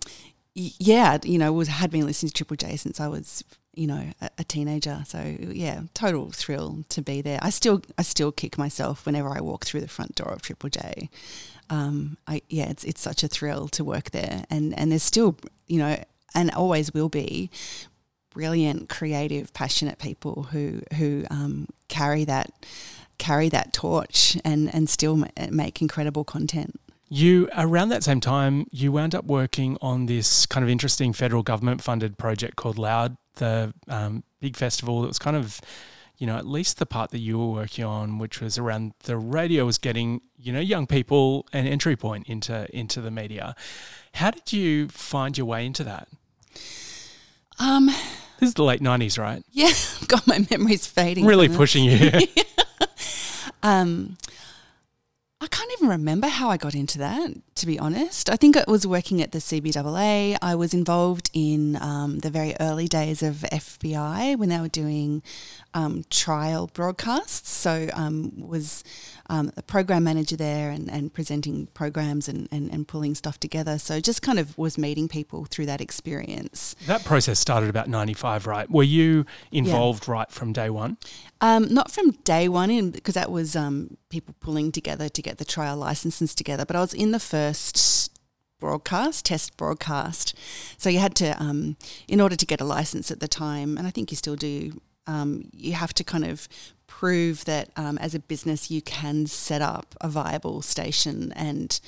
yeah, 0.55 1.19
you 1.23 1.39
know, 1.39 1.53
was 1.53 1.69
had 1.69 1.91
been 1.91 2.07
listening 2.07 2.31
to 2.31 2.35
Triple 2.35 2.57
J 2.57 2.77
since 2.77 3.01
I 3.01 3.09
was 3.09 3.45
you 3.79 3.87
know 3.87 4.11
a, 4.21 4.31
a 4.39 4.45
teenager. 4.45 5.03
So 5.07 5.37
yeah 5.39 5.83
total 5.95 6.31
thrill 6.33 6.85
to 6.89 7.01
be 7.01 7.23
there. 7.23 7.39
I 7.41 7.51
still 7.51 7.81
i 7.97 8.03
still 8.03 8.33
kick 8.33 8.59
myself 8.59 9.07
whenever 9.07 9.29
i 9.29 9.41
walk 9.41 9.65
through 9.65 9.83
the 9.83 9.89
front 9.89 10.17
door 10.17 10.29
of 10.29 10.43
triple 10.43 10.69
j. 10.69 11.09
Um, 11.71 12.17
I, 12.27 12.43
yeah 12.49 12.69
it's 12.69 12.85
it's 12.85 13.01
such 13.01 13.23
a 13.23 13.29
thrill 13.29 13.69
to 13.69 13.85
work 13.85 14.11
there. 14.11 14.45
And 14.51 14.77
and 14.77 14.91
there's 14.91 15.05
still 15.05 15.37
you 15.69 15.79
know 15.79 16.03
and 16.35 16.51
always 16.51 16.93
will 16.93 17.09
be 17.09 17.51
brilliant 18.31 18.89
creative 18.89 19.55
passionate 19.55 19.99
people 19.99 20.49
who 20.51 20.83
who 20.97 21.25
um, 21.31 21.69
carry 21.89 22.25
that 22.25 22.53
carry 23.19 23.49
that 23.49 23.73
torch 23.73 24.37
and 24.45 24.73
and 24.75 24.89
still 24.89 25.25
make 25.51 25.81
incredible 25.83 26.25
content 26.25 26.79
You, 27.11 27.49
around 27.57 27.89
that 27.89 28.05
same 28.05 28.21
time, 28.21 28.67
you 28.71 28.93
wound 28.93 29.15
up 29.15 29.25
working 29.25 29.79
on 29.81 30.07
this 30.07 30.45
kind 30.47 30.63
of 30.63 30.69
interesting 30.71 31.15
federal 31.15 31.43
government 31.43 31.83
funded 31.83 32.19
project 32.19 32.57
called 32.57 32.77
Loud, 32.79 33.17
the 33.37 33.73
um, 33.89 34.23
big 34.41 34.57
festival 34.57 35.01
that 35.03 35.09
was 35.09 35.19
kind 35.19 35.35
of, 35.37 35.61
you 36.19 36.27
know, 36.27 36.37
at 36.37 36.47
least 36.47 36.79
the 36.79 36.85
part 36.87 37.11
that 37.13 37.21
you 37.21 37.39
were 37.39 37.53
working 37.63 37.85
on, 37.85 38.19
which 38.19 38.41
was 38.43 38.59
around 38.59 38.93
the 39.05 39.17
radio 39.17 39.65
was 39.65 39.79
getting, 39.79 40.21
you 40.37 40.53
know, 40.53 40.61
young 40.61 40.87
people 40.87 41.47
an 41.53 41.67
entry 41.67 41.97
point 41.97 42.29
into 42.29 42.67
into 42.77 43.01
the 43.01 43.11
media. 43.11 43.55
How 44.15 44.31
did 44.31 44.53
you 44.53 44.89
find 44.89 45.39
your 45.39 45.47
way 45.47 45.65
into 45.65 45.85
that? 45.85 46.09
um 47.59 47.87
This 48.39 48.49
is 48.51 48.55
the 48.55 48.65
late 48.65 48.81
nineties, 48.83 49.19
right? 49.19 49.43
yeah 49.51 49.73
god 50.09 50.27
my 50.27 50.45
memory's 50.51 50.87
fading 50.87 51.25
Really 51.25 51.49
pushing 51.49 51.85
you. 51.85 52.11
Um, 53.63 54.17
I 55.41 55.47
can't 55.47 55.71
even 55.75 55.89
remember 55.89 56.27
how 56.27 56.51
I 56.51 56.57
got 56.57 56.75
into 56.75 56.99
that, 56.99 57.31
to 57.55 57.67
be 57.67 57.79
honest. 57.79 58.29
I 58.29 58.35
think 58.35 58.57
it 58.57 58.67
was 58.67 58.85
working 58.89 59.23
at 59.23 59.31
the 59.31 59.39
CBAA. 59.39 60.37
I 60.43 60.55
was 60.57 60.75
involved 60.75 61.31
in 61.33 61.77
um, 61.81 62.19
the 62.19 62.31
very 62.31 62.57
early 62.59 62.89
days 62.89 63.23
of 63.23 63.37
FBI 63.53 64.37
when 64.37 64.49
they 64.49 64.59
were 64.59 64.67
doing 64.67 65.23
um, 65.75 66.05
trial 66.11 66.69
broadcasts. 66.73 67.51
So 67.53 67.89
um, 67.93 68.33
was 68.37 68.83
um, 69.29 69.53
a 69.57 69.63
program 69.63 70.05
manager 70.05 70.37
there 70.37 70.71
and, 70.71 70.91
and 70.91 71.13
presenting 71.13 71.67
programs 71.75 72.29
and, 72.29 72.49
and, 72.51 72.71
and 72.71 72.89
pulling 72.89 73.15
stuff 73.15 73.39
together. 73.39 73.79
So 73.79 74.01
just 74.01 74.23
kind 74.23 74.39
of 74.39 74.57
was 74.57 74.79
meeting 74.79 75.09
people 75.09 75.45
through 75.45 75.67
that 75.67 75.81
experience. 75.81 76.75
that 76.87 77.05
process 77.05 77.39
started 77.39 77.69
about 77.69 77.89
ninety 77.89 78.15
five, 78.15 78.47
right? 78.47 78.71
Were 78.71 78.83
you 78.83 79.27
involved 79.53 80.09
right 80.09 80.31
from 80.31 80.53
day 80.53 80.71
one? 80.71 80.97
Um, 81.41 81.73
not 81.73 81.91
from 81.91 82.13
day 82.25 82.49
one 82.49 82.71
in 82.71 82.91
because 82.91 83.15
that 83.15 83.31
was 83.31 83.55
um, 83.55 83.97
people 84.09 84.35
pulling 84.41 84.73
together 84.73 85.09
to 85.09 85.23
get 85.23 85.39
the 85.39 85.45
trial 85.45 85.77
licenses 85.77 86.35
together, 86.35 86.65
but 86.65 86.77
I 86.77 86.81
was 86.81 86.95
in 86.95 87.13
the 87.13 87.21
first 87.21 88.13
broadcast, 88.61 89.27
test 89.27 89.57
broadcast. 89.57 90.35
So 90.79 90.91
you 90.91 90.99
had 90.99 91.15
to, 91.17 91.41
um, 91.41 91.77
in 92.09 92.21
order 92.21 92.35
to 92.35 92.47
get 92.47 92.61
a 92.61 92.65
license 92.65 93.11
at 93.11 93.21
the 93.21 93.29
time, 93.29 93.79
and 93.79 93.87
I 93.87 93.91
think 93.91 94.11
you 94.11 94.17
still 94.17 94.35
do, 94.35 94.81
um, 95.07 95.49
you 95.53 95.75
have 95.75 95.95
to 95.95 96.05
kind 96.05 96.25
of 96.25 96.49
prove 96.99 97.45
that 97.45 97.71
um, 97.77 97.97
as 97.99 98.13
a 98.13 98.19
business 98.19 98.73
you 98.73 98.83
can 98.83 99.25
set 99.25 99.63
up 99.63 99.95
a 100.01 100.09
viable 100.09 100.61
station 100.61 101.33
and 101.37 101.79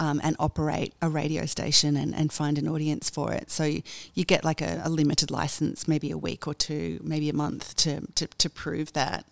um, 0.00 0.20
and 0.22 0.36
operate 0.38 0.94
a 1.02 1.08
radio 1.08 1.46
station 1.46 1.96
and, 1.96 2.14
and 2.14 2.32
find 2.32 2.58
an 2.58 2.68
audience 2.68 3.10
for 3.10 3.32
it. 3.32 3.50
So 3.50 3.64
you, 3.64 3.82
you 4.14 4.24
get 4.24 4.44
like 4.44 4.60
a, 4.60 4.80
a 4.84 4.88
limited 4.88 5.30
license, 5.30 5.88
maybe 5.88 6.10
a 6.10 6.18
week 6.18 6.46
or 6.46 6.54
two, 6.54 7.00
maybe 7.02 7.28
a 7.28 7.32
month 7.34 7.76
to, 7.76 8.02
to, 8.14 8.26
to 8.26 8.50
prove 8.50 8.92
that. 8.92 9.24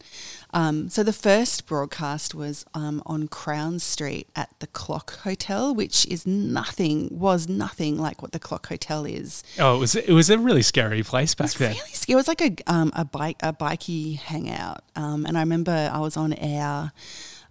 Um, 0.52 0.88
so 0.88 1.02
the 1.02 1.12
first 1.12 1.66
broadcast 1.66 2.34
was 2.34 2.64
um, 2.74 3.02
on 3.06 3.28
Crown 3.28 3.78
Street 3.78 4.28
at 4.34 4.50
the 4.60 4.66
Clock 4.66 5.18
Hotel, 5.18 5.74
which 5.74 6.06
is 6.06 6.26
nothing, 6.26 7.08
was 7.10 7.48
nothing 7.48 7.98
like 7.98 8.22
what 8.22 8.32
the 8.32 8.38
Clock 8.38 8.68
Hotel 8.68 9.04
is. 9.04 9.42
Oh, 9.58 9.76
it 9.76 9.78
was 9.78 9.94
it 9.94 10.12
was 10.12 10.30
a 10.30 10.38
really 10.38 10.62
scary 10.62 11.02
place 11.02 11.34
back 11.34 11.46
It 11.46 11.48
was 11.48 11.54
then. 11.58 11.72
really 11.72 11.90
scary. 11.90 12.12
It 12.14 12.16
was 12.16 12.28
like 12.28 12.40
a 12.40 12.56
um, 12.66 12.92
a 12.94 13.04
bike 13.04 13.36
a 13.42 13.52
bikey 13.52 14.14
hangout, 14.14 14.82
um, 14.94 15.26
and 15.26 15.36
I 15.36 15.40
remember 15.40 15.90
I 15.92 15.98
was 15.98 16.16
on 16.16 16.32
air 16.32 16.92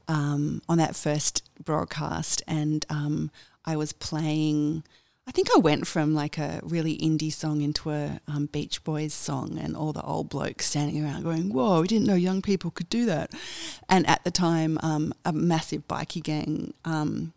um, 0.07 0.61
on 0.67 0.77
that 0.77 0.95
first 0.95 1.43
broadcast, 1.63 2.41
and 2.47 2.85
um, 2.89 3.31
I 3.65 3.75
was 3.75 3.93
playing. 3.93 4.83
I 5.27 5.31
think 5.31 5.47
I 5.55 5.59
went 5.59 5.87
from 5.87 6.13
like 6.13 6.37
a 6.37 6.59
really 6.61 6.97
indie 6.97 7.33
song 7.33 7.61
into 7.61 7.89
a 7.89 8.19
um, 8.27 8.45
Beach 8.45 8.83
Boys 8.83 9.13
song, 9.13 9.57
and 9.57 9.75
all 9.75 9.93
the 9.93 10.03
old 10.03 10.29
blokes 10.29 10.67
standing 10.67 11.03
around 11.03 11.23
going, 11.23 11.51
"Whoa, 11.51 11.81
we 11.81 11.87
didn't 11.87 12.07
know 12.07 12.15
young 12.15 12.41
people 12.41 12.71
could 12.71 12.89
do 12.89 13.05
that." 13.05 13.33
And 13.89 14.05
at 14.07 14.23
the 14.23 14.31
time, 14.31 14.77
um, 14.81 15.13
a 15.23 15.33
massive 15.33 15.87
bikey 15.87 16.21
gang. 16.21 16.73
Um, 16.83 17.33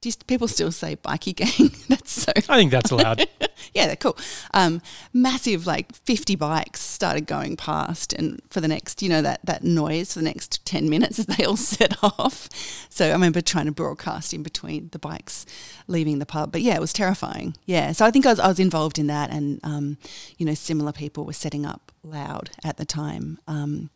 do 0.00 0.12
people 0.26 0.46
still 0.46 0.70
say 0.70 0.94
bikey 0.94 1.32
gang? 1.32 1.70
That's 1.88 2.10
so 2.10 2.32
I 2.36 2.56
think 2.56 2.70
that's 2.70 2.90
allowed. 2.90 3.28
yeah, 3.74 3.86
they're 3.86 3.96
cool. 3.96 4.16
Um, 4.54 4.80
massive, 5.12 5.66
like 5.66 5.94
fifty 5.94 6.36
bikes 6.36 6.80
started 6.80 7.26
going 7.26 7.56
past, 7.56 8.12
and 8.12 8.40
for 8.50 8.60
the 8.60 8.68
next, 8.68 9.02
you 9.02 9.08
know, 9.08 9.22
that 9.22 9.40
that 9.44 9.64
noise 9.64 10.12
for 10.12 10.20
the 10.20 10.24
next 10.24 10.64
ten 10.64 10.88
minutes 10.88 11.18
as 11.18 11.26
they 11.36 11.44
all 11.44 11.56
set 11.56 12.02
off. 12.02 12.48
So 12.88 13.08
I 13.08 13.12
remember 13.12 13.40
trying 13.40 13.66
to 13.66 13.72
broadcast 13.72 14.32
in 14.32 14.42
between 14.42 14.88
the 14.92 14.98
bikes 14.98 15.46
leaving 15.86 16.18
the 16.18 16.26
pub, 16.26 16.52
but 16.52 16.62
yeah, 16.62 16.74
it 16.74 16.80
was 16.80 16.92
terrifying. 16.92 17.56
Yeah, 17.66 17.92
so 17.92 18.04
I 18.06 18.10
think 18.10 18.26
I 18.26 18.30
was 18.30 18.40
I 18.40 18.48
was 18.48 18.60
involved 18.60 18.98
in 18.98 19.08
that, 19.08 19.30
and 19.30 19.60
um, 19.64 19.98
you 20.36 20.46
know, 20.46 20.54
similar 20.54 20.92
people 20.92 21.24
were 21.24 21.32
setting 21.32 21.66
up 21.66 21.92
loud 22.02 22.50
at 22.64 22.76
the 22.76 22.84
time. 22.84 23.38
Um, 23.46 23.90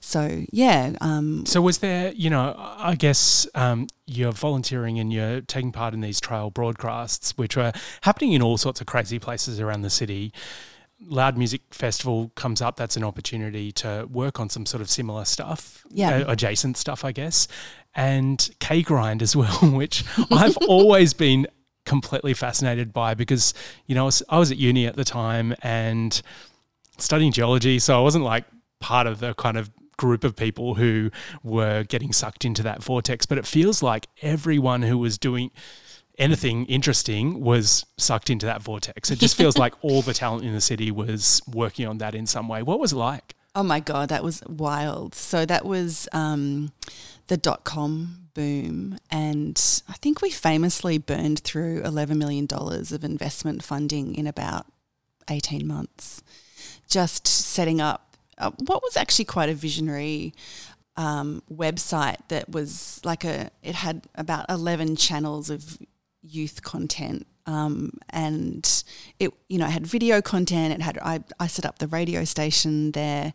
so 0.00 0.44
yeah, 0.52 0.92
um, 1.00 1.44
So 1.46 1.60
was 1.60 1.78
there, 1.78 2.12
you 2.12 2.30
know, 2.30 2.54
I 2.58 2.94
guess 2.94 3.46
um, 3.54 3.88
you're 4.06 4.32
volunteering 4.32 4.98
and 4.98 5.12
you're 5.12 5.40
taking 5.42 5.72
part 5.72 5.94
in 5.94 6.00
these 6.00 6.20
trail 6.20 6.50
broadcasts, 6.50 7.36
which 7.36 7.56
were 7.56 7.72
happening 8.02 8.32
in 8.32 8.42
all 8.42 8.56
sorts 8.58 8.80
of 8.80 8.86
crazy 8.86 9.18
places 9.18 9.60
around 9.60 9.82
the 9.82 9.90
city. 9.90 10.32
Loud 11.00 11.38
Music 11.38 11.60
Festival 11.70 12.32
comes 12.34 12.60
up, 12.60 12.74
that's 12.76 12.96
an 12.96 13.04
opportunity 13.04 13.70
to 13.72 14.08
work 14.10 14.40
on 14.40 14.48
some 14.48 14.66
sort 14.66 14.80
of 14.80 14.90
similar 14.90 15.24
stuff, 15.24 15.84
Yeah. 15.90 16.10
uh, 16.18 16.32
adjacent 16.32 16.76
stuff, 16.76 17.04
I 17.04 17.12
guess, 17.12 17.46
and 17.94 18.50
K 18.58 18.82
Grind 18.82 19.22
as 19.22 19.36
well, 19.36 19.58
which 19.62 20.04
I've 20.32 20.56
always 20.68 21.14
been 21.14 21.46
completely 21.84 22.34
fascinated 22.34 22.92
by 22.92 23.14
because 23.14 23.54
you 23.86 23.94
know 23.94 24.02
I 24.02 24.04
was, 24.06 24.22
I 24.28 24.38
was 24.38 24.50
at 24.50 24.58
uni 24.58 24.86
at 24.86 24.94
the 24.96 25.04
time 25.04 25.54
and 25.62 26.20
studying 26.98 27.32
geology, 27.32 27.78
so 27.78 27.98
I 27.98 28.02
wasn't 28.02 28.24
like 28.24 28.44
part 28.80 29.06
of 29.06 29.20
the 29.20 29.34
kind 29.34 29.56
of 29.56 29.70
group 29.96 30.22
of 30.24 30.36
people 30.36 30.74
who 30.74 31.10
were 31.42 31.82
getting 31.84 32.12
sucked 32.12 32.44
into 32.44 32.62
that 32.62 32.82
vortex, 32.82 33.26
but 33.26 33.38
it 33.38 33.46
feels 33.46 33.82
like 33.82 34.06
everyone 34.22 34.82
who 34.82 34.96
was 34.98 35.18
doing 35.18 35.50
anything 36.18 36.66
interesting 36.66 37.40
was 37.40 37.84
sucked 37.96 38.30
into 38.30 38.46
that 38.46 38.62
vortex. 38.62 39.10
It 39.10 39.18
just 39.18 39.36
feels 39.36 39.56
like 39.56 39.74
all 39.82 40.02
the 40.02 40.14
talent 40.14 40.44
in 40.44 40.52
the 40.52 40.60
city 40.60 40.90
was 40.90 41.40
working 41.52 41.86
on 41.86 41.98
that 41.98 42.14
in 42.14 42.26
some 42.26 42.48
way. 42.48 42.62
What 42.62 42.78
was 42.78 42.92
it 42.92 42.96
like? 42.96 43.34
Oh 43.54 43.62
my 43.62 43.80
god, 43.80 44.08
that 44.10 44.22
was 44.22 44.42
wild. 44.46 45.14
So 45.14 45.44
that 45.46 45.64
was 45.64 46.08
um, 46.12 46.72
the 47.26 47.36
dot 47.36 47.64
com 47.64 48.28
boom, 48.34 48.98
and 49.10 49.82
I 49.88 49.94
think 49.94 50.22
we 50.22 50.30
famously 50.30 50.98
burned 50.98 51.40
through 51.40 51.82
eleven 51.82 52.18
million 52.18 52.46
dollars 52.46 52.92
of 52.92 53.02
investment 53.02 53.64
funding 53.64 54.14
in 54.14 54.28
about 54.28 54.66
eighteen 55.28 55.66
months, 55.66 56.22
just 56.88 57.26
setting 57.26 57.80
up 57.80 58.16
uh, 58.38 58.50
what 58.66 58.82
was 58.82 58.96
actually 58.96 59.24
quite 59.24 59.48
a 59.48 59.54
visionary 59.54 60.32
um, 60.96 61.42
website 61.52 62.16
that 62.28 62.48
was 62.48 63.00
like 63.04 63.24
a. 63.24 63.50
It 63.62 63.74
had 63.74 64.08
about 64.14 64.46
eleven 64.48 64.96
channels 64.96 65.50
of 65.50 65.78
youth 66.22 66.62
content 66.62 67.26
um, 67.48 67.92
and 68.10 68.84
it 69.18 69.32
you 69.48 69.58
know 69.58 69.64
it 69.64 69.70
had 69.70 69.86
video 69.86 70.20
content 70.20 70.74
it 70.74 70.82
had 70.82 70.98
I, 70.98 71.24
I 71.40 71.46
set 71.46 71.64
up 71.64 71.78
the 71.78 71.86
radio 71.86 72.24
station 72.24 72.92
there 72.92 73.32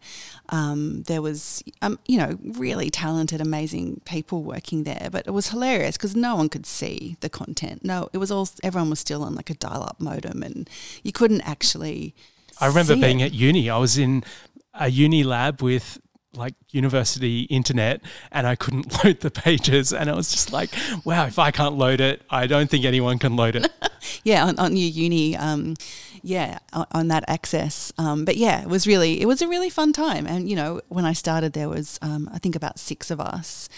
um, 0.50 1.02
there 1.04 1.22
was 1.22 1.64
um, 1.82 1.98
you 2.06 2.20
know 2.20 2.38
really 2.44 2.92
talented 2.92 3.42
amazing 3.42 4.02
people 4.06 4.44
working 4.44 4.84
there 4.84 5.10
but 5.12 5.26
it 5.26 5.32
was 5.32 5.50
hilarious 5.50 5.98
because 5.98 6.16
no 6.16 6.36
one 6.36 6.48
could 6.48 6.68
see 6.68 7.18
the 7.22 7.30
content 7.30 7.84
no 7.84 8.10
it 8.14 8.20
was 8.20 8.30
all 8.30 8.48
everyone 8.62 8.92
was 8.92 9.00
still 9.00 9.24
on 9.24 9.34
like 9.34 9.50
a 9.50 9.56
dial-up 9.56 10.00
modem 10.00 10.44
and 10.44 10.70
you 11.02 11.12
couldn't 11.12 11.42
actually 11.42 12.14
I 12.60 12.68
remember 12.68 12.96
being 12.96 13.20
it. 13.20 13.26
at 13.26 13.34
uni. 13.34 13.70
I 13.70 13.78
was 13.78 13.98
in 13.98 14.24
a 14.74 14.90
uni 14.90 15.24
lab 15.24 15.62
with 15.62 16.00
like 16.36 16.56
university 16.72 17.42
internet 17.42 18.02
and 18.32 18.48
I 18.48 18.56
couldn't 18.56 19.04
load 19.04 19.20
the 19.20 19.32
pages 19.32 19.94
and 19.94 20.10
I 20.10 20.14
was 20.14 20.32
just 20.32 20.52
like, 20.52 20.72
wow, 21.06 21.26
if 21.26 21.38
I 21.38 21.52
can't 21.52 21.76
load 21.78 22.02
it, 22.02 22.24
I 22.30 22.48
don't 22.48 22.70
think 22.70 22.86
anyone 22.86 23.20
can 23.20 23.36
load 23.36 23.56
it. 23.56 23.72
yeah 24.24 24.46
on, 24.46 24.58
on 24.60 24.76
your 24.76 24.90
uni 24.90 25.36
um, 25.36 25.76
yeah 26.22 26.60
on, 26.72 26.86
on 26.92 27.08
that 27.10 27.24
access 27.28 27.92
um, 27.98 28.26
but 28.26 28.38
yeah 28.38 28.62
it 28.62 28.68
was 28.68 28.88
really 28.88 29.22
it 29.22 29.26
was 29.26 29.42
a 29.42 29.48
really 29.48 29.70
fun 29.70 29.94
time 29.94 30.26
and 30.26 30.50
you 30.50 30.56
know 30.56 30.82
when 30.90 31.06
i 31.06 31.14
started 31.14 31.54
there 31.54 31.70
was 31.70 32.00
um, 32.02 32.30
i 32.34 32.38
think 32.38 32.56
about 32.56 32.80
six 32.80 33.10
of 33.12 33.20
us 33.20 33.70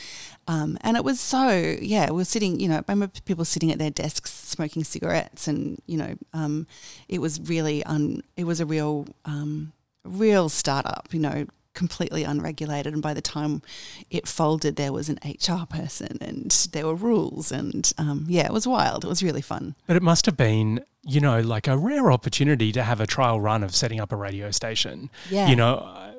um, 0.47 0.77
and 0.81 0.95
it 0.97 1.03
was 1.03 1.19
so 1.19 1.75
yeah 1.81 2.09
we 2.09 2.17
were 2.17 2.25
sitting 2.25 2.59
you 2.59 2.67
know 2.67 2.75
i 2.75 2.83
remember 2.87 3.07
people 3.25 3.45
sitting 3.45 3.71
at 3.71 3.79
their 3.79 3.89
desks 3.89 4.31
smoking 4.31 4.83
cigarettes 4.83 5.47
and 5.47 5.81
you 5.85 5.97
know 5.97 6.15
um, 6.33 6.67
it 7.09 7.19
was 7.19 7.39
really 7.41 7.83
un, 7.85 8.21
it 8.37 8.45
was 8.45 8.59
a 8.59 8.65
real 8.65 9.07
um, 9.25 9.71
real 10.03 10.49
startup 10.49 11.07
you 11.11 11.19
know 11.19 11.45
completely 11.73 12.23
unregulated 12.23 12.93
and 12.93 13.01
by 13.01 13.13
the 13.13 13.21
time 13.21 13.61
it 14.09 14.25
folded 14.27 14.77
there 14.77 14.93
was 14.93 15.09
an 15.09 15.19
hr 15.25 15.65
person 15.69 16.17
and 16.21 16.69
there 16.71 16.85
were 16.85 16.95
rules 16.95 17.51
and 17.51 17.91
um, 17.97 18.25
yeah 18.29 18.45
it 18.45 18.53
was 18.53 18.65
wild 18.65 19.03
it 19.03 19.09
was 19.09 19.21
really 19.21 19.41
fun 19.41 19.75
But 19.85 19.97
it 19.97 20.01
must 20.01 20.25
have 20.25 20.37
been, 20.37 20.85
you 21.03 21.19
know, 21.19 21.41
like 21.41 21.67
a 21.67 21.77
rare 21.77 22.11
opportunity 22.11 22.71
to 22.71 22.81
have 22.81 23.01
a 23.01 23.05
trial 23.05 23.41
run 23.41 23.61
of 23.61 23.75
setting 23.75 23.99
up 23.99 24.11
a 24.11 24.15
radio 24.15 24.51
station. 24.51 25.09
Yeah. 25.29 25.47
You 25.49 25.55
know, 25.57 26.13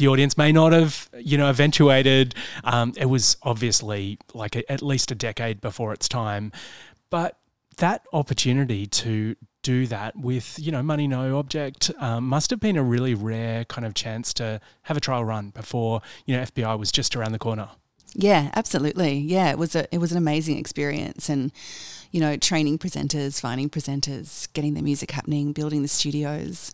the 0.00 0.08
audience 0.08 0.38
may 0.38 0.50
not 0.50 0.72
have, 0.72 1.10
you 1.18 1.36
know, 1.36 1.50
eventuated. 1.50 2.34
Um, 2.64 2.94
it 2.96 3.04
was 3.04 3.36
obviously 3.42 4.18
like 4.32 4.56
a, 4.56 4.72
at 4.72 4.80
least 4.80 5.10
a 5.10 5.14
decade 5.14 5.60
before 5.60 5.92
its 5.92 6.08
time. 6.08 6.52
But 7.10 7.36
that 7.76 8.06
opportunity 8.12 8.86
to 8.86 9.36
do 9.62 9.86
that 9.88 10.16
with, 10.16 10.58
you 10.58 10.72
know, 10.72 10.82
money 10.82 11.06
no 11.06 11.38
object 11.38 11.90
um, 11.98 12.26
must 12.26 12.48
have 12.48 12.60
been 12.60 12.78
a 12.78 12.82
really 12.82 13.14
rare 13.14 13.66
kind 13.66 13.86
of 13.86 13.92
chance 13.92 14.32
to 14.34 14.58
have 14.82 14.96
a 14.96 15.00
trial 15.00 15.22
run 15.22 15.50
before, 15.50 16.00
you 16.24 16.34
know, 16.34 16.42
FBI 16.42 16.78
was 16.78 16.90
just 16.90 17.14
around 17.14 17.32
the 17.32 17.38
corner. 17.38 17.68
Yeah, 18.14 18.50
absolutely. 18.54 19.18
Yeah, 19.18 19.50
it 19.50 19.58
was 19.58 19.76
a 19.76 19.86
it 19.94 19.98
was 19.98 20.10
an 20.10 20.18
amazing 20.18 20.58
experience, 20.58 21.28
and 21.28 21.52
you 22.10 22.20
know, 22.20 22.36
training 22.36 22.78
presenters, 22.78 23.40
finding 23.40 23.70
presenters, 23.70 24.52
getting 24.52 24.74
the 24.74 24.82
music 24.82 25.12
happening, 25.12 25.52
building 25.52 25.82
the 25.82 25.88
studios. 25.88 26.72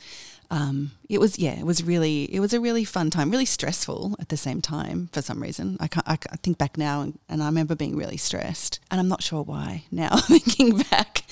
Um, 0.50 0.92
it 1.08 1.18
was 1.18 1.38
yeah, 1.38 1.58
it 1.58 1.64
was 1.66 1.82
really 1.82 2.24
it 2.32 2.40
was 2.40 2.52
a 2.54 2.60
really 2.60 2.84
fun 2.84 3.10
time, 3.10 3.30
really 3.30 3.44
stressful 3.44 4.16
at 4.20 4.28
the 4.28 4.36
same 4.36 4.60
time 4.62 5.08
for 5.12 5.20
some 5.22 5.42
reason. 5.42 5.76
I 5.80 5.88
can't, 5.88 6.06
I, 6.08 6.18
I 6.30 6.36
think 6.36 6.56
back 6.58 6.76
now, 6.78 7.02
and, 7.02 7.18
and 7.28 7.42
I 7.42 7.46
remember 7.46 7.74
being 7.74 7.96
really 7.96 8.16
stressed, 8.16 8.78
and 8.90 9.00
I'm 9.00 9.08
not 9.08 9.22
sure 9.22 9.42
why 9.42 9.84
now 9.90 10.16
thinking 10.16 10.78
back. 10.90 11.24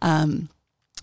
Um, 0.00 0.48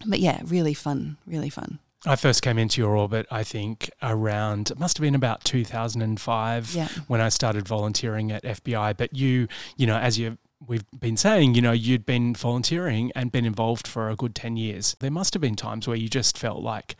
but 0.05 0.19
yeah, 0.19 0.41
really 0.45 0.73
fun, 0.73 1.17
really 1.27 1.49
fun. 1.49 1.79
I 2.05 2.15
first 2.15 2.41
came 2.41 2.57
into 2.57 2.79
your 2.79 2.95
orbit, 2.95 3.27
I 3.29 3.43
think, 3.43 3.89
around, 4.01 4.71
it 4.71 4.79
must 4.79 4.97
have 4.97 5.01
been 5.01 5.15
about 5.15 5.43
2005 5.43 6.73
Yeah. 6.73 6.87
when 7.07 7.19
I 7.21 7.27
started 7.29 7.67
volunteering 7.67 8.31
at 8.31 8.43
FBI. 8.43 8.95
But 8.95 9.15
you, 9.15 9.47
you 9.75 9.85
know, 9.85 9.97
as 9.97 10.17
you 10.17 10.37
we've 10.65 10.85
been 10.97 11.17
saying, 11.17 11.55
you 11.55 11.61
know, 11.61 11.71
you'd 11.71 12.05
been 12.05 12.33
volunteering 12.35 13.11
and 13.15 13.31
been 13.31 13.45
involved 13.45 13.87
for 13.87 14.09
a 14.09 14.15
good 14.15 14.35
10 14.35 14.57
years. 14.57 14.95
There 14.99 15.11
must 15.11 15.33
have 15.33 15.41
been 15.41 15.55
times 15.55 15.87
where 15.87 15.95
you 15.97 16.09
just 16.09 16.37
felt 16.37 16.61
like 16.61 16.95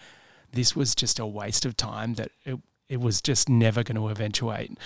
this 0.52 0.76
was 0.76 0.95
just 0.95 1.20
a 1.20 1.26
waste 1.26 1.66
of 1.66 1.78
time, 1.78 2.16
that 2.16 2.32
it, 2.45 2.60
it 2.88 3.00
was 3.00 3.22
just 3.22 3.50
never 3.50 3.84
going 3.84 3.95
to 3.95 4.10
eventuate. 4.10 4.78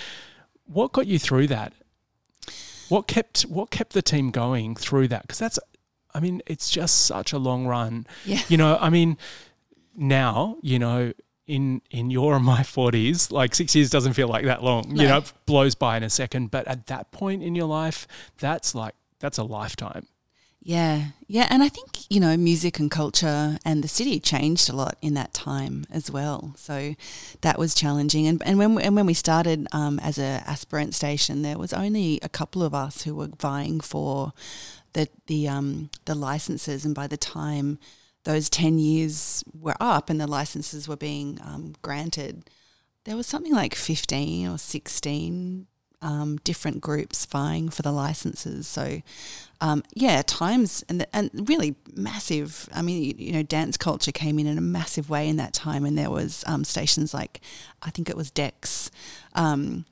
What 0.66 0.92
got 0.92 1.08
you 1.08 1.20
through 1.20 1.48
that? 1.48 1.74
What 2.90 3.08
kept 3.08 3.44
what 3.44 3.72
kept 3.72 3.94
the 3.94 4.02
team 4.02 4.30
going 4.32 4.76
through 4.76 5.08
that? 5.10 5.24
Because 5.24 5.40
that's, 5.40 5.60
I 6.14 6.20
mean, 6.20 6.42
it's 6.46 6.70
just 6.70 7.06
such 7.06 7.34
a 7.34 7.38
long 7.38 7.66
run. 7.66 8.06
Yeah. 8.26 8.42
You 8.50 8.58
know, 8.58 8.78
I 8.80 8.90
mean, 8.90 9.18
now, 9.96 10.58
you 10.62 10.80
know, 10.80 11.14
in 11.48 11.82
in 11.92 12.10
your 12.10 12.36
and 12.36 12.46
my 12.46 12.64
forties, 12.64 13.32
like 13.32 13.56
six 13.56 13.76
years 13.76 13.90
doesn't 13.90 14.14
feel 14.14 14.28
like 14.28 14.46
that 14.46 14.64
long. 14.64 14.96
You 14.96 15.08
know, 15.08 15.18
it 15.18 15.34
blows 15.46 15.76
by 15.76 15.98
in 15.98 16.04
a 16.04 16.10
second. 16.10 16.52
But 16.52 16.68
at 16.68 16.88
that 16.88 17.12
point 17.12 17.44
in 17.44 17.56
your 17.56 17.68
life, 17.68 18.08
that's 18.38 18.76
like 18.76 18.96
that's 19.20 19.38
a 19.38 19.44
lifetime. 19.44 20.08
Yeah, 20.66 21.08
yeah, 21.28 21.48
and 21.50 21.62
I 21.62 21.68
think 21.68 22.10
you 22.10 22.22
know 22.22 22.38
music 22.38 22.80
and 22.80 22.90
culture 22.90 23.58
and 23.66 23.84
the 23.84 23.90
city 23.90 24.18
changed 24.22 24.70
a 24.70 24.76
lot 24.76 24.96
in 25.02 25.14
that 25.16 25.34
time 25.34 25.86
as 25.92 26.10
well. 26.10 26.54
So 26.58 26.96
that 27.42 27.60
was 27.60 27.76
challenging. 27.76 28.28
And 28.28 28.42
and 28.46 28.58
when 28.58 28.80
and 28.80 28.96
when 28.96 29.06
we 29.06 29.14
started 29.14 29.68
um, 29.74 30.00
as 30.00 30.18
a 30.18 30.42
aspirant 30.48 30.96
station, 30.96 31.42
there 31.42 31.58
was 31.58 31.74
only 31.74 32.18
a 32.24 32.30
couple 32.30 32.64
of 32.64 32.74
us 32.74 33.04
who 33.04 33.14
were 33.14 33.28
vying 33.42 33.82
for 33.82 34.32
the 34.94 35.10
the 35.28 35.50
um, 35.50 35.90
the 36.06 36.16
licenses. 36.16 36.86
And 36.86 36.96
by 36.96 37.08
the 37.08 37.18
time 37.18 37.78
those 38.24 38.50
ten 38.50 38.80
years 38.80 39.44
were 39.54 39.76
up 39.82 40.10
and 40.10 40.22
the 40.22 40.28
licenses 40.28 40.88
were 40.88 40.96
being 40.96 41.40
um, 41.44 41.74
granted, 41.82 42.50
there 43.04 43.18
was 43.18 43.28
something 43.28 43.54
like 43.54 43.76
fifteen 43.76 44.48
or 44.48 44.58
sixteen 44.58 45.68
um, 46.04 46.38
different 46.44 46.82
groups 46.82 47.26
vying 47.26 47.70
for 47.70 47.82
the 47.82 47.92
licenses. 47.92 48.68
So, 48.68 49.02
um, 49.62 49.84
yeah, 49.96 50.22
times 50.22 50.84
and 50.90 51.08
and 51.14 51.32
really 51.50 51.76
massive. 51.96 52.70
I 52.74 52.82
mean, 52.82 53.04
you, 53.04 53.14
you 53.18 53.32
know, 53.32 53.44
dance 53.44 53.78
culture 53.78 54.12
came 54.12 54.38
in 54.38 54.46
in 54.46 54.58
a 54.58 54.62
massive 54.62 55.10
way 55.10 55.28
in 55.28 55.38
that 55.38 55.54
time, 55.54 55.86
and 55.86 55.98
there 55.98 56.12
was 56.12 56.44
um, 56.46 56.64
stations 56.64 57.14
like 57.14 57.42
I 57.82 57.90
think 57.90 58.10
it 58.10 58.18
was 58.18 58.30
Dex. 58.30 58.92
Um, 59.34 59.86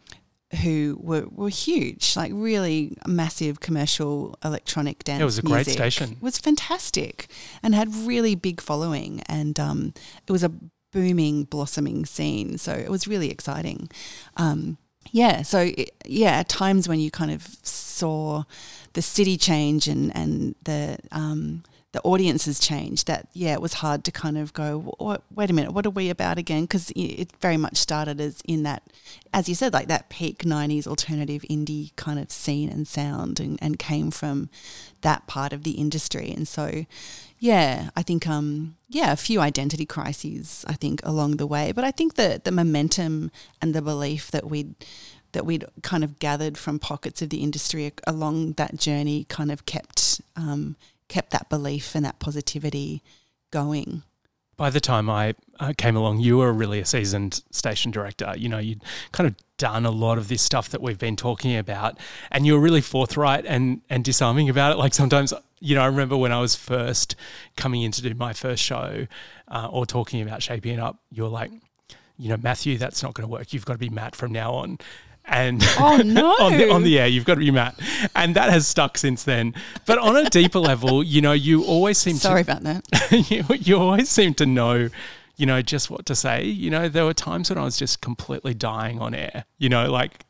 who 0.63 0.99
were, 1.01 1.25
were 1.31 1.47
huge, 1.47 2.17
like 2.17 2.29
really 2.35 2.97
massive 3.07 3.61
commercial 3.61 4.37
electronic 4.43 5.01
dance. 5.01 5.21
it 5.21 5.23
was 5.23 5.37
a 5.37 5.41
great 5.41 5.65
station. 5.65 6.11
It 6.11 6.21
was 6.21 6.37
fantastic 6.37 7.31
and 7.63 7.73
had 7.73 7.87
really 7.95 8.35
big 8.35 8.59
following, 8.59 9.21
and 9.27 9.57
um, 9.57 9.93
it 10.27 10.31
was 10.33 10.43
a 10.43 10.51
booming, 10.91 11.45
blossoming 11.45 12.05
scene. 12.05 12.57
So 12.57 12.73
it 12.73 12.89
was 12.89 13.07
really 13.07 13.31
exciting. 13.31 13.89
Um, 14.35 14.77
yeah, 15.11 15.41
so 15.41 15.59
it, 15.59 15.91
yeah, 16.05 16.39
at 16.39 16.49
times 16.49 16.87
when 16.87 16.99
you 16.99 17.11
kind 17.11 17.31
of 17.31 17.43
saw 17.63 18.43
the 18.93 19.01
city 19.01 19.37
change 19.37 19.87
and 19.87 20.15
and 20.15 20.55
the 20.63 20.97
um, 21.11 21.63
the 21.91 22.01
audiences 22.03 22.59
change, 22.59 23.05
that 23.05 23.27
yeah, 23.33 23.53
it 23.53 23.61
was 23.61 23.73
hard 23.75 24.05
to 24.05 24.11
kind 24.11 24.37
of 24.37 24.53
go, 24.53 24.95
"Wha- 24.99 25.17
wait 25.35 25.49
a 25.49 25.53
minute, 25.53 25.73
what 25.73 25.85
are 25.85 25.91
we 25.91 26.09
about 26.09 26.37
again? 26.37 26.63
Because 26.63 26.91
it 26.95 27.31
very 27.41 27.57
much 27.57 27.77
started 27.77 28.21
as 28.21 28.41
in 28.45 28.63
that, 28.63 28.83
as 29.33 29.49
you 29.49 29.55
said, 29.55 29.73
like 29.73 29.87
that 29.87 30.09
peak 30.09 30.39
'90s 30.39 30.87
alternative 30.87 31.43
indie 31.49 31.93
kind 31.97 32.17
of 32.17 32.31
scene 32.31 32.69
and 32.69 32.87
sound, 32.87 33.39
and, 33.41 33.59
and 33.61 33.77
came 33.77 34.11
from 34.11 34.49
that 35.01 35.27
part 35.27 35.51
of 35.51 35.63
the 35.63 35.71
industry, 35.71 36.31
and 36.31 36.47
so 36.47 36.85
yeah, 37.41 37.89
I 37.95 38.03
think 38.03 38.27
um 38.27 38.77
yeah, 38.87 39.11
a 39.11 39.17
few 39.17 39.41
identity 39.41 39.85
crises 39.85 40.63
I 40.67 40.73
think 40.73 41.01
along 41.03 41.37
the 41.37 41.47
way, 41.47 41.71
but 41.71 41.83
I 41.83 41.89
think 41.89 42.13
the 42.13 42.39
the 42.41 42.51
momentum 42.51 43.31
and 43.61 43.73
the 43.73 43.81
belief 43.81 44.29
that 44.29 44.47
we'd 44.47 44.75
that 45.31 45.45
we'd 45.45 45.65
kind 45.81 46.03
of 46.03 46.19
gathered 46.19 46.55
from 46.55 46.77
pockets 46.77 47.21
of 47.21 47.31
the 47.31 47.41
industry 47.41 47.91
along 48.05 48.53
that 48.53 48.77
journey 48.77 49.25
kind 49.27 49.51
of 49.51 49.65
kept 49.65 50.21
um, 50.35 50.75
kept 51.07 51.31
that 51.31 51.49
belief 51.49 51.95
and 51.95 52.05
that 52.05 52.19
positivity 52.19 53.01
going. 53.49 54.03
By 54.61 54.69
the 54.69 54.79
time 54.79 55.09
I 55.09 55.33
uh, 55.59 55.73
came 55.75 55.95
along, 55.95 56.19
you 56.19 56.37
were 56.37 56.53
really 56.53 56.79
a 56.79 56.85
seasoned 56.85 57.41
station 57.49 57.89
director. 57.89 58.35
You 58.37 58.47
know, 58.47 58.59
you'd 58.59 58.83
kind 59.11 59.25
of 59.25 59.33
done 59.57 59.87
a 59.87 59.89
lot 59.89 60.19
of 60.19 60.27
this 60.27 60.43
stuff 60.43 60.69
that 60.69 60.83
we've 60.83 60.99
been 60.99 61.15
talking 61.15 61.57
about, 61.57 61.97
and 62.31 62.45
you 62.45 62.53
were 62.53 62.59
really 62.59 62.79
forthright 62.79 63.43
and 63.47 63.81
and 63.89 64.03
disarming 64.03 64.49
about 64.49 64.71
it. 64.71 64.77
Like 64.77 64.93
sometimes, 64.93 65.33
you 65.61 65.73
know, 65.73 65.81
I 65.81 65.87
remember 65.87 66.15
when 66.15 66.31
I 66.31 66.39
was 66.39 66.53
first 66.53 67.15
coming 67.57 67.81
in 67.81 67.91
to 67.91 68.03
do 68.03 68.13
my 68.13 68.33
first 68.33 68.61
show 68.61 69.07
uh, 69.47 69.67
or 69.71 69.87
talking 69.87 70.21
about 70.21 70.43
shaping 70.43 70.75
it 70.75 70.79
up, 70.79 70.99
you 71.09 71.23
were 71.23 71.29
like, 71.29 71.49
you 72.19 72.29
know, 72.29 72.37
Matthew, 72.37 72.77
that's 72.77 73.01
not 73.01 73.15
going 73.15 73.27
to 73.27 73.31
work. 73.31 73.53
You've 73.53 73.65
got 73.65 73.73
to 73.73 73.79
be 73.79 73.89
Matt 73.89 74.15
from 74.15 74.31
now 74.31 74.53
on 74.53 74.77
and 75.25 75.63
oh 75.79 76.01
no 76.03 76.31
on, 76.39 76.57
the, 76.57 76.69
on 76.71 76.83
the 76.83 76.99
air 76.99 77.07
you've 77.07 77.25
got 77.25 77.35
to 77.35 77.39
be 77.39 77.51
Matt. 77.51 77.79
And 78.15 78.35
that 78.35 78.49
has 78.49 78.67
stuck 78.67 78.97
since 78.97 79.23
then. 79.23 79.53
But 79.85 79.99
on 79.99 80.15
a 80.17 80.29
deeper 80.29 80.59
level 80.71 81.03
you 81.03 81.21
know 81.21 81.33
you 81.33 81.63
always 81.63 81.97
seem 81.97 82.15
sorry 82.15 82.43
to, 82.43 82.51
about 82.51 82.63
that. 82.63 82.87
You, 83.29 83.43
you 83.59 83.77
always 83.77 84.09
seem 84.09 84.33
to 84.35 84.45
know 84.45 84.89
you 85.37 85.45
know 85.45 85.61
just 85.61 85.89
what 85.89 86.05
to 86.07 86.15
say. 86.15 86.43
You 86.45 86.69
know 86.69 86.89
there 86.89 87.05
were 87.05 87.13
times 87.13 87.49
when 87.49 87.57
I 87.57 87.63
was 87.63 87.77
just 87.77 88.01
completely 88.01 88.53
dying 88.53 88.99
on 88.99 89.13
air 89.13 89.45
you 89.57 89.69
know 89.69 89.91
like 89.91 90.25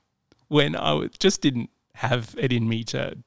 when 0.47 0.75
I 0.75 1.07
just 1.19 1.41
didn't 1.41 1.69
have 1.95 2.35
it 2.37 2.51
in 2.51 2.67
me 2.67 2.83
to 2.85 3.17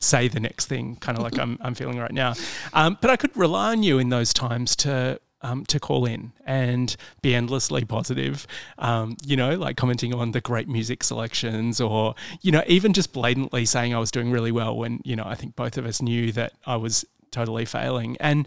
say 0.00 0.28
the 0.28 0.40
next 0.40 0.66
thing 0.66 0.96
kind 0.96 1.18
of 1.18 1.24
like 1.24 1.38
I'm, 1.38 1.58
I'm 1.60 1.74
feeling 1.74 1.98
right 1.98 2.12
now. 2.12 2.34
Um, 2.72 2.98
but 3.00 3.10
I 3.10 3.16
could 3.16 3.36
rely 3.36 3.72
on 3.72 3.82
you 3.82 3.98
in 3.98 4.08
those 4.08 4.32
times 4.32 4.76
to 4.76 5.20
um, 5.42 5.64
to 5.66 5.78
call 5.78 6.04
in 6.04 6.32
and 6.46 6.96
be 7.20 7.34
endlessly 7.34 7.84
positive, 7.84 8.46
um, 8.78 9.16
you 9.24 9.36
know, 9.36 9.56
like 9.56 9.76
commenting 9.76 10.14
on 10.14 10.32
the 10.32 10.40
great 10.40 10.68
music 10.68 11.02
selections 11.04 11.80
or, 11.80 12.14
you 12.40 12.52
know, 12.52 12.62
even 12.66 12.92
just 12.92 13.12
blatantly 13.12 13.64
saying 13.64 13.94
I 13.94 13.98
was 13.98 14.10
doing 14.10 14.30
really 14.30 14.52
well 14.52 14.76
when, 14.76 15.00
you 15.04 15.16
know, 15.16 15.24
I 15.26 15.34
think 15.34 15.56
both 15.56 15.76
of 15.76 15.86
us 15.86 16.00
knew 16.00 16.32
that 16.32 16.52
I 16.66 16.76
was 16.76 17.04
totally 17.30 17.64
failing. 17.64 18.16
And 18.20 18.46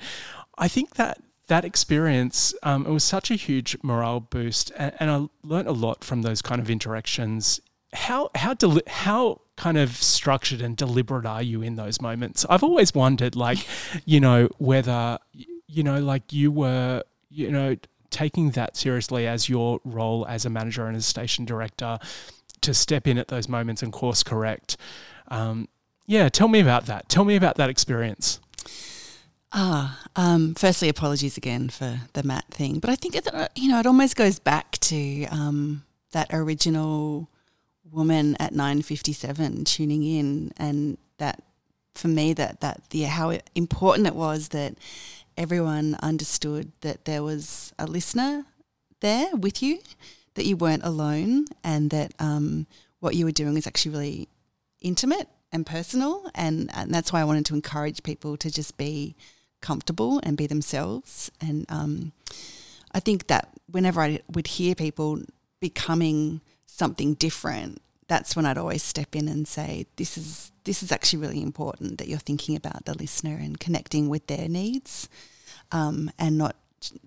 I 0.58 0.68
think 0.68 0.96
that 0.96 1.20
that 1.48 1.66
experience, 1.66 2.54
um, 2.64 2.86
it 2.86 2.92
was 2.92 3.04
such 3.04 3.30
a 3.30 3.36
huge 3.36 3.78
morale 3.84 4.20
boost. 4.20 4.72
And, 4.78 4.94
and 5.00 5.12
I 5.12 5.28
learned 5.44 5.68
a 5.68 5.74
lot 5.74 6.04
from 6.04 6.22
those 6.22 6.42
kind 6.42 6.62
of 6.62 6.70
interactions 6.70 7.60
how 7.94 8.30
how 8.36 8.54
deli- 8.54 8.84
how 8.88 9.42
kind 9.56 9.78
of 9.78 9.96
structured 9.96 10.62
and 10.62 10.76
deliberate 10.76 11.26
are 11.26 11.42
you 11.42 11.62
in 11.62 11.76
those 11.76 12.02
moments? 12.02 12.46
I've 12.50 12.64
always 12.64 12.94
wondered, 12.94 13.36
like, 13.36 13.66
you 14.06 14.20
know, 14.20 14.50
whether 14.58 15.18
you 15.68 15.84
know, 15.84 16.00
like 16.00 16.32
you 16.32 16.52
were, 16.52 17.04
you 17.30 17.52
know, 17.52 17.76
taking 18.10 18.52
that 18.52 18.78
seriously 18.78 19.28
as 19.28 19.50
your 19.50 19.80
role 19.84 20.26
as 20.28 20.46
a 20.46 20.50
manager 20.50 20.88
and 20.88 20.96
as 20.96 21.06
station 21.06 21.46
director 21.46 22.00
to 22.62 22.74
step 22.74 23.08
in 23.08 23.18
at 23.18 23.28
those 23.28 23.50
moments 23.50 23.84
and 23.84 23.92
course 23.92 24.24
correct. 24.24 24.78
Um, 25.28 25.68
yeah, 26.08 26.30
tell 26.30 26.48
me 26.48 26.60
about 26.60 26.86
that. 26.86 27.10
Tell 27.10 27.26
me 27.26 27.36
about 27.36 27.56
that 27.56 27.70
experience. 27.70 28.40
Ah, 29.52 30.02
um, 30.16 30.54
firstly, 30.54 30.90
apologies 30.90 31.38
again 31.38 31.70
for 31.70 32.02
the 32.14 32.24
Matt 32.24 32.46
thing, 32.52 32.80
but 32.80 32.90
I 32.90 32.96
think 32.96 33.16
it, 33.16 33.34
uh, 33.34 33.48
you 33.56 33.70
know 33.70 33.80
it 33.80 33.86
almost 33.86 34.16
goes 34.16 34.38
back 34.38 34.78
to 34.80 35.26
um, 35.28 35.86
that 36.12 36.28
original 36.34 37.30
woman 37.90 38.36
at 38.40 38.54
nine 38.54 38.82
fifty 38.82 39.14
seven 39.14 39.64
tuning 39.64 40.04
in, 40.04 40.52
and 40.58 40.98
that 41.20 41.42
for 41.94 42.10
me 42.10 42.34
that 42.34 42.60
that 42.60 42.82
the 42.90 43.04
how 43.04 43.38
important 43.56 44.08
it 44.08 44.16
was 44.16 44.50
that 44.50 44.76
everyone 45.38 45.98
understood 46.02 46.72
that 46.82 47.06
there 47.06 47.24
was 47.24 47.74
a 47.78 47.86
listener 47.86 48.46
there 49.02 49.36
with 49.36 49.62
you, 49.62 49.80
that 50.36 50.46
you 50.46 50.58
weren't 50.58 50.84
alone, 50.84 51.46
and 51.64 51.90
that 51.92 52.14
um, 52.20 52.68
what 53.00 53.16
you 53.16 53.26
were 53.26 53.32
doing 53.32 53.58
is 53.58 53.68
actually 53.68 53.92
really 53.92 54.28
intimate 54.82 55.28
and 55.52 55.66
personal. 55.66 56.30
And, 56.34 56.70
and 56.74 56.94
that's 56.94 57.12
why 57.14 57.22
I 57.22 57.26
wanted 57.26 57.46
to 57.48 57.56
encourage 57.56 58.04
people 58.04 58.38
to 58.38 58.52
just 58.52 58.78
be 58.78 59.16
comfortable 59.62 60.20
and 60.24 60.38
be 60.38 60.48
themselves. 60.48 61.32
And 61.42 61.66
um, 61.70 62.12
I 62.92 63.00
think 63.00 63.28
that 63.28 63.50
whenever 63.70 64.02
I 64.02 64.22
would 64.34 64.48
hear 64.48 64.76
people 64.76 65.22
becoming 65.60 66.42
something 66.66 67.14
different, 67.16 67.82
that's 68.08 68.36
when 68.36 68.46
I'd 68.46 68.58
always 68.58 68.84
step 68.84 69.16
in 69.16 69.28
and 69.28 69.48
say, 69.48 69.88
"This 69.96 70.18
is 70.18 70.52
this 70.64 70.84
is 70.84 70.92
actually 70.92 71.20
really 71.20 71.42
important 71.42 71.98
that 71.98 72.08
you're 72.08 72.20
thinking 72.20 72.56
about 72.56 72.86
the 72.86 72.98
listener 72.98 73.36
and 73.36 73.60
connecting 73.60 74.10
with 74.10 74.28
their 74.28 74.48
needs, 74.48 75.10
um, 75.72 76.12
and 76.20 76.38
not 76.38 76.56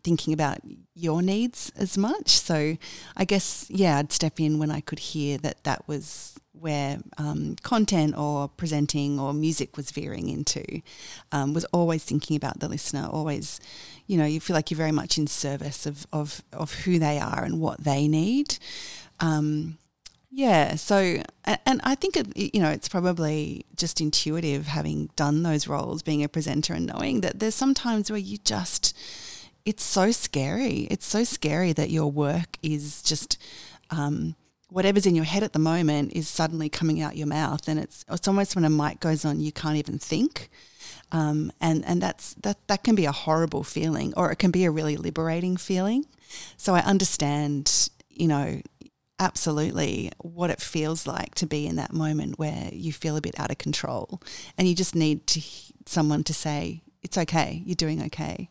thinking 0.03 0.33
about 0.33 0.59
your 0.95 1.23
needs 1.23 1.71
as 1.77 1.97
much." 1.97 2.31
So, 2.31 2.77
I 3.17 3.25
guess 3.25 3.67
yeah, 3.69 3.99
I'd 3.99 4.13
step 4.13 4.41
in 4.41 4.59
when 4.59 4.71
I 4.71 4.81
could 4.81 4.99
hear 4.99 5.39
that 5.39 5.65
that 5.65 5.87
was 5.87 6.39
where 6.61 6.99
um, 7.19 7.57
content 7.63 8.17
or 8.17 8.49
presenting 8.49 9.21
or 9.21 9.33
music 9.33 9.77
was 9.77 9.91
veering 9.91 10.29
into. 10.29 10.83
Um, 11.33 11.55
was 11.55 11.65
always 11.67 12.05
thinking 12.05 12.37
about 12.37 12.61
the 12.61 12.69
listener, 12.69 13.09
always, 13.11 13.61
you 14.07 14.17
know, 14.17 14.25
you 14.25 14.41
feel 14.41 14.55
like 14.55 14.71
you're 14.71 14.79
very 14.79 14.93
much 14.93 15.19
in 15.19 15.27
service 15.27 15.87
of 15.87 16.07
of 16.13 16.43
of 16.53 16.73
who 16.75 16.99
they 16.99 17.19
are 17.19 17.45
and 17.45 17.61
what 17.61 17.85
they 17.85 18.09
need. 18.09 18.59
Um, 19.21 19.79
yeah. 20.31 20.77
So, 20.77 21.23
and 21.45 21.81
I 21.85 21.95
think, 21.95 22.17
it, 22.17 22.55
you 22.55 22.61
know, 22.61 22.71
it's 22.71 22.89
probably 22.89 23.65
just 23.77 24.01
intuitive 24.01 24.67
having 24.67 25.11
done 25.17 25.43
those 25.43 25.67
roles, 25.67 26.03
being 26.03 26.23
a 26.23 26.29
presenter 26.29 26.75
and 26.75 26.87
knowing 26.87 27.23
that 27.23 27.39
there's 27.39 27.55
some 27.55 27.75
times 27.75 28.11
where 28.11 28.19
you 28.19 28.39
just, 28.39 28.97
it's 29.65 29.83
so 29.83 30.11
scary. 30.11 30.87
It's 30.91 31.07
so 31.07 31.25
scary 31.25 31.73
that 31.73 31.91
your 31.91 32.11
work 32.11 32.59
is 32.63 33.03
just, 33.03 33.39
um, 33.91 34.35
whatever's 34.69 35.07
in 35.07 35.15
your 35.15 35.25
head 35.25 35.43
at 35.43 35.55
the 35.55 35.59
moment 35.59 36.13
is 36.13 36.29
suddenly 36.29 36.69
coming 36.69 37.01
out 37.01 37.17
your 37.17 37.27
mouth. 37.27 37.67
And 37.69 37.79
it's, 37.79 38.05
it's 38.11 38.29
almost 38.29 38.55
when 38.55 38.65
a 38.67 38.71
mic 38.71 39.01
goes 39.01 39.25
on, 39.25 39.41
you 39.41 39.51
can't 39.51 39.77
even 39.77 39.99
think. 39.99 40.51
Um, 41.11 41.51
and, 41.59 41.85
and 41.87 42.03
that's, 42.03 42.35
that, 42.35 42.59
that 42.69 42.85
can 42.85 42.95
be 42.95 43.07
a 43.07 43.13
horrible 43.13 43.63
feeling 43.63 44.13
or 44.15 44.31
it 44.31 44.37
can 44.37 44.51
be 44.51 44.67
a 44.67 44.71
really 44.71 44.97
liberating 44.97 45.57
feeling. 45.57 46.05
So 46.59 46.75
I 46.75 46.81
understand, 46.81 47.89
you 48.11 48.29
know, 48.29 48.61
absolutely 49.19 50.11
what 50.19 50.51
it 50.51 50.61
feels 50.61 51.07
like 51.07 51.35
to 51.35 51.47
be 51.47 51.67
in 51.67 51.77
that 51.77 51.93
moment 51.93 52.39
where 52.39 52.69
you 52.73 52.93
feel 52.93 53.17
a 53.17 53.21
bit 53.21 53.39
out 53.39 53.51
of 53.51 53.59
control 53.59 54.21
and 54.57 54.69
you 54.69 54.75
just 54.75 54.95
need 54.95 55.27
to 55.27 55.41
someone 55.87 56.23
to 56.23 56.35
say 56.35 56.83
it's 57.03 57.19
okay 57.19 57.63
you're 57.65 57.75
doing 57.75 58.03
okay 58.03 58.49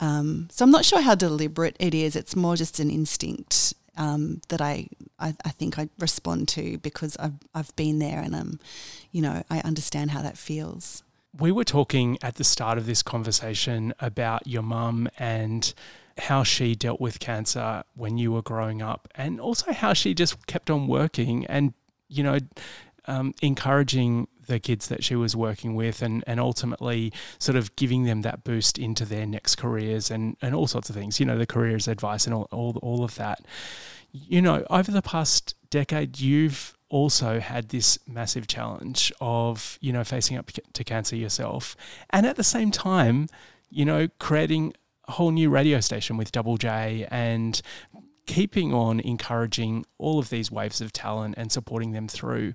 um, 0.00 0.48
so 0.50 0.64
i'm 0.64 0.70
not 0.70 0.84
sure 0.84 1.00
how 1.00 1.14
deliberate 1.14 1.76
it 1.78 1.94
is 1.94 2.16
it's 2.16 2.36
more 2.36 2.56
just 2.56 2.78
an 2.78 2.90
instinct 2.90 3.74
um, 3.96 4.40
that 4.48 4.60
I, 4.60 4.88
I, 5.18 5.34
I 5.44 5.50
think 5.50 5.78
I 5.78 5.88
respond 5.98 6.48
to 6.48 6.78
because 6.78 7.16
I've 7.18 7.34
I've 7.54 7.74
been 7.76 7.98
there 7.98 8.20
and 8.20 8.36
I'm, 8.36 8.60
you 9.10 9.22
know, 9.22 9.42
I 9.50 9.60
understand 9.60 10.10
how 10.10 10.22
that 10.22 10.36
feels. 10.36 11.02
We 11.38 11.52
were 11.52 11.64
talking 11.64 12.18
at 12.22 12.36
the 12.36 12.44
start 12.44 12.78
of 12.78 12.86
this 12.86 13.02
conversation 13.02 13.92
about 14.00 14.46
your 14.46 14.62
mum 14.62 15.08
and 15.18 15.72
how 16.18 16.42
she 16.42 16.74
dealt 16.74 17.00
with 17.00 17.20
cancer 17.20 17.84
when 17.94 18.18
you 18.18 18.32
were 18.32 18.42
growing 18.42 18.82
up, 18.82 19.08
and 19.14 19.40
also 19.40 19.72
how 19.72 19.92
she 19.92 20.14
just 20.14 20.46
kept 20.46 20.70
on 20.70 20.86
working 20.86 21.46
and, 21.46 21.74
you 22.08 22.22
know, 22.22 22.38
um, 23.06 23.34
encouraging 23.42 24.28
the 24.46 24.58
kids 24.60 24.88
that 24.88 25.02
she 25.02 25.16
was 25.16 25.34
working 25.34 25.74
with 25.74 26.02
and, 26.02 26.22
and 26.26 26.38
ultimately 26.40 27.12
sort 27.38 27.56
of 27.56 27.74
giving 27.76 28.04
them 28.04 28.22
that 28.22 28.44
boost 28.44 28.78
into 28.78 29.04
their 29.04 29.26
next 29.26 29.56
careers 29.56 30.10
and, 30.10 30.36
and 30.40 30.54
all 30.54 30.66
sorts 30.66 30.88
of 30.88 30.96
things, 30.96 31.18
you 31.18 31.26
know, 31.26 31.36
the 31.36 31.46
careers 31.46 31.88
advice 31.88 32.26
and 32.26 32.34
all, 32.34 32.48
all, 32.52 32.78
all 32.82 33.04
of 33.04 33.16
that. 33.16 33.44
You 34.12 34.40
know, 34.40 34.64
over 34.70 34.90
the 34.90 35.02
past 35.02 35.54
decade, 35.68 36.20
you've 36.20 36.76
also 36.88 37.40
had 37.40 37.70
this 37.70 37.98
massive 38.06 38.46
challenge 38.46 39.12
of, 39.20 39.78
you 39.80 39.92
know, 39.92 40.04
facing 40.04 40.36
up 40.36 40.50
to 40.72 40.84
cancer 40.84 41.16
yourself. 41.16 41.76
And 42.10 42.24
at 42.24 42.36
the 42.36 42.44
same 42.44 42.70
time, 42.70 43.28
you 43.68 43.84
know, 43.84 44.08
creating 44.20 44.74
a 45.08 45.12
whole 45.12 45.30
new 45.30 45.50
radio 45.50 45.80
station 45.80 46.16
with 46.16 46.32
Double 46.32 46.56
J 46.56 47.06
and 47.10 47.60
keeping 48.26 48.74
on 48.74 49.00
encouraging 49.00 49.86
all 49.98 50.18
of 50.18 50.30
these 50.30 50.50
waves 50.50 50.80
of 50.80 50.92
talent 50.92 51.36
and 51.38 51.50
supporting 51.50 51.92
them 51.92 52.08
through. 52.08 52.54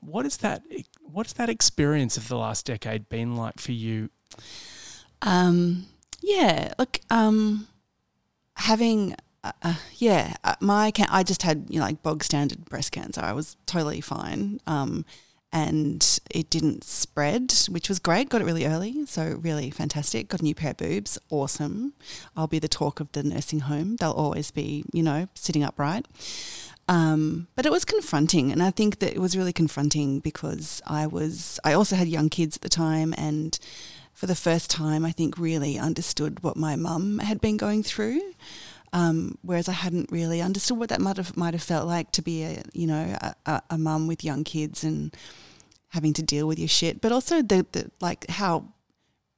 What 0.00 0.24
is 0.26 0.36
that? 0.38 0.62
What 1.02 1.26
has 1.26 1.32
that 1.34 1.48
experience 1.48 2.16
of 2.16 2.28
the 2.28 2.36
last 2.36 2.66
decade 2.66 3.08
been 3.08 3.34
like 3.34 3.58
for 3.58 3.72
you? 3.72 4.10
Um, 5.22 5.86
yeah, 6.20 6.72
look, 6.78 7.00
um, 7.10 7.66
having 8.54 9.16
uh, 9.42 9.52
uh, 9.62 9.74
yeah, 9.96 10.34
uh, 10.44 10.54
my 10.60 10.90
can- 10.90 11.08
I 11.10 11.22
just 11.22 11.42
had 11.42 11.66
you 11.68 11.80
know 11.80 11.86
like 11.86 12.02
bog 12.02 12.22
standard 12.22 12.64
breast 12.66 12.92
cancer. 12.92 13.20
I 13.20 13.32
was 13.32 13.56
totally 13.66 14.00
fine. 14.00 14.60
Um, 14.66 15.04
and 15.52 16.20
it 16.30 16.50
didn't 16.50 16.84
spread, 16.84 17.52
which 17.68 17.88
was 17.88 17.98
great. 17.98 18.28
Got 18.28 18.42
it 18.42 18.44
really 18.44 18.66
early, 18.66 19.06
so 19.06 19.38
really 19.40 19.70
fantastic. 19.70 20.28
Got 20.28 20.40
a 20.40 20.44
new 20.44 20.54
pair 20.54 20.72
of 20.72 20.76
boobs, 20.76 21.18
awesome. 21.30 21.94
I'll 22.36 22.46
be 22.46 22.58
the 22.58 22.68
talk 22.68 23.00
of 23.00 23.10
the 23.12 23.22
nursing 23.22 23.60
home. 23.60 23.96
They'll 23.96 24.10
always 24.10 24.50
be, 24.50 24.84
you 24.92 25.02
know, 25.02 25.28
sitting 25.34 25.64
upright. 25.64 26.06
Um, 26.88 27.48
but 27.54 27.66
it 27.66 27.72
was 27.72 27.84
confronting, 27.84 28.50
and 28.50 28.62
I 28.62 28.70
think 28.70 28.98
that 29.00 29.12
it 29.12 29.20
was 29.20 29.36
really 29.36 29.52
confronting 29.52 30.20
because 30.20 30.80
I 30.86 31.06
was. 31.06 31.60
I 31.62 31.74
also 31.74 31.96
had 31.96 32.08
young 32.08 32.30
kids 32.30 32.56
at 32.56 32.62
the 32.62 32.70
time, 32.70 33.14
and 33.18 33.58
for 34.14 34.26
the 34.26 34.34
first 34.34 34.70
time, 34.70 35.04
I 35.04 35.12
think 35.12 35.38
really 35.38 35.78
understood 35.78 36.42
what 36.42 36.56
my 36.56 36.76
mum 36.76 37.18
had 37.18 37.40
been 37.40 37.58
going 37.58 37.82
through. 37.82 38.20
Um, 38.92 39.36
whereas 39.42 39.68
I 39.68 39.72
hadn't 39.72 40.10
really 40.10 40.40
understood 40.40 40.78
what 40.78 40.88
that 40.88 41.00
might 41.00 41.18
have 41.18 41.36
might 41.36 41.54
have 41.54 41.62
felt 41.62 41.86
like 41.86 42.10
to 42.12 42.22
be 42.22 42.42
a 42.42 42.62
you 42.72 42.86
know 42.86 43.16
a, 43.46 43.62
a 43.70 43.78
mum 43.78 44.06
with 44.06 44.24
young 44.24 44.44
kids 44.44 44.82
and 44.82 45.14
having 45.88 46.12
to 46.14 46.22
deal 46.22 46.46
with 46.46 46.58
your 46.58 46.68
shit, 46.68 47.00
but 47.00 47.12
also 47.12 47.42
the, 47.42 47.66
the 47.72 47.90
like 48.00 48.28
how 48.30 48.64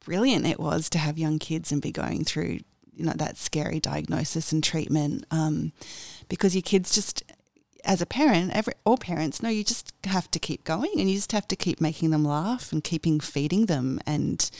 brilliant 0.04 0.46
it 0.46 0.58
was 0.58 0.88
to 0.90 0.98
have 0.98 1.18
young 1.18 1.38
kids 1.38 1.72
and 1.72 1.82
be 1.82 1.92
going 1.92 2.24
through 2.24 2.58
you 2.94 3.04
know 3.04 3.12
that 3.16 3.36
scary 3.36 3.80
diagnosis 3.80 4.52
and 4.52 4.62
treatment 4.62 5.24
um, 5.30 5.72
because 6.28 6.54
your 6.54 6.62
kids 6.62 6.94
just 6.94 7.24
as 7.84 8.00
a 8.00 8.06
parent, 8.06 8.52
every 8.52 8.74
all 8.84 8.96
parents 8.96 9.42
know 9.42 9.48
you 9.48 9.64
just 9.64 9.92
have 10.04 10.30
to 10.30 10.38
keep 10.38 10.64
going, 10.64 10.92
and 10.98 11.08
you 11.08 11.16
just 11.16 11.32
have 11.32 11.48
to 11.48 11.56
keep 11.56 11.80
making 11.80 12.10
them 12.10 12.24
laugh 12.24 12.72
and 12.72 12.84
keeping 12.84 13.20
feeding 13.20 13.66
them, 13.66 14.00
and 14.06 14.50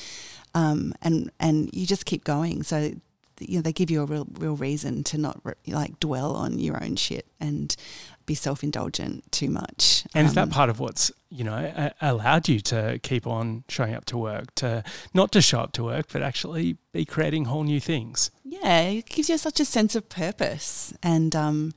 um, 0.55 0.95
and 1.03 1.31
and 1.39 1.71
you 1.73 1.87
just 1.87 2.07
keep 2.07 2.25
going. 2.25 2.63
So 2.63 2.93
you 3.41 3.57
know 3.57 3.63
they 3.63 3.73
give 3.73 3.91
you 3.91 4.03
a 4.03 4.05
real 4.07 4.27
real 4.39 4.57
reason 4.57 5.03
to 5.05 5.19
not 5.19 5.41
re- 5.45 5.55
like 5.69 5.99
dwell 6.01 6.35
on 6.37 6.59
your 6.59 6.83
own 6.83 6.97
shit 6.97 7.27
and 7.41 7.75
be 8.27 8.35
self 8.35 8.63
indulgent 8.63 9.31
too 9.33 9.51
much. 9.51 10.05
And 10.15 10.27
is 10.27 10.35
that 10.35 10.43
Um, 10.45 10.51
part 10.51 10.71
of 10.71 10.79
what's 10.81 11.11
you 11.31 11.45
know 11.45 11.57
a- 11.57 11.95
allowed 12.01 12.49
you 12.49 12.61
to 12.61 12.99
keep 13.03 13.27
on 13.27 13.65
showing 13.69 13.95
up 13.95 14.05
to 14.07 14.19
work, 14.19 14.55
to 14.57 14.85
not 15.15 15.33
to 15.33 15.41
show 15.41 15.61
up 15.61 15.73
to 15.73 15.85
work, 15.85 16.07
but 16.13 16.23
actually 16.23 16.77
be 16.93 17.05
creating 17.05 17.47
whole 17.47 17.65
new 17.65 17.81
things? 17.81 18.31
yeah, 18.45 18.81
it 18.83 19.07
gives 19.07 19.29
you 19.29 19.39
such 19.39 19.61
a 19.61 19.65
sense 19.65 19.95
of 19.95 20.09
purpose, 20.09 20.93
and 21.03 21.35
um, 21.37 21.73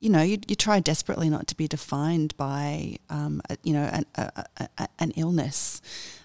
you 0.00 0.10
know, 0.10 0.20
you, 0.22 0.38
you 0.46 0.54
try 0.56 0.78
desperately 0.80 1.30
not 1.30 1.46
to 1.46 1.56
be 1.56 1.66
defined 1.66 2.36
by, 2.36 2.96
um, 3.08 3.40
a, 3.48 3.56
you 3.62 3.72
know, 3.72 3.84
an, 3.84 4.04
a, 4.16 4.44
a, 4.76 4.88
an 4.98 5.10
illness, 5.12 5.80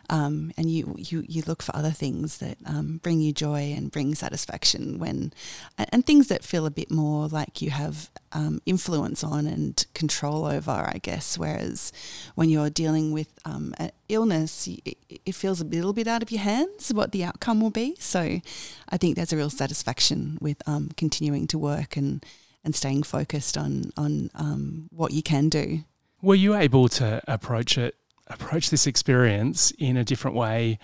um, 0.10 0.52
and 0.58 0.70
you, 0.70 0.96
you 0.98 1.24
you 1.28 1.44
look 1.48 1.62
for 1.64 1.76
other 1.76 1.92
things 1.92 2.38
that 2.38 2.58
um, 2.66 3.00
bring 3.02 3.22
you 3.22 3.34
joy 3.34 3.74
and 3.76 3.92
bring 3.92 4.16
satisfaction 4.16 5.00
when, 5.00 5.34
and, 5.78 5.88
and 5.92 6.06
things 6.06 6.28
that 6.28 6.44
feel 6.44 6.66
a 6.66 6.72
bit 6.72 6.92
more 6.92 7.28
like 7.28 7.62
you 7.62 7.72
have 7.72 8.10
um, 8.32 8.62
influence 8.66 9.24
on 9.24 9.48
and 9.48 9.86
control 9.94 10.46
over, 10.46 10.72
I 10.72 11.00
guess. 11.02 11.38
Whereas 11.38 11.92
when 12.36 12.50
you're 12.50 12.70
dealing 12.70 13.12
with 13.12 13.34
um, 13.46 13.74
an 13.78 13.92
illness, 14.10 14.68
it, 14.68 14.98
it 15.26 15.36
feels 15.36 15.62
a 15.62 15.66
little 15.66 15.94
bit 15.94 16.08
out 16.08 16.22
of 16.22 16.32
your 16.32 16.42
hands 16.42 16.94
what 16.94 17.12
the 17.12 17.24
outcome 17.24 17.62
will 17.62 17.72
be. 17.72 17.96
So 18.00 18.42
I 18.90 18.98
think 18.98 19.16
there's 19.16 19.34
a 19.34 19.38
real 19.38 19.50
satisfaction 19.50 20.38
with 20.42 20.62
um, 20.68 20.92
continuing 20.98 21.48
to 21.48 21.58
work 21.58 21.98
and, 21.98 22.24
and 22.64 22.76
staying 22.76 23.04
focused 23.04 23.58
on 23.58 23.92
on 23.98 24.30
um, 24.36 24.90
what 24.92 25.12
you 25.12 25.24
can 25.24 25.50
do. 25.50 25.84
Were 26.22 26.36
you 26.36 26.56
able 26.56 26.90
to 26.90 27.22
approach 27.28 27.78
it, 27.78 27.96
approach 28.28 28.70
this 28.70 28.88
experience 28.88 29.72
in 29.78 29.98
a 29.98 30.04
different 30.04 30.36
way? 30.36 30.80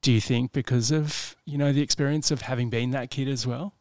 Do 0.00 0.12
you 0.12 0.20
think 0.20 0.52
because 0.52 0.90
of 0.90 1.36
you 1.44 1.56
know 1.58 1.72
the 1.72 1.82
experience 1.82 2.30
of 2.30 2.42
having 2.42 2.70
been 2.70 2.90
that 2.90 3.10
kid 3.10 3.28
as 3.28 3.46
well? 3.46 3.74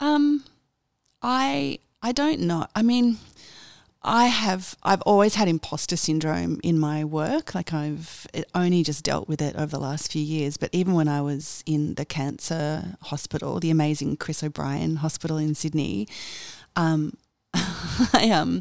Um, 0.00 0.44
I 1.20 1.78
I 2.02 2.12
don't 2.12 2.40
know. 2.40 2.66
I 2.74 2.82
mean, 2.82 3.18
I 4.02 4.26
have 4.26 4.74
I've 4.82 5.02
always 5.02 5.36
had 5.36 5.48
imposter 5.48 5.96
syndrome 5.96 6.60
in 6.64 6.78
my 6.78 7.04
work. 7.04 7.54
Like 7.54 7.72
I've 7.72 8.26
only 8.54 8.82
just 8.82 9.04
dealt 9.04 9.28
with 9.28 9.40
it 9.40 9.54
over 9.54 9.66
the 9.66 9.78
last 9.78 10.10
few 10.10 10.22
years. 10.22 10.56
But 10.56 10.70
even 10.72 10.94
when 10.94 11.08
I 11.08 11.20
was 11.20 11.62
in 11.66 11.94
the 11.94 12.04
cancer 12.04 12.96
hospital, 13.02 13.60
the 13.60 13.70
amazing 13.70 14.16
Chris 14.16 14.42
O'Brien 14.42 14.96
Hospital 14.96 15.36
in 15.36 15.54
Sydney, 15.54 16.08
um, 16.74 17.16
I 17.54 18.30
um. 18.32 18.60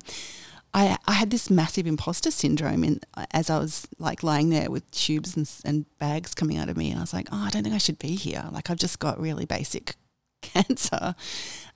I, 0.73 0.97
I 1.05 1.13
had 1.13 1.31
this 1.31 1.49
massive 1.49 1.85
imposter 1.85 2.31
syndrome 2.31 2.83
in 2.83 3.01
as 3.31 3.49
I 3.49 3.59
was 3.59 3.87
like 3.99 4.23
lying 4.23 4.49
there 4.49 4.71
with 4.71 4.89
tubes 4.91 5.35
and, 5.35 5.49
and 5.65 5.85
bags 5.99 6.33
coming 6.33 6.57
out 6.57 6.69
of 6.69 6.77
me, 6.77 6.89
and 6.89 6.97
I 6.97 7.01
was 7.01 7.13
like, 7.13 7.27
oh, 7.31 7.43
I 7.45 7.49
don't 7.49 7.63
think 7.63 7.75
I 7.75 7.79
should 7.79 7.99
be 7.99 8.15
here. 8.15 8.45
Like 8.51 8.69
I've 8.69 8.77
just 8.77 8.99
got 8.99 9.19
really 9.19 9.45
basic 9.45 9.95
cancer, 10.41 11.15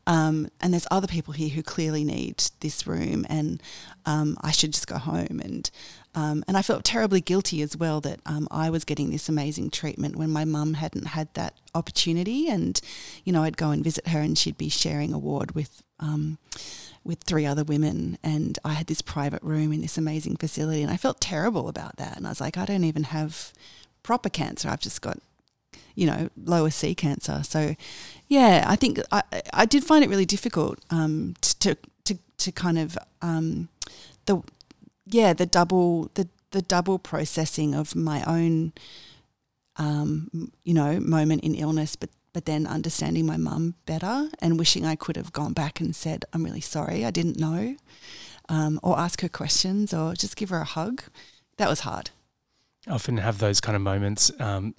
um, 0.07 0.49
and 0.61 0.71
there's 0.71 0.87
other 0.91 1.07
people 1.07 1.33
here 1.33 1.49
who 1.49 1.63
clearly 1.63 2.03
need 2.03 2.43
this 2.59 2.85
room, 2.85 3.25
and 3.27 3.61
um, 4.05 4.37
I 4.41 4.51
should 4.51 4.71
just 4.71 4.87
go 4.87 4.97
home. 4.97 5.41
And 5.43 5.69
um, 6.13 6.43
and 6.47 6.55
I 6.55 6.61
felt 6.61 6.83
terribly 6.83 7.21
guilty 7.21 7.61
as 7.61 7.75
well 7.75 7.99
that 8.01 8.21
um, 8.25 8.47
I 8.51 8.69
was 8.69 8.85
getting 8.85 9.09
this 9.11 9.27
amazing 9.27 9.71
treatment 9.71 10.15
when 10.15 10.29
my 10.29 10.45
mum 10.45 10.75
hadn't 10.75 11.07
had 11.07 11.33
that 11.33 11.55
opportunity. 11.73 12.47
And 12.47 12.79
you 13.23 13.33
know, 13.33 13.43
I'd 13.43 13.57
go 13.57 13.71
and 13.71 13.83
visit 13.83 14.07
her, 14.09 14.19
and 14.19 14.37
she'd 14.37 14.57
be 14.57 14.69
sharing 14.69 15.13
a 15.13 15.19
ward 15.19 15.53
with. 15.53 15.83
With 17.05 17.19
three 17.19 17.45
other 17.45 17.63
women, 17.63 18.17
and 18.23 18.57
I 18.65 18.73
had 18.73 18.87
this 18.87 19.03
private 19.03 19.43
room 19.43 19.71
in 19.71 19.81
this 19.81 19.97
amazing 19.97 20.37
facility, 20.37 20.81
and 20.81 20.91
I 20.91 20.97
felt 20.97 21.21
terrible 21.21 21.69
about 21.69 21.97
that. 21.97 22.17
And 22.17 22.25
I 22.25 22.29
was 22.29 22.41
like, 22.41 22.57
I 22.57 22.65
don't 22.65 22.83
even 22.83 23.03
have 23.03 23.53
proper 24.01 24.27
cancer. 24.27 24.69
I've 24.69 24.79
just 24.79 25.01
got, 25.01 25.19
you 25.93 26.07
know, 26.07 26.29
lower 26.35 26.71
C 26.71 26.95
cancer. 26.95 27.43
So, 27.43 27.75
yeah, 28.27 28.65
I 28.67 28.75
think 28.75 28.99
I, 29.11 29.21
I 29.53 29.65
did 29.65 29.83
find 29.83 30.03
it 30.03 30.09
really 30.09 30.25
difficult 30.25 30.79
um, 30.89 31.35
to 31.59 31.77
to 32.05 32.17
to 32.37 32.51
kind 32.51 32.79
of 32.79 32.97
um, 33.21 33.69
the 34.25 34.41
yeah 35.05 35.33
the 35.33 35.45
double 35.45 36.09
the 36.15 36.27
the 36.51 36.61
double 36.63 36.97
processing 36.97 37.75
of 37.75 37.95
my 37.95 38.23
own 38.23 38.73
um, 39.77 40.51
you 40.63 40.73
know 40.73 40.99
moment 40.99 41.43
in 41.43 41.53
illness, 41.53 41.95
but 41.95 42.09
but 42.35 42.43
then 42.43 42.67
understanding 42.67 43.25
my 43.25 43.37
mum 43.37 43.75
better 43.85 44.27
and 44.39 44.59
wishing 44.59 44.85
I 44.85 44.97
could 44.97 45.15
have 45.15 45.31
gone 45.31 45.53
back 45.53 45.79
and 45.79 45.95
said 45.95 46.25
I'm 46.33 46.43
really 46.43 46.59
sorry 46.59 47.05
I 47.05 47.09
didn't 47.09 47.39
know, 47.39 47.77
um, 48.49 48.77
or 48.83 48.99
ask 48.99 49.21
her 49.21 49.29
questions 49.29 49.93
or 49.93 50.15
just 50.15 50.35
give 50.35 50.49
her 50.49 50.59
a 50.59 50.65
hug. 50.65 51.01
That 51.55 51.69
was 51.69 51.79
hard. 51.79 52.09
I 52.89 52.91
often 52.91 53.15
have 53.19 53.37
those 53.39 53.61
kind 53.61 53.77
of 53.77 53.81
moments 53.81 54.33
um, 54.37 54.75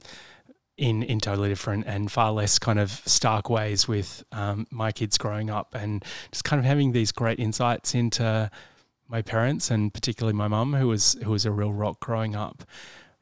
in 0.76 1.02
in 1.02 1.18
totally 1.18 1.48
different 1.48 1.86
and 1.86 2.12
far 2.12 2.30
less 2.30 2.58
kind 2.58 2.78
of 2.78 2.90
stark 3.06 3.48
ways 3.48 3.88
with 3.88 4.22
um, 4.32 4.66
my 4.70 4.92
kids 4.92 5.16
growing 5.16 5.48
up 5.48 5.74
and 5.74 6.04
just 6.32 6.44
kind 6.44 6.60
of 6.60 6.66
having 6.66 6.92
these 6.92 7.10
great 7.10 7.40
insights 7.40 7.94
into 7.94 8.50
my 9.08 9.22
parents 9.22 9.70
and 9.70 9.94
particularly 9.94 10.36
my 10.36 10.46
mum 10.46 10.74
who 10.74 10.88
was 10.88 11.16
who 11.24 11.30
was 11.30 11.46
a 11.46 11.50
real 11.50 11.72
rock 11.72 12.00
growing 12.00 12.36
up. 12.36 12.64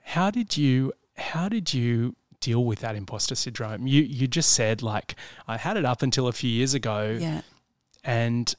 How 0.03 0.32
did 0.32 0.57
you 0.57 0.93
how 1.16 1.49
did 1.49 1.72
you 1.72 2.16
deal 2.45 2.62
with 2.64 2.80
that 2.80 2.95
imposter 2.97 3.34
syndrome? 3.34 3.86
You 3.86 4.03
you 4.03 4.26
just 4.28 4.51
said 4.53 4.82
like 4.82 5.14
I 5.49 5.57
had 5.57 5.76
it 5.76 5.84
up 5.84 6.03
until 6.03 6.26
a 6.28 6.32
few 6.32 6.51
years 6.51 6.74
ago 6.74 7.16
Yeah. 7.20 7.40
and 8.05 8.55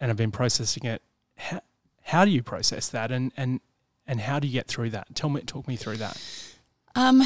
and 0.00 0.10
I've 0.10 0.16
been 0.16 0.30
processing 0.32 0.84
it. 0.86 1.02
How, 1.36 1.60
how 2.02 2.24
do 2.24 2.30
you 2.30 2.42
process 2.42 2.88
that 2.90 3.10
and 3.10 3.32
and 3.36 3.60
and 4.06 4.20
how 4.20 4.38
do 4.40 4.46
you 4.48 4.52
get 4.52 4.66
through 4.66 4.90
that? 4.90 5.06
Tell 5.14 5.30
me 5.30 5.40
talk 5.42 5.66
me 5.68 5.76
through 5.76 5.98
that. 5.98 6.16
Um, 6.94 7.22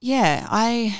yeah, 0.00 0.46
I. 0.50 0.96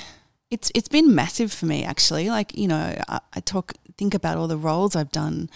It's 0.51 0.72
it's 0.74 0.89
been 0.89 1.14
massive 1.14 1.53
for 1.53 1.66
me 1.66 1.85
actually. 1.85 2.31
Like 2.31 2.57
you 2.57 2.68
know, 2.68 2.97
I, 3.09 3.20
I 3.35 3.41
talk 3.41 3.74
think 3.99 4.14
about 4.14 4.39
all 4.39 4.49
the 4.49 4.57
roles 4.57 4.97
I've 4.97 5.12
done 5.12 5.51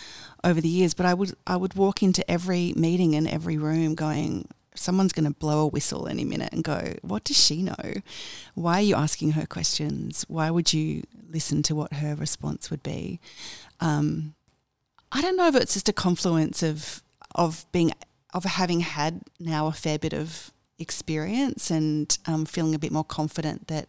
over 0.44 0.60
the 0.60 0.68
years, 0.68 0.92
but 0.94 1.06
I 1.06 1.14
would 1.14 1.32
I 1.46 1.56
would 1.56 1.74
walk 1.74 2.02
into 2.02 2.22
every 2.30 2.74
meeting 2.76 3.14
and 3.14 3.26
every 3.26 3.56
room 3.56 3.94
going, 3.94 4.48
someone's 4.82 5.12
going 5.12 5.24
to 5.32 5.38
blow 5.38 5.60
a 5.60 5.66
whistle 5.66 6.08
any 6.08 6.24
minute 6.24 6.52
and 6.52 6.64
go, 6.64 6.94
what 7.02 7.24
does 7.24 7.38
she 7.38 7.62
know? 7.62 7.94
Why 8.54 8.74
are 8.74 8.82
you 8.82 8.94
asking 8.94 9.32
her 9.32 9.46
questions? 9.46 10.24
Why 10.28 10.50
would 10.50 10.72
you 10.72 11.04
listen 11.30 11.62
to 11.64 11.74
what 11.74 11.94
her 11.94 12.14
response 12.14 12.70
would 12.70 12.82
be? 12.82 13.20
Um, 13.80 14.34
I 15.10 15.20
don't 15.20 15.36
know 15.36 15.48
if 15.48 15.56
it's 15.56 15.74
just 15.74 15.88
a 15.88 15.92
confluence 15.92 16.62
of 16.62 17.02
of 17.34 17.64
being 17.72 17.92
of 18.34 18.44
having 18.44 18.80
had 18.80 19.20
now 19.38 19.66
a 19.66 19.72
fair 19.72 19.98
bit 19.98 20.12
of 20.12 20.50
experience 20.78 21.70
and 21.70 22.18
um, 22.26 22.44
feeling 22.44 22.74
a 22.74 22.78
bit 22.78 22.92
more 22.92 23.04
confident 23.04 23.68
that 23.68 23.88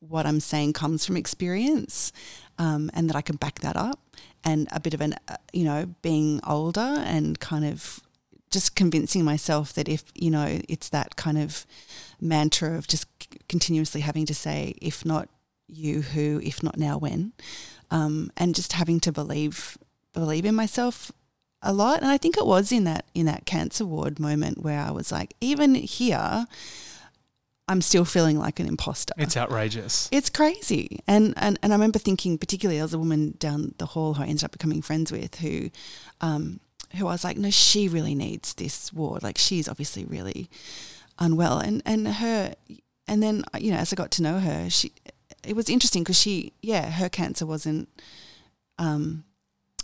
what 0.00 0.26
I'm 0.26 0.40
saying 0.40 0.72
comes 0.72 1.04
from 1.04 1.16
experience 1.16 2.12
um, 2.58 2.90
and 2.94 3.08
that 3.08 3.16
I 3.16 3.22
can 3.22 3.36
back 3.36 3.60
that 3.60 3.76
up 3.76 3.98
and 4.44 4.68
a 4.70 4.80
bit 4.80 4.94
of 4.94 5.00
an 5.00 5.14
uh, 5.28 5.36
you 5.52 5.64
know 5.64 5.94
being 6.02 6.40
older 6.46 6.80
and 6.80 7.38
kind 7.40 7.64
of 7.64 8.00
just 8.56 8.74
convincing 8.74 9.22
myself 9.24 9.72
that 9.74 9.88
if 9.88 10.02
you 10.14 10.30
know 10.30 10.48
it's 10.68 10.88
that 10.88 11.10
kind 11.16 11.38
of 11.44 11.66
mantra 12.20 12.70
of 12.78 12.86
just 12.88 13.06
c- 13.22 13.38
continuously 13.48 14.00
having 14.00 14.24
to 14.26 14.34
say 14.34 14.74
if 14.80 15.04
not 15.04 15.28
you 15.68 16.00
who 16.12 16.40
if 16.42 16.62
not 16.62 16.76
now 16.78 16.96
when 16.98 17.32
um, 17.90 18.30
and 18.36 18.54
just 18.54 18.72
having 18.72 18.98
to 19.00 19.12
believe 19.12 19.76
believe 20.12 20.44
in 20.46 20.54
myself 20.54 21.12
a 21.60 21.72
lot 21.72 22.00
and 22.02 22.10
I 22.10 22.18
think 22.18 22.36
it 22.38 22.46
was 22.46 22.72
in 22.72 22.84
that 22.84 23.04
in 23.14 23.26
that 23.26 23.44
cancer 23.44 23.84
ward 23.84 24.18
moment 24.18 24.62
where 24.62 24.80
I 24.80 24.90
was 24.90 25.12
like 25.12 25.34
even 25.40 25.74
here 25.74 26.46
I'm 27.68 27.82
still 27.82 28.04
feeling 28.04 28.38
like 28.38 28.60
an 28.60 28.68
imposter 28.68 29.12
It's 29.18 29.36
outrageous. 29.36 30.08
it's 30.12 30.30
crazy. 30.30 31.00
And, 31.08 31.34
and 31.36 31.58
and 31.62 31.72
I 31.72 31.76
remember 31.76 31.98
thinking, 31.98 32.38
particularly 32.38 32.76
there 32.78 32.84
was 32.84 32.94
a 32.94 32.98
woman 32.98 33.34
down 33.40 33.74
the 33.78 33.86
hall 33.86 34.14
who 34.14 34.22
I 34.22 34.26
ended 34.26 34.44
up 34.44 34.52
becoming 34.52 34.82
friends 34.82 35.10
with 35.10 35.34
who 35.42 35.70
um, 36.20 36.60
who 36.94 37.06
I 37.06 37.12
was 37.12 37.24
like, 37.24 37.36
no, 37.36 37.50
she 37.50 37.88
really 37.88 38.14
needs 38.14 38.54
this 38.54 38.92
ward. 38.92 39.22
Like 39.22 39.38
she's 39.38 39.68
obviously 39.68 40.04
really 40.04 40.48
unwell. 41.18 41.58
And 41.58 41.82
and 41.84 42.06
her 42.08 42.54
and 43.06 43.22
then 43.22 43.44
you 43.58 43.70
know, 43.72 43.78
as 43.78 43.92
I 43.92 43.96
got 43.96 44.10
to 44.12 44.22
know 44.22 44.38
her, 44.38 44.70
she 44.70 44.92
it 45.44 45.54
was 45.54 45.68
interesting 45.68 46.02
because 46.02 46.18
she 46.18 46.52
yeah, 46.62 46.90
her 46.90 47.08
cancer 47.08 47.46
wasn't 47.46 47.88
um, 48.78 49.24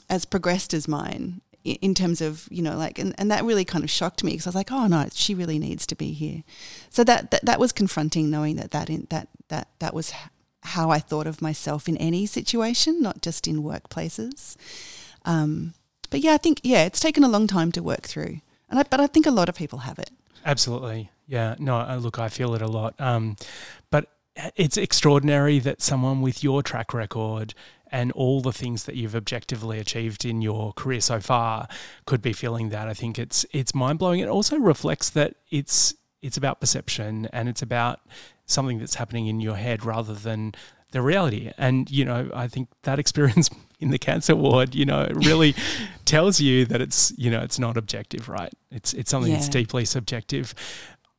as 0.08 0.24
progressed 0.24 0.74
as 0.74 0.88
mine 0.88 1.40
in 1.64 1.94
terms 1.94 2.20
of 2.20 2.48
you 2.50 2.60
know 2.62 2.76
like 2.76 2.98
and, 2.98 3.14
and 3.18 3.30
that 3.30 3.44
really 3.44 3.64
kind 3.64 3.84
of 3.84 3.90
shocked 3.90 4.24
me 4.24 4.32
because 4.32 4.46
I 4.46 4.50
was 4.50 4.54
like 4.56 4.72
oh 4.72 4.88
no 4.88 5.06
she 5.12 5.32
really 5.32 5.60
needs 5.60 5.86
to 5.86 5.94
be 5.94 6.12
here 6.12 6.42
so 6.90 7.04
that 7.04 7.30
that, 7.30 7.44
that 7.44 7.60
was 7.60 7.70
confronting 7.70 8.30
knowing 8.30 8.56
that 8.56 8.72
that 8.72 8.90
in, 8.90 9.06
that 9.10 9.28
that 9.48 9.68
that 9.78 9.94
was 9.94 10.12
how 10.62 10.90
I 10.90 10.98
thought 10.98 11.28
of 11.28 11.40
myself 11.40 11.88
in 11.88 11.96
any 11.98 12.26
situation 12.26 13.00
not 13.00 13.22
just 13.22 13.46
in 13.46 13.62
workplaces 13.62 14.56
um, 15.24 15.74
but 16.12 16.20
yeah 16.20 16.34
I 16.34 16.38
think 16.38 16.60
yeah 16.62 16.84
it's 16.84 17.00
taken 17.00 17.24
a 17.24 17.28
long 17.28 17.48
time 17.48 17.72
to 17.72 17.82
work 17.82 18.02
through 18.02 18.40
and 18.70 18.78
I, 18.78 18.84
but 18.84 19.00
I 19.00 19.08
think 19.08 19.26
a 19.26 19.30
lot 19.30 19.48
of 19.48 19.56
people 19.56 19.80
have 19.80 19.98
it 19.98 20.10
Absolutely. 20.44 21.10
Yeah. 21.26 21.54
No, 21.58 21.96
look, 21.98 22.18
I 22.18 22.28
feel 22.28 22.54
it 22.54 22.62
a 22.62 22.66
lot. 22.66 22.94
Um, 23.00 23.36
but 23.90 24.08
it's 24.56 24.76
extraordinary 24.76 25.58
that 25.60 25.82
someone 25.82 26.20
with 26.20 26.42
your 26.42 26.62
track 26.62 26.92
record 26.94 27.54
and 27.90 28.10
all 28.12 28.40
the 28.40 28.52
things 28.52 28.84
that 28.84 28.96
you've 28.96 29.14
objectively 29.14 29.78
achieved 29.78 30.24
in 30.24 30.40
your 30.40 30.72
career 30.72 31.00
so 31.00 31.20
far 31.20 31.68
could 32.06 32.22
be 32.22 32.32
feeling 32.32 32.70
that. 32.70 32.88
I 32.88 32.94
think 32.94 33.18
it's 33.18 33.44
it's 33.52 33.74
mind 33.74 33.98
blowing. 33.98 34.20
It 34.20 34.28
also 34.28 34.56
reflects 34.56 35.10
that 35.10 35.34
it's 35.50 35.94
it's 36.22 36.36
about 36.36 36.60
perception 36.60 37.26
and 37.32 37.48
it's 37.48 37.62
about 37.62 38.00
something 38.46 38.78
that's 38.78 38.94
happening 38.94 39.26
in 39.26 39.40
your 39.40 39.56
head 39.56 39.84
rather 39.84 40.14
than 40.14 40.54
the 40.92 41.02
reality. 41.02 41.52
And 41.58 41.90
you 41.90 42.04
know, 42.04 42.30
I 42.34 42.48
think 42.48 42.68
that 42.84 42.98
experience 42.98 43.50
in 43.82 43.90
the 43.90 43.98
cancer 43.98 44.36
ward, 44.36 44.74
you 44.74 44.84
know, 44.84 45.08
really 45.12 45.54
tells 46.04 46.40
you 46.40 46.64
that 46.66 46.80
it's 46.80 47.12
you 47.18 47.30
know 47.30 47.40
it's 47.40 47.58
not 47.58 47.76
objective, 47.76 48.28
right? 48.28 48.52
It's 48.70 48.94
it's 48.94 49.10
something 49.10 49.32
yeah. 49.32 49.38
that's 49.38 49.48
deeply 49.48 49.84
subjective. 49.84 50.54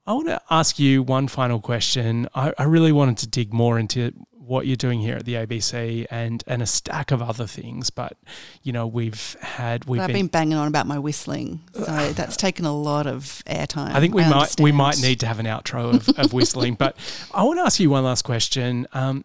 I 0.05 0.13
want 0.13 0.27
to 0.27 0.41
ask 0.49 0.79
you 0.79 1.01
one 1.01 1.27
final 1.27 1.61
question. 1.61 2.27
I, 2.35 2.53
I 2.57 2.63
really 2.63 2.91
wanted 2.91 3.17
to 3.19 3.27
dig 3.27 3.53
more 3.53 3.79
into 3.79 4.11
what 4.45 4.67
you're 4.67 4.75
doing 4.75 4.99
here 4.99 5.15
at 5.15 5.25
the 5.25 5.35
ABC 5.35 6.05
and 6.11 6.43
and 6.47 6.61
a 6.61 6.65
stack 6.65 7.11
of 7.11 7.21
other 7.21 7.47
things. 7.47 7.89
But 7.89 8.17
you 8.63 8.73
know, 8.73 8.85
we've 8.85 9.35
had 9.41 9.85
we've 9.85 10.01
I've 10.01 10.07
been, 10.07 10.15
been, 10.15 10.27
banging 10.27 10.57
on 10.57 10.67
about 10.67 10.87
my 10.87 10.99
whistling, 10.99 11.61
so 11.73 12.13
that's 12.13 12.35
taken 12.35 12.65
a 12.65 12.75
lot 12.75 13.07
of 13.07 13.41
airtime. 13.45 13.93
I 13.93 13.99
think 13.99 14.13
we 14.13 14.23
I 14.23 14.29
might 14.29 14.35
understand. 14.35 14.63
we 14.63 14.71
might 14.71 15.01
need 15.01 15.19
to 15.21 15.25
have 15.25 15.39
an 15.39 15.45
outro 15.45 15.93
of, 15.93 16.09
of 16.19 16.33
whistling. 16.33 16.75
But 16.75 16.97
I 17.33 17.43
want 17.43 17.59
to 17.59 17.63
ask 17.63 17.79
you 17.79 17.89
one 17.89 18.03
last 18.03 18.23
question. 18.23 18.87
Um, 18.93 19.23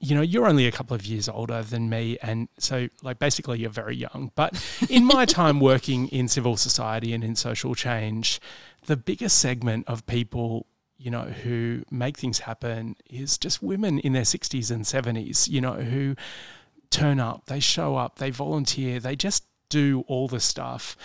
you 0.00 0.14
know, 0.14 0.22
you're 0.22 0.46
only 0.46 0.66
a 0.66 0.72
couple 0.72 0.94
of 0.94 1.04
years 1.06 1.28
older 1.28 1.62
than 1.62 1.88
me, 1.88 2.18
and 2.22 2.48
so 2.58 2.88
like 3.02 3.18
basically 3.18 3.60
you're 3.60 3.70
very 3.70 3.96
young. 3.96 4.32
But 4.34 4.62
in 4.88 5.04
my 5.04 5.24
time 5.40 5.60
working 5.60 6.08
in 6.08 6.28
civil 6.28 6.56
society 6.56 7.12
and 7.12 7.24
in 7.24 7.36
social 7.36 7.74
change, 7.74 8.40
the 8.86 8.96
biggest 8.96 9.38
segment 9.38 9.86
of 9.88 10.06
people 10.06 10.66
you 10.98 11.10
know, 11.10 11.24
who 11.24 11.82
make 11.90 12.16
things 12.16 12.38
happen 12.38 12.96
is 13.10 13.36
just 13.36 13.62
women 13.62 13.98
in 13.98 14.12
their 14.12 14.22
60s 14.22 14.70
and 14.70 14.84
70s, 14.84 15.48
you 15.48 15.60
know, 15.60 15.74
who 15.74 16.16
turn 16.90 17.20
up, 17.20 17.46
they 17.46 17.60
show 17.60 17.96
up, 17.96 18.18
they 18.18 18.30
volunteer, 18.30 18.98
they 18.98 19.16
just 19.16 19.44
do 19.68 20.04
all 20.06 20.28
the 20.28 20.40
stuff. 20.40 20.96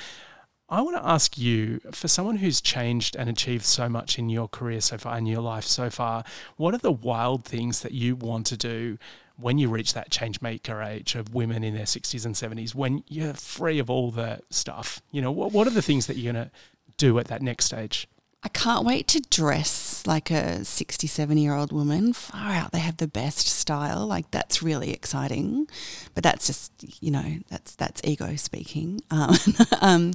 I 0.72 0.80
want 0.80 0.96
to 0.96 1.06
ask 1.06 1.38
you, 1.38 1.82
for 1.92 2.08
someone 2.08 2.38
who's 2.38 2.62
changed 2.62 3.18
and 3.18 3.30
achieved 3.30 3.66
so 3.66 3.90
much 3.90 4.18
in 4.18 4.30
your 4.30 4.48
career 4.48 4.80
so 4.80 4.98
far, 4.98 5.18
in 5.18 5.26
your 5.26 5.42
life 5.42 5.66
so 5.66 5.90
far, 5.90 6.24
what 6.56 6.74
are 6.74 6.78
the 6.78 6.94
wild 6.94 7.44
things 7.44 7.82
that 7.82 7.92
you 7.92 8.16
want 8.16 8.46
to 8.48 8.58
do 8.58 8.98
when 9.36 9.58
you 9.58 9.68
reach 9.68 9.94
that 9.94 10.12
change 10.12 10.42
maker 10.42 10.82
age 10.82 11.16
of 11.16 11.34
women 11.34 11.66
in 11.66 11.74
their 11.74 11.84
60s 11.84 12.26
and 12.26 12.36
70s, 12.36 12.74
when 12.74 13.04
you're 13.10 13.34
free 13.34 13.80
of 13.80 13.90
all 13.90 14.12
the 14.12 14.40
stuff? 14.50 15.02
You 15.12 15.22
know, 15.22 15.32
what, 15.32 15.52
what 15.52 15.68
are 15.68 15.72
the 15.72 15.82
things 15.82 16.08
that 16.08 16.16
you're 16.16 16.32
going 16.32 16.46
to 16.46 16.52
do 16.96 17.20
at 17.20 17.28
that 17.28 17.42
next 17.42 17.66
stage? 17.66 18.08
I 18.44 18.50
can't 18.50 18.86
wait 18.86 19.08
to 19.10 19.20
dress 19.20 20.06
like 20.08 20.32
a 20.32 20.66
67 20.66 21.38
year 21.38 21.54
old 21.54 21.72
woman. 21.72 22.12
Far 22.14 22.52
out, 22.52 22.72
they 22.72 22.80
have 22.80 22.98
the 22.98 23.08
best 23.08 23.48
style. 23.48 24.08
Like 24.08 24.32
that's 24.32 24.64
really 24.64 24.92
exciting, 24.92 25.68
but 26.16 26.24
that's 26.24 26.48
just 26.48 26.72
you 27.02 27.12
know 27.12 27.38
that's 27.50 27.76
that's 27.76 28.02
ego 28.04 28.36
speaking. 28.36 29.02
Um, 29.12 29.36
um, 29.82 30.14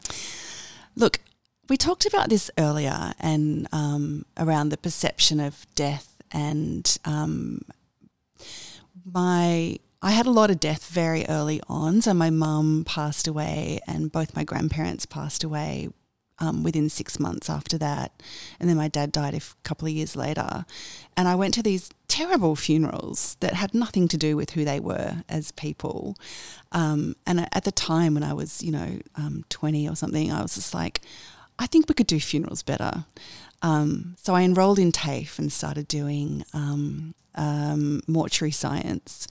look, 0.97 1.21
we 1.69 1.77
talked 1.77 2.07
about 2.07 2.29
this 2.29 2.51
earlier, 2.59 3.13
and 3.21 3.69
um, 3.73 4.25
around 4.37 4.71
the 4.71 4.77
perception 4.77 5.39
of 5.39 5.67
death 5.75 6.17
and 6.33 6.99
um, 7.05 7.63
my. 9.05 9.79
I 10.03 10.11
had 10.11 10.27
a 10.27 10.31
lot 10.31 10.51
of 10.51 10.61
death 10.61 10.89
very 10.89 11.27
early 11.27 11.61
on. 11.69 12.03
So 12.03 12.13
my 12.15 12.31
mum 12.31 12.85
passed 12.87 13.27
away, 13.27 13.81
and 13.87 14.13
both 14.13 14.37
my 14.37 14.45
grandparents 14.45 15.07
passed 15.07 15.43
away 15.43 15.89
um, 16.39 16.63
within 16.63 16.89
six 16.89 17.19
months 17.19 17.49
after 17.49 17.79
that. 17.79 18.13
And 18.61 18.69
then 18.69 18.77
my 18.77 18.89
dad 18.89 19.13
died 19.13 19.35
a 19.35 19.41
couple 19.63 19.89
of 19.89 19.95
years 19.95 20.17
later. 20.17 20.65
And 21.17 21.29
I 21.29 21.35
went 21.35 21.55
to 21.55 21.63
these 21.63 21.91
terrible 22.09 22.57
funerals 22.57 23.37
that 23.41 23.55
had 23.55 23.75
nothing 23.75 24.09
to 24.09 24.17
do 24.17 24.37
with 24.37 24.51
who 24.51 24.65
they 24.65 24.81
were 24.81 25.23
as 25.29 25.53
people. 25.53 26.17
Um, 26.73 27.17
and 27.27 27.49
at 27.53 27.65
the 27.65 27.73
time 27.73 28.15
when 28.15 28.23
I 28.23 28.33
was, 28.33 28.63
you 28.63 28.73
know, 28.73 28.99
um, 29.17 29.45
20 29.49 29.89
or 29.89 29.97
something, 29.97 30.31
I 30.33 30.43
was 30.43 30.55
just 30.55 30.75
like, 30.75 31.01
I 31.59 31.67
think 31.67 31.89
we 31.89 31.95
could 31.95 32.07
do 32.07 32.21
funerals 32.21 32.63
better. 32.63 33.07
Um, 33.63 34.17
so 34.21 34.35
I 34.35 34.43
enrolled 34.43 34.79
in 34.79 34.93
TAFE 34.93 35.39
and 35.39 35.51
started 35.51 35.89
doing 35.89 36.45
um, 36.53 37.15
um, 37.35 38.03
mortuary 38.07 38.51
science 38.53 39.27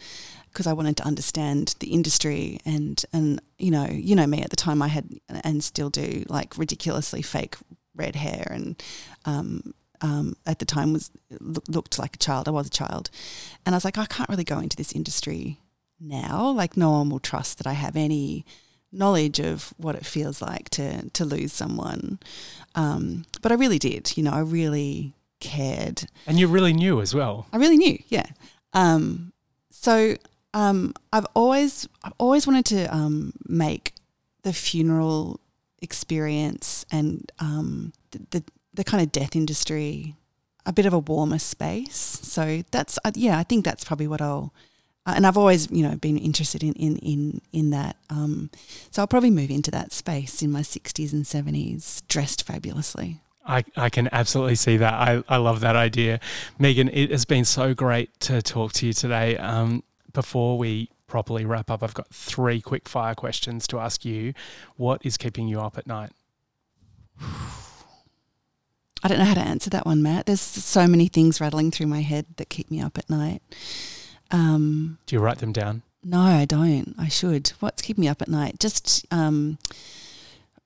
because 0.56 0.68
I 0.68 0.74
wanted 0.74 0.96
to 0.98 1.06
understand 1.06 1.76
the 1.80 1.88
industry 1.88 2.60
and 2.66 3.04
and 3.12 3.42
you 3.60 3.72
know 3.72 3.88
you 3.92 4.16
know 4.16 4.26
me 4.26 4.42
at 4.42 4.50
the 4.50 4.56
time 4.56 4.82
I 4.82 4.88
had 4.88 5.10
and 5.44 5.62
still 5.62 5.90
do 5.90 6.24
like 6.30 6.58
ridiculously 6.58 7.22
fake 7.22 7.58
red 7.94 8.16
hair 8.16 8.48
and 8.50 8.82
um, 9.26 9.74
um, 10.00 10.36
at 10.46 10.60
the 10.60 10.66
time 10.66 10.94
was 10.94 11.12
look, 11.42 11.66
looked 11.68 12.00
like 12.00 12.16
a 12.16 12.20
child 12.20 12.48
I 12.48 12.52
was 12.52 12.68
a 12.68 12.70
child. 12.70 13.10
And 13.66 13.76
I 13.76 13.78
was 13.78 13.84
like 13.84 13.98
I 13.98 14.06
can't 14.06 14.30
really 14.30 14.46
go 14.46 14.60
into 14.60 14.78
this 14.78 14.94
industry 14.94 15.60
now. 16.00 16.52
Like 16.52 16.78
no 16.78 16.92
one 16.92 17.10
will 17.10 17.20
trust 17.20 17.58
that 17.58 17.68
I 17.68 17.74
have 17.74 17.98
any 17.98 18.46
knowledge 18.94 19.40
of 19.40 19.74
what 19.76 19.96
it 19.96 20.06
feels 20.06 20.42
like 20.42 20.70
to 20.70 21.10
to 21.10 21.26
lose 21.26 21.52
someone. 21.52 22.20
Um, 22.76 23.26
but 23.42 23.52
I 23.52 23.56
really 23.56 23.80
did 23.80 24.16
you 24.16 24.24
know 24.24 24.32
I 24.32 24.40
really 24.40 25.16
cared. 25.42 26.06
And 26.26 26.40
you 26.40 26.48
really 26.48 26.72
knew 26.72 27.02
as 27.02 27.14
well. 27.14 27.46
I 27.52 27.58
really 27.58 27.78
knew 27.78 28.00
yeah. 28.08 28.28
Um, 28.72 29.34
so 29.72 30.16
um, 30.56 30.94
I've 31.12 31.28
always 31.36 31.88
I've 32.04 32.14
always 32.18 32.48
wanted 32.48 32.66
to 32.68 32.96
um, 32.96 33.34
make 33.46 33.94
the 34.44 34.54
funeral 34.54 35.40
experience 35.82 36.86
and 36.92 37.32
um, 37.40 37.94
the, 38.12 38.22
the, 38.32 38.44
the 38.74 38.84
kind 38.84 39.04
of 39.04 39.12
death 39.12 39.36
industry 39.36 40.16
a 40.66 40.72
bit 40.72 40.86
of 40.86 40.94
a 40.94 41.00
warmer 41.00 41.40
space. 41.40 42.20
So 42.24 42.64
that's 42.72 42.98
uh, 43.04 43.12
yeah, 43.16 43.38
I 43.38 43.44
think 43.44 43.66
that's 43.66 43.84
probably 43.84 44.08
what 44.08 44.22
I'll. 44.22 44.54
Uh, 45.06 45.14
and 45.18 45.28
I've 45.28 45.38
always 45.38 45.70
you 45.70 45.84
know 45.84 45.98
been 45.98 46.18
interested 46.18 46.64
in 46.64 46.74
in 46.74 46.98
in 47.00 47.42
in 47.52 47.70
that. 47.72 47.98
Um, 48.10 48.50
so 48.92 49.02
I'll 49.02 49.08
probably 49.08 49.32
move 49.32 49.52
into 49.52 49.72
that 49.72 49.92
space 49.92 50.42
in 50.42 50.52
my 50.52 50.62
sixties 50.62 51.12
and 51.12 51.28
seventies, 51.28 52.02
dressed 52.08 52.48
fabulously. 52.48 53.20
I, 53.46 53.64
I 53.76 53.90
can 53.90 54.10
absolutely 54.12 54.56
see 54.56 54.78
that. 54.78 54.94
I, 54.94 55.24
I 55.30 55.38
love 55.38 55.60
that 55.60 55.76
idea. 55.76 56.20
Meagan, 56.58 56.90
it 56.90 57.12
has 57.12 57.26
been 57.26 57.46
so 57.46 57.76
great 57.76 58.20
to 58.22 58.42
talk 58.42 58.74
to 58.74 58.88
you 58.88 58.94
today. 58.94 59.38
Um, 59.38 59.84
before 60.16 60.58
we 60.58 60.90
properly 61.06 61.46
wrap 61.46 61.70
up, 61.70 61.84
I've 61.84 61.94
got 61.94 62.08
three 62.12 62.60
quick 62.60 62.90
fire 62.90 63.14
questions 63.14 63.68
to 63.68 63.80
ask 63.80 64.04
you. 64.04 64.34
What 64.78 65.06
is 65.06 65.18
keeping 65.18 65.48
you 65.48 65.62
up 65.62 65.78
at 65.78 65.86
night? 65.86 66.10
I 67.22 69.08
don't 69.08 69.20
know 69.20 69.26
how 69.26 69.36
to 69.36 69.42
answer 69.42 69.70
that 69.70 69.86
one, 69.86 70.02
Matt. 70.02 70.26
There's 70.26 70.42
so 70.42 70.88
many 70.88 71.08
things 71.08 71.40
rattling 71.40 71.70
through 71.70 71.86
my 71.86 72.02
head 72.02 72.26
that 72.38 72.50
keep 72.50 72.72
me 72.72 72.82
up 72.82 72.98
at 72.98 73.08
night. 73.08 73.44
Um, 74.32 74.98
Do 75.06 75.16
you 75.16 75.20
write 75.22 75.38
them 75.38 75.52
down? 75.52 75.84
No, 76.04 76.22
I 76.22 76.46
don't. 76.46 76.96
I 76.98 77.08
should. 77.08 77.50
What's 77.60 77.84
keeping 77.84 78.02
me 78.02 78.08
up 78.08 78.22
at 78.22 78.28
night? 78.28 78.60
Just 78.60 79.06
um, 79.12 79.60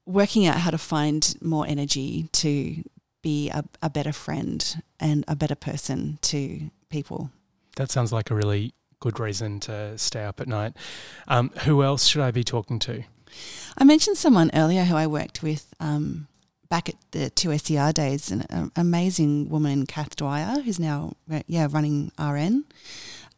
working 0.06 0.45
out 0.45 0.58
how 0.58 0.72
to 0.72 0.78
find 0.78 1.36
more 1.41 1.66
energy 1.68 2.30
to 2.34 2.84
be 3.22 3.50
a, 3.50 3.66
a 3.82 3.89
better 3.89 4.14
friend 4.14 4.82
and 5.00 5.26
a 5.28 5.36
better 5.36 5.56
person 5.56 6.20
to 6.22 6.70
people. 6.89 7.32
That 7.76 7.91
sounds 7.91 8.14
like 8.14 8.32
a 8.32 8.36
really 8.36 8.74
good 9.00 9.20
reason 9.20 9.60
to 9.62 9.97
stay 9.97 10.24
up 10.24 10.39
at 10.39 10.47
night. 10.47 10.74
Um, 11.28 11.50
who 11.64 11.84
else 11.84 12.08
should 12.08 12.22
I 12.22 12.32
be 12.32 12.43
talking 12.43 12.80
to? 12.80 13.04
I 13.78 13.84
mentioned 13.84 14.18
someone 14.18 14.52
earlier 14.54 14.84
who 14.84 14.95
I 14.95 15.08
worked 15.08 15.41
with 15.43 15.74
um, 15.80 16.28
back 16.70 16.89
at 16.89 16.95
the 17.12 17.30
2SER 17.32 17.93
days, 17.93 18.32
an 18.32 18.72
amazing 18.76 19.50
woman, 19.50 19.86
Kath 19.86 20.16
Dwyer, 20.16 20.62
who's 20.62 20.80
now 20.80 21.14
yeah 21.47 21.68
running 21.70 22.12
RN. 22.20 22.66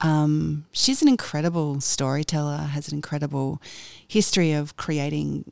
Um, 0.02 0.66
she's 0.72 1.02
an 1.02 1.08
incredible 1.08 1.80
storyteller, 1.80 2.58
has 2.58 2.88
an 2.88 2.96
incredible 2.96 3.62
history 4.08 4.52
of 4.54 4.76
creating 4.76 5.52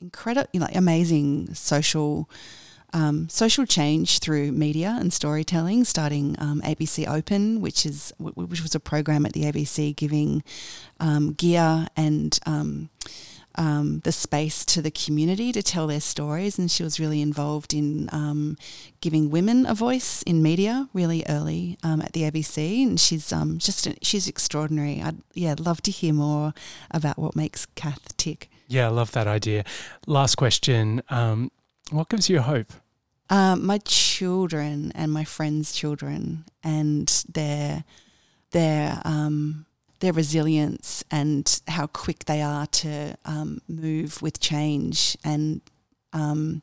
incredible, 0.00 0.48
you 0.52 0.60
know, 0.60 0.68
amazing 0.74 1.52
social 1.54 2.30
um, 2.92 3.28
social 3.28 3.66
change 3.66 4.18
through 4.20 4.52
media 4.52 4.96
and 4.98 5.12
storytelling, 5.12 5.84
starting 5.84 6.36
um, 6.38 6.60
ABC 6.62 7.06
Open, 7.06 7.60
which 7.60 7.84
is 7.84 8.12
which 8.18 8.62
was 8.62 8.74
a 8.74 8.80
program 8.80 9.26
at 9.26 9.32
the 9.32 9.42
ABC 9.42 9.94
giving 9.94 10.42
um, 11.00 11.32
gear 11.34 11.86
and 11.96 12.38
um, 12.46 12.88
um, 13.56 14.00
the 14.04 14.12
space 14.12 14.64
to 14.64 14.80
the 14.80 14.90
community 14.90 15.52
to 15.52 15.62
tell 15.62 15.86
their 15.86 16.00
stories. 16.00 16.58
And 16.58 16.70
she 16.70 16.82
was 16.82 16.98
really 16.98 17.20
involved 17.20 17.74
in 17.74 18.08
um, 18.12 18.56
giving 19.00 19.30
women 19.30 19.66
a 19.66 19.74
voice 19.74 20.22
in 20.22 20.42
media 20.42 20.88
really 20.94 21.24
early 21.28 21.76
at 21.84 22.12
the 22.12 22.22
ABC. 22.22 22.84
And 22.84 22.98
she's 22.98 23.28
just 23.58 23.88
she's 24.02 24.28
extraordinary. 24.28 25.02
I'd 25.02 25.18
yeah 25.34 25.56
love 25.58 25.82
to 25.82 25.90
hear 25.90 26.14
more 26.14 26.54
about 26.90 27.18
what 27.18 27.36
makes 27.36 27.66
Kath 27.66 28.16
tick. 28.16 28.48
Yeah, 28.68 28.86
I 28.86 28.90
love 28.90 29.12
that 29.12 29.26
idea. 29.26 29.64
Last 30.06 30.36
question. 30.36 31.02
Um, 31.08 31.50
what 31.90 32.08
gives 32.08 32.28
you 32.28 32.40
hope? 32.40 32.72
Um, 33.30 33.66
my 33.66 33.78
children 33.78 34.92
and 34.94 35.12
my 35.12 35.24
friends' 35.24 35.72
children 35.72 36.44
and 36.64 37.24
their 37.28 37.84
their 38.52 39.02
um, 39.04 39.66
their 40.00 40.12
resilience 40.12 41.04
and 41.10 41.60
how 41.68 41.86
quick 41.86 42.24
they 42.24 42.40
are 42.40 42.66
to 42.66 43.16
um, 43.24 43.60
move 43.68 44.22
with 44.22 44.40
change 44.40 45.16
and 45.24 45.60
um, 46.12 46.62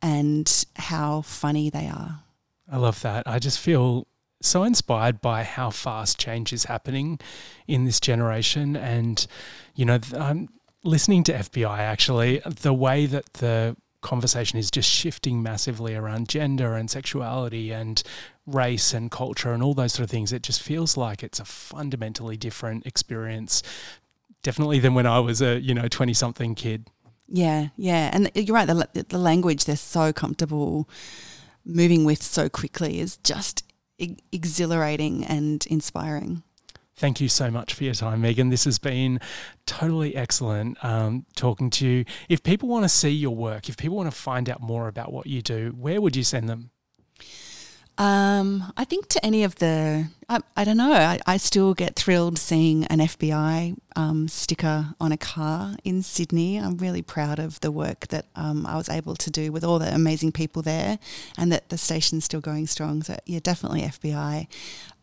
and 0.00 0.64
how 0.76 1.22
funny 1.22 1.70
they 1.70 1.88
are. 1.88 2.20
I 2.70 2.78
love 2.78 3.02
that. 3.02 3.26
I 3.26 3.38
just 3.38 3.58
feel 3.58 4.06
so 4.42 4.62
inspired 4.62 5.20
by 5.20 5.42
how 5.42 5.70
fast 5.70 6.18
change 6.18 6.52
is 6.52 6.64
happening 6.64 7.18
in 7.66 7.84
this 7.84 8.00
generation. 8.00 8.76
And, 8.76 9.26
you 9.74 9.84
know, 9.84 9.98
I'm 10.14 10.48
listening 10.82 11.24
to 11.24 11.32
FBI 11.32 11.78
actually, 11.78 12.40
the 12.44 12.74
way 12.74 13.06
that 13.06 13.34
the 13.34 13.76
conversation 14.04 14.58
is 14.58 14.70
just 14.70 14.88
shifting 14.88 15.42
massively 15.42 15.96
around 15.96 16.28
gender 16.28 16.76
and 16.76 16.88
sexuality 16.88 17.72
and 17.72 18.00
race 18.46 18.94
and 18.94 19.10
culture 19.10 19.52
and 19.52 19.62
all 19.62 19.74
those 19.74 19.94
sort 19.94 20.04
of 20.04 20.10
things. 20.10 20.32
It 20.32 20.44
just 20.44 20.62
feels 20.62 20.96
like 20.96 21.24
it's 21.24 21.40
a 21.40 21.44
fundamentally 21.44 22.36
different 22.36 22.86
experience, 22.86 23.64
definitely 24.44 24.78
than 24.78 24.94
when 24.94 25.06
I 25.06 25.18
was 25.18 25.42
a, 25.42 25.58
you 25.58 25.74
know, 25.74 25.88
20 25.88 26.14
something 26.14 26.54
kid. 26.54 26.88
Yeah, 27.28 27.68
yeah. 27.76 28.10
And 28.12 28.30
you're 28.36 28.54
right, 28.54 28.66
the, 28.66 29.06
the 29.08 29.18
language 29.18 29.64
they're 29.64 29.76
so 29.76 30.12
comfortable 30.12 30.88
moving 31.64 32.04
with 32.04 32.22
so 32.22 32.48
quickly 32.48 33.00
is 33.00 33.16
just 33.18 33.64
exhilarating 33.98 35.24
and 35.24 35.66
inspiring. 35.66 36.43
Thank 36.96 37.20
you 37.20 37.28
so 37.28 37.50
much 37.50 37.74
for 37.74 37.82
your 37.82 37.94
time, 37.94 38.20
Meagan. 38.20 38.50
This 38.50 38.64
has 38.64 38.78
been 38.78 39.18
totally 39.66 40.14
excellent 40.14 40.82
um, 40.84 41.26
talking 41.34 41.68
to 41.70 41.86
you. 41.86 42.04
If 42.28 42.44
people 42.44 42.68
want 42.68 42.84
to 42.84 42.88
see 42.88 43.10
your 43.10 43.34
work, 43.34 43.68
if 43.68 43.76
people 43.76 43.96
want 43.96 44.10
to 44.10 44.16
find 44.16 44.48
out 44.48 44.60
more 44.60 44.86
about 44.86 45.12
what 45.12 45.26
you 45.26 45.42
do, 45.42 45.74
where 45.76 46.00
would 46.00 46.14
you 46.14 46.22
send 46.22 46.48
them? 46.48 46.70
Um, 47.96 48.72
I 48.76 48.84
think 48.84 49.08
to 49.10 49.24
any 49.24 49.44
of 49.44 49.54
the, 49.56 50.08
I, 50.28 50.40
I 50.56 50.64
don't 50.64 50.76
know, 50.76 50.92
I, 50.92 51.20
I, 51.26 51.36
still 51.36 51.74
get 51.74 51.94
thrilled 51.94 52.38
seeing 52.38 52.84
an 52.86 52.98
FBI 52.98 53.76
um, 53.94 54.26
sticker 54.26 54.94
on 55.00 55.12
a 55.12 55.16
car 55.16 55.76
in 55.84 56.02
Sydney. 56.02 56.56
I'm 56.56 56.76
really 56.78 57.02
proud 57.02 57.38
of 57.38 57.60
the 57.60 57.70
work 57.70 58.08
that 58.08 58.26
um, 58.34 58.66
I 58.66 58.76
was 58.76 58.88
able 58.88 59.14
to 59.14 59.30
do 59.30 59.52
with 59.52 59.62
all 59.62 59.78
the 59.78 59.94
amazing 59.94 60.32
people 60.32 60.60
there 60.60 60.98
and 61.38 61.52
that 61.52 61.68
the 61.68 61.78
station's 61.78 62.24
still 62.24 62.40
going 62.40 62.66
strong. 62.66 63.04
So, 63.04 63.16
yeah, 63.26 63.38
definitely 63.40 63.82
FBI. 63.82 64.48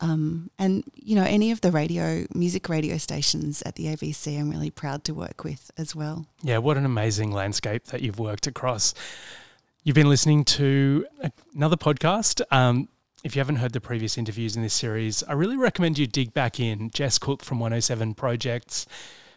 Um, 0.02 0.50
and, 0.60 0.84
you 0.96 1.16
know, 1.16 1.24
any 1.24 1.52
of 1.52 1.62
the 1.62 1.72
radio, 1.72 2.26
music 2.36 2.68
radio 2.68 2.98
stations 2.98 3.62
at 3.62 3.76
the 3.76 3.86
ABC, 3.86 4.38
I'm 4.38 4.50
really 4.50 4.72
proud 4.72 5.06
to 5.06 5.14
work 5.14 5.46
with 5.46 5.72
as 5.78 5.96
well. 5.96 6.26
Yeah, 6.44 6.58
what 6.58 6.76
an 6.76 6.86
amazing 6.86 7.32
landscape 7.32 7.86
that 7.86 8.02
you've 8.02 8.20
worked 8.20 8.48
across. 8.48 8.94
You've 9.84 9.96
been 9.96 10.10
listening 10.10 10.46
to 10.46 11.08
another 11.56 11.76
podcast. 11.76 12.40
Um, 12.52 12.88
if 13.24 13.36
you 13.36 13.40
haven't 13.40 13.56
heard 13.56 13.74
the 13.74 13.82
previous 13.82 14.16
interviews 14.16 14.56
in 14.56 14.62
this 14.62 14.76
series, 14.76 15.24
I 15.24 15.34
really 15.34 15.58
recommend 15.58 15.98
you 15.98 16.06
dig 16.06 16.36
back 16.36 16.60
in. 16.60 16.92
Jess 16.92 17.18
Cook 17.18 17.44
from 17.44 17.60
107 17.60 18.14
Projects, 18.14 18.86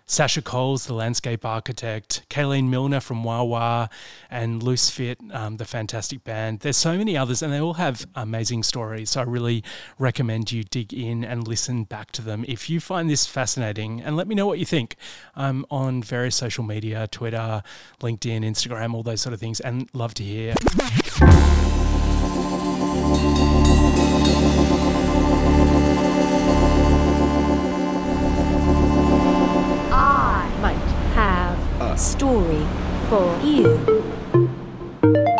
Sacha 0.06 0.42
Coles, 0.42 0.84
the 0.86 0.92
landscape 0.92 1.46
architect, 1.46 2.26
Kayleen 2.28 2.68
Milner 2.68 3.00
from 3.00 3.24
Wawa, 3.24 3.88
and 4.30 4.62
Loose 4.62 4.90
Fit, 4.90 5.18
um, 5.32 5.56
the 5.56 5.64
fantastic 5.64 6.22
band. 6.24 6.60
There's 6.60 6.76
so 6.76 6.98
many 6.98 7.16
others, 7.16 7.42
and 7.42 7.52
they 7.52 7.60
all 7.60 7.74
have 7.74 8.06
amazing 8.14 8.64
stories. 8.64 9.10
So 9.10 9.20
I 9.20 9.24
really 9.24 9.64
recommend 9.98 10.52
you 10.52 10.62
dig 10.62 10.92
in 10.92 11.24
and 11.24 11.48
listen 11.48 11.84
back 11.84 12.12
to 12.12 12.22
them 12.22 12.44
if 12.46 12.68
you 12.68 12.80
find 12.80 13.08
this 13.08 13.26
fascinating. 13.26 14.02
And 14.02 14.14
let 14.14 14.28
me 14.28 14.34
know 14.34 14.46
what 14.46 14.58
you 14.58 14.66
think. 14.66 14.96
I'm 15.34 15.64
on 15.70 16.02
various 16.02 16.36
social 16.36 16.64
media 16.64 17.08
Twitter, 17.08 17.62
LinkedIn, 18.00 18.44
Instagram, 18.44 18.92
all 18.94 19.02
those 19.02 19.22
sort 19.22 19.32
of 19.32 19.40
things, 19.40 19.60
and 19.60 19.88
love 19.94 20.12
to 20.14 20.22
hear. 20.22 20.54
story 32.14 32.64
for 33.08 33.40
you. 33.42 35.33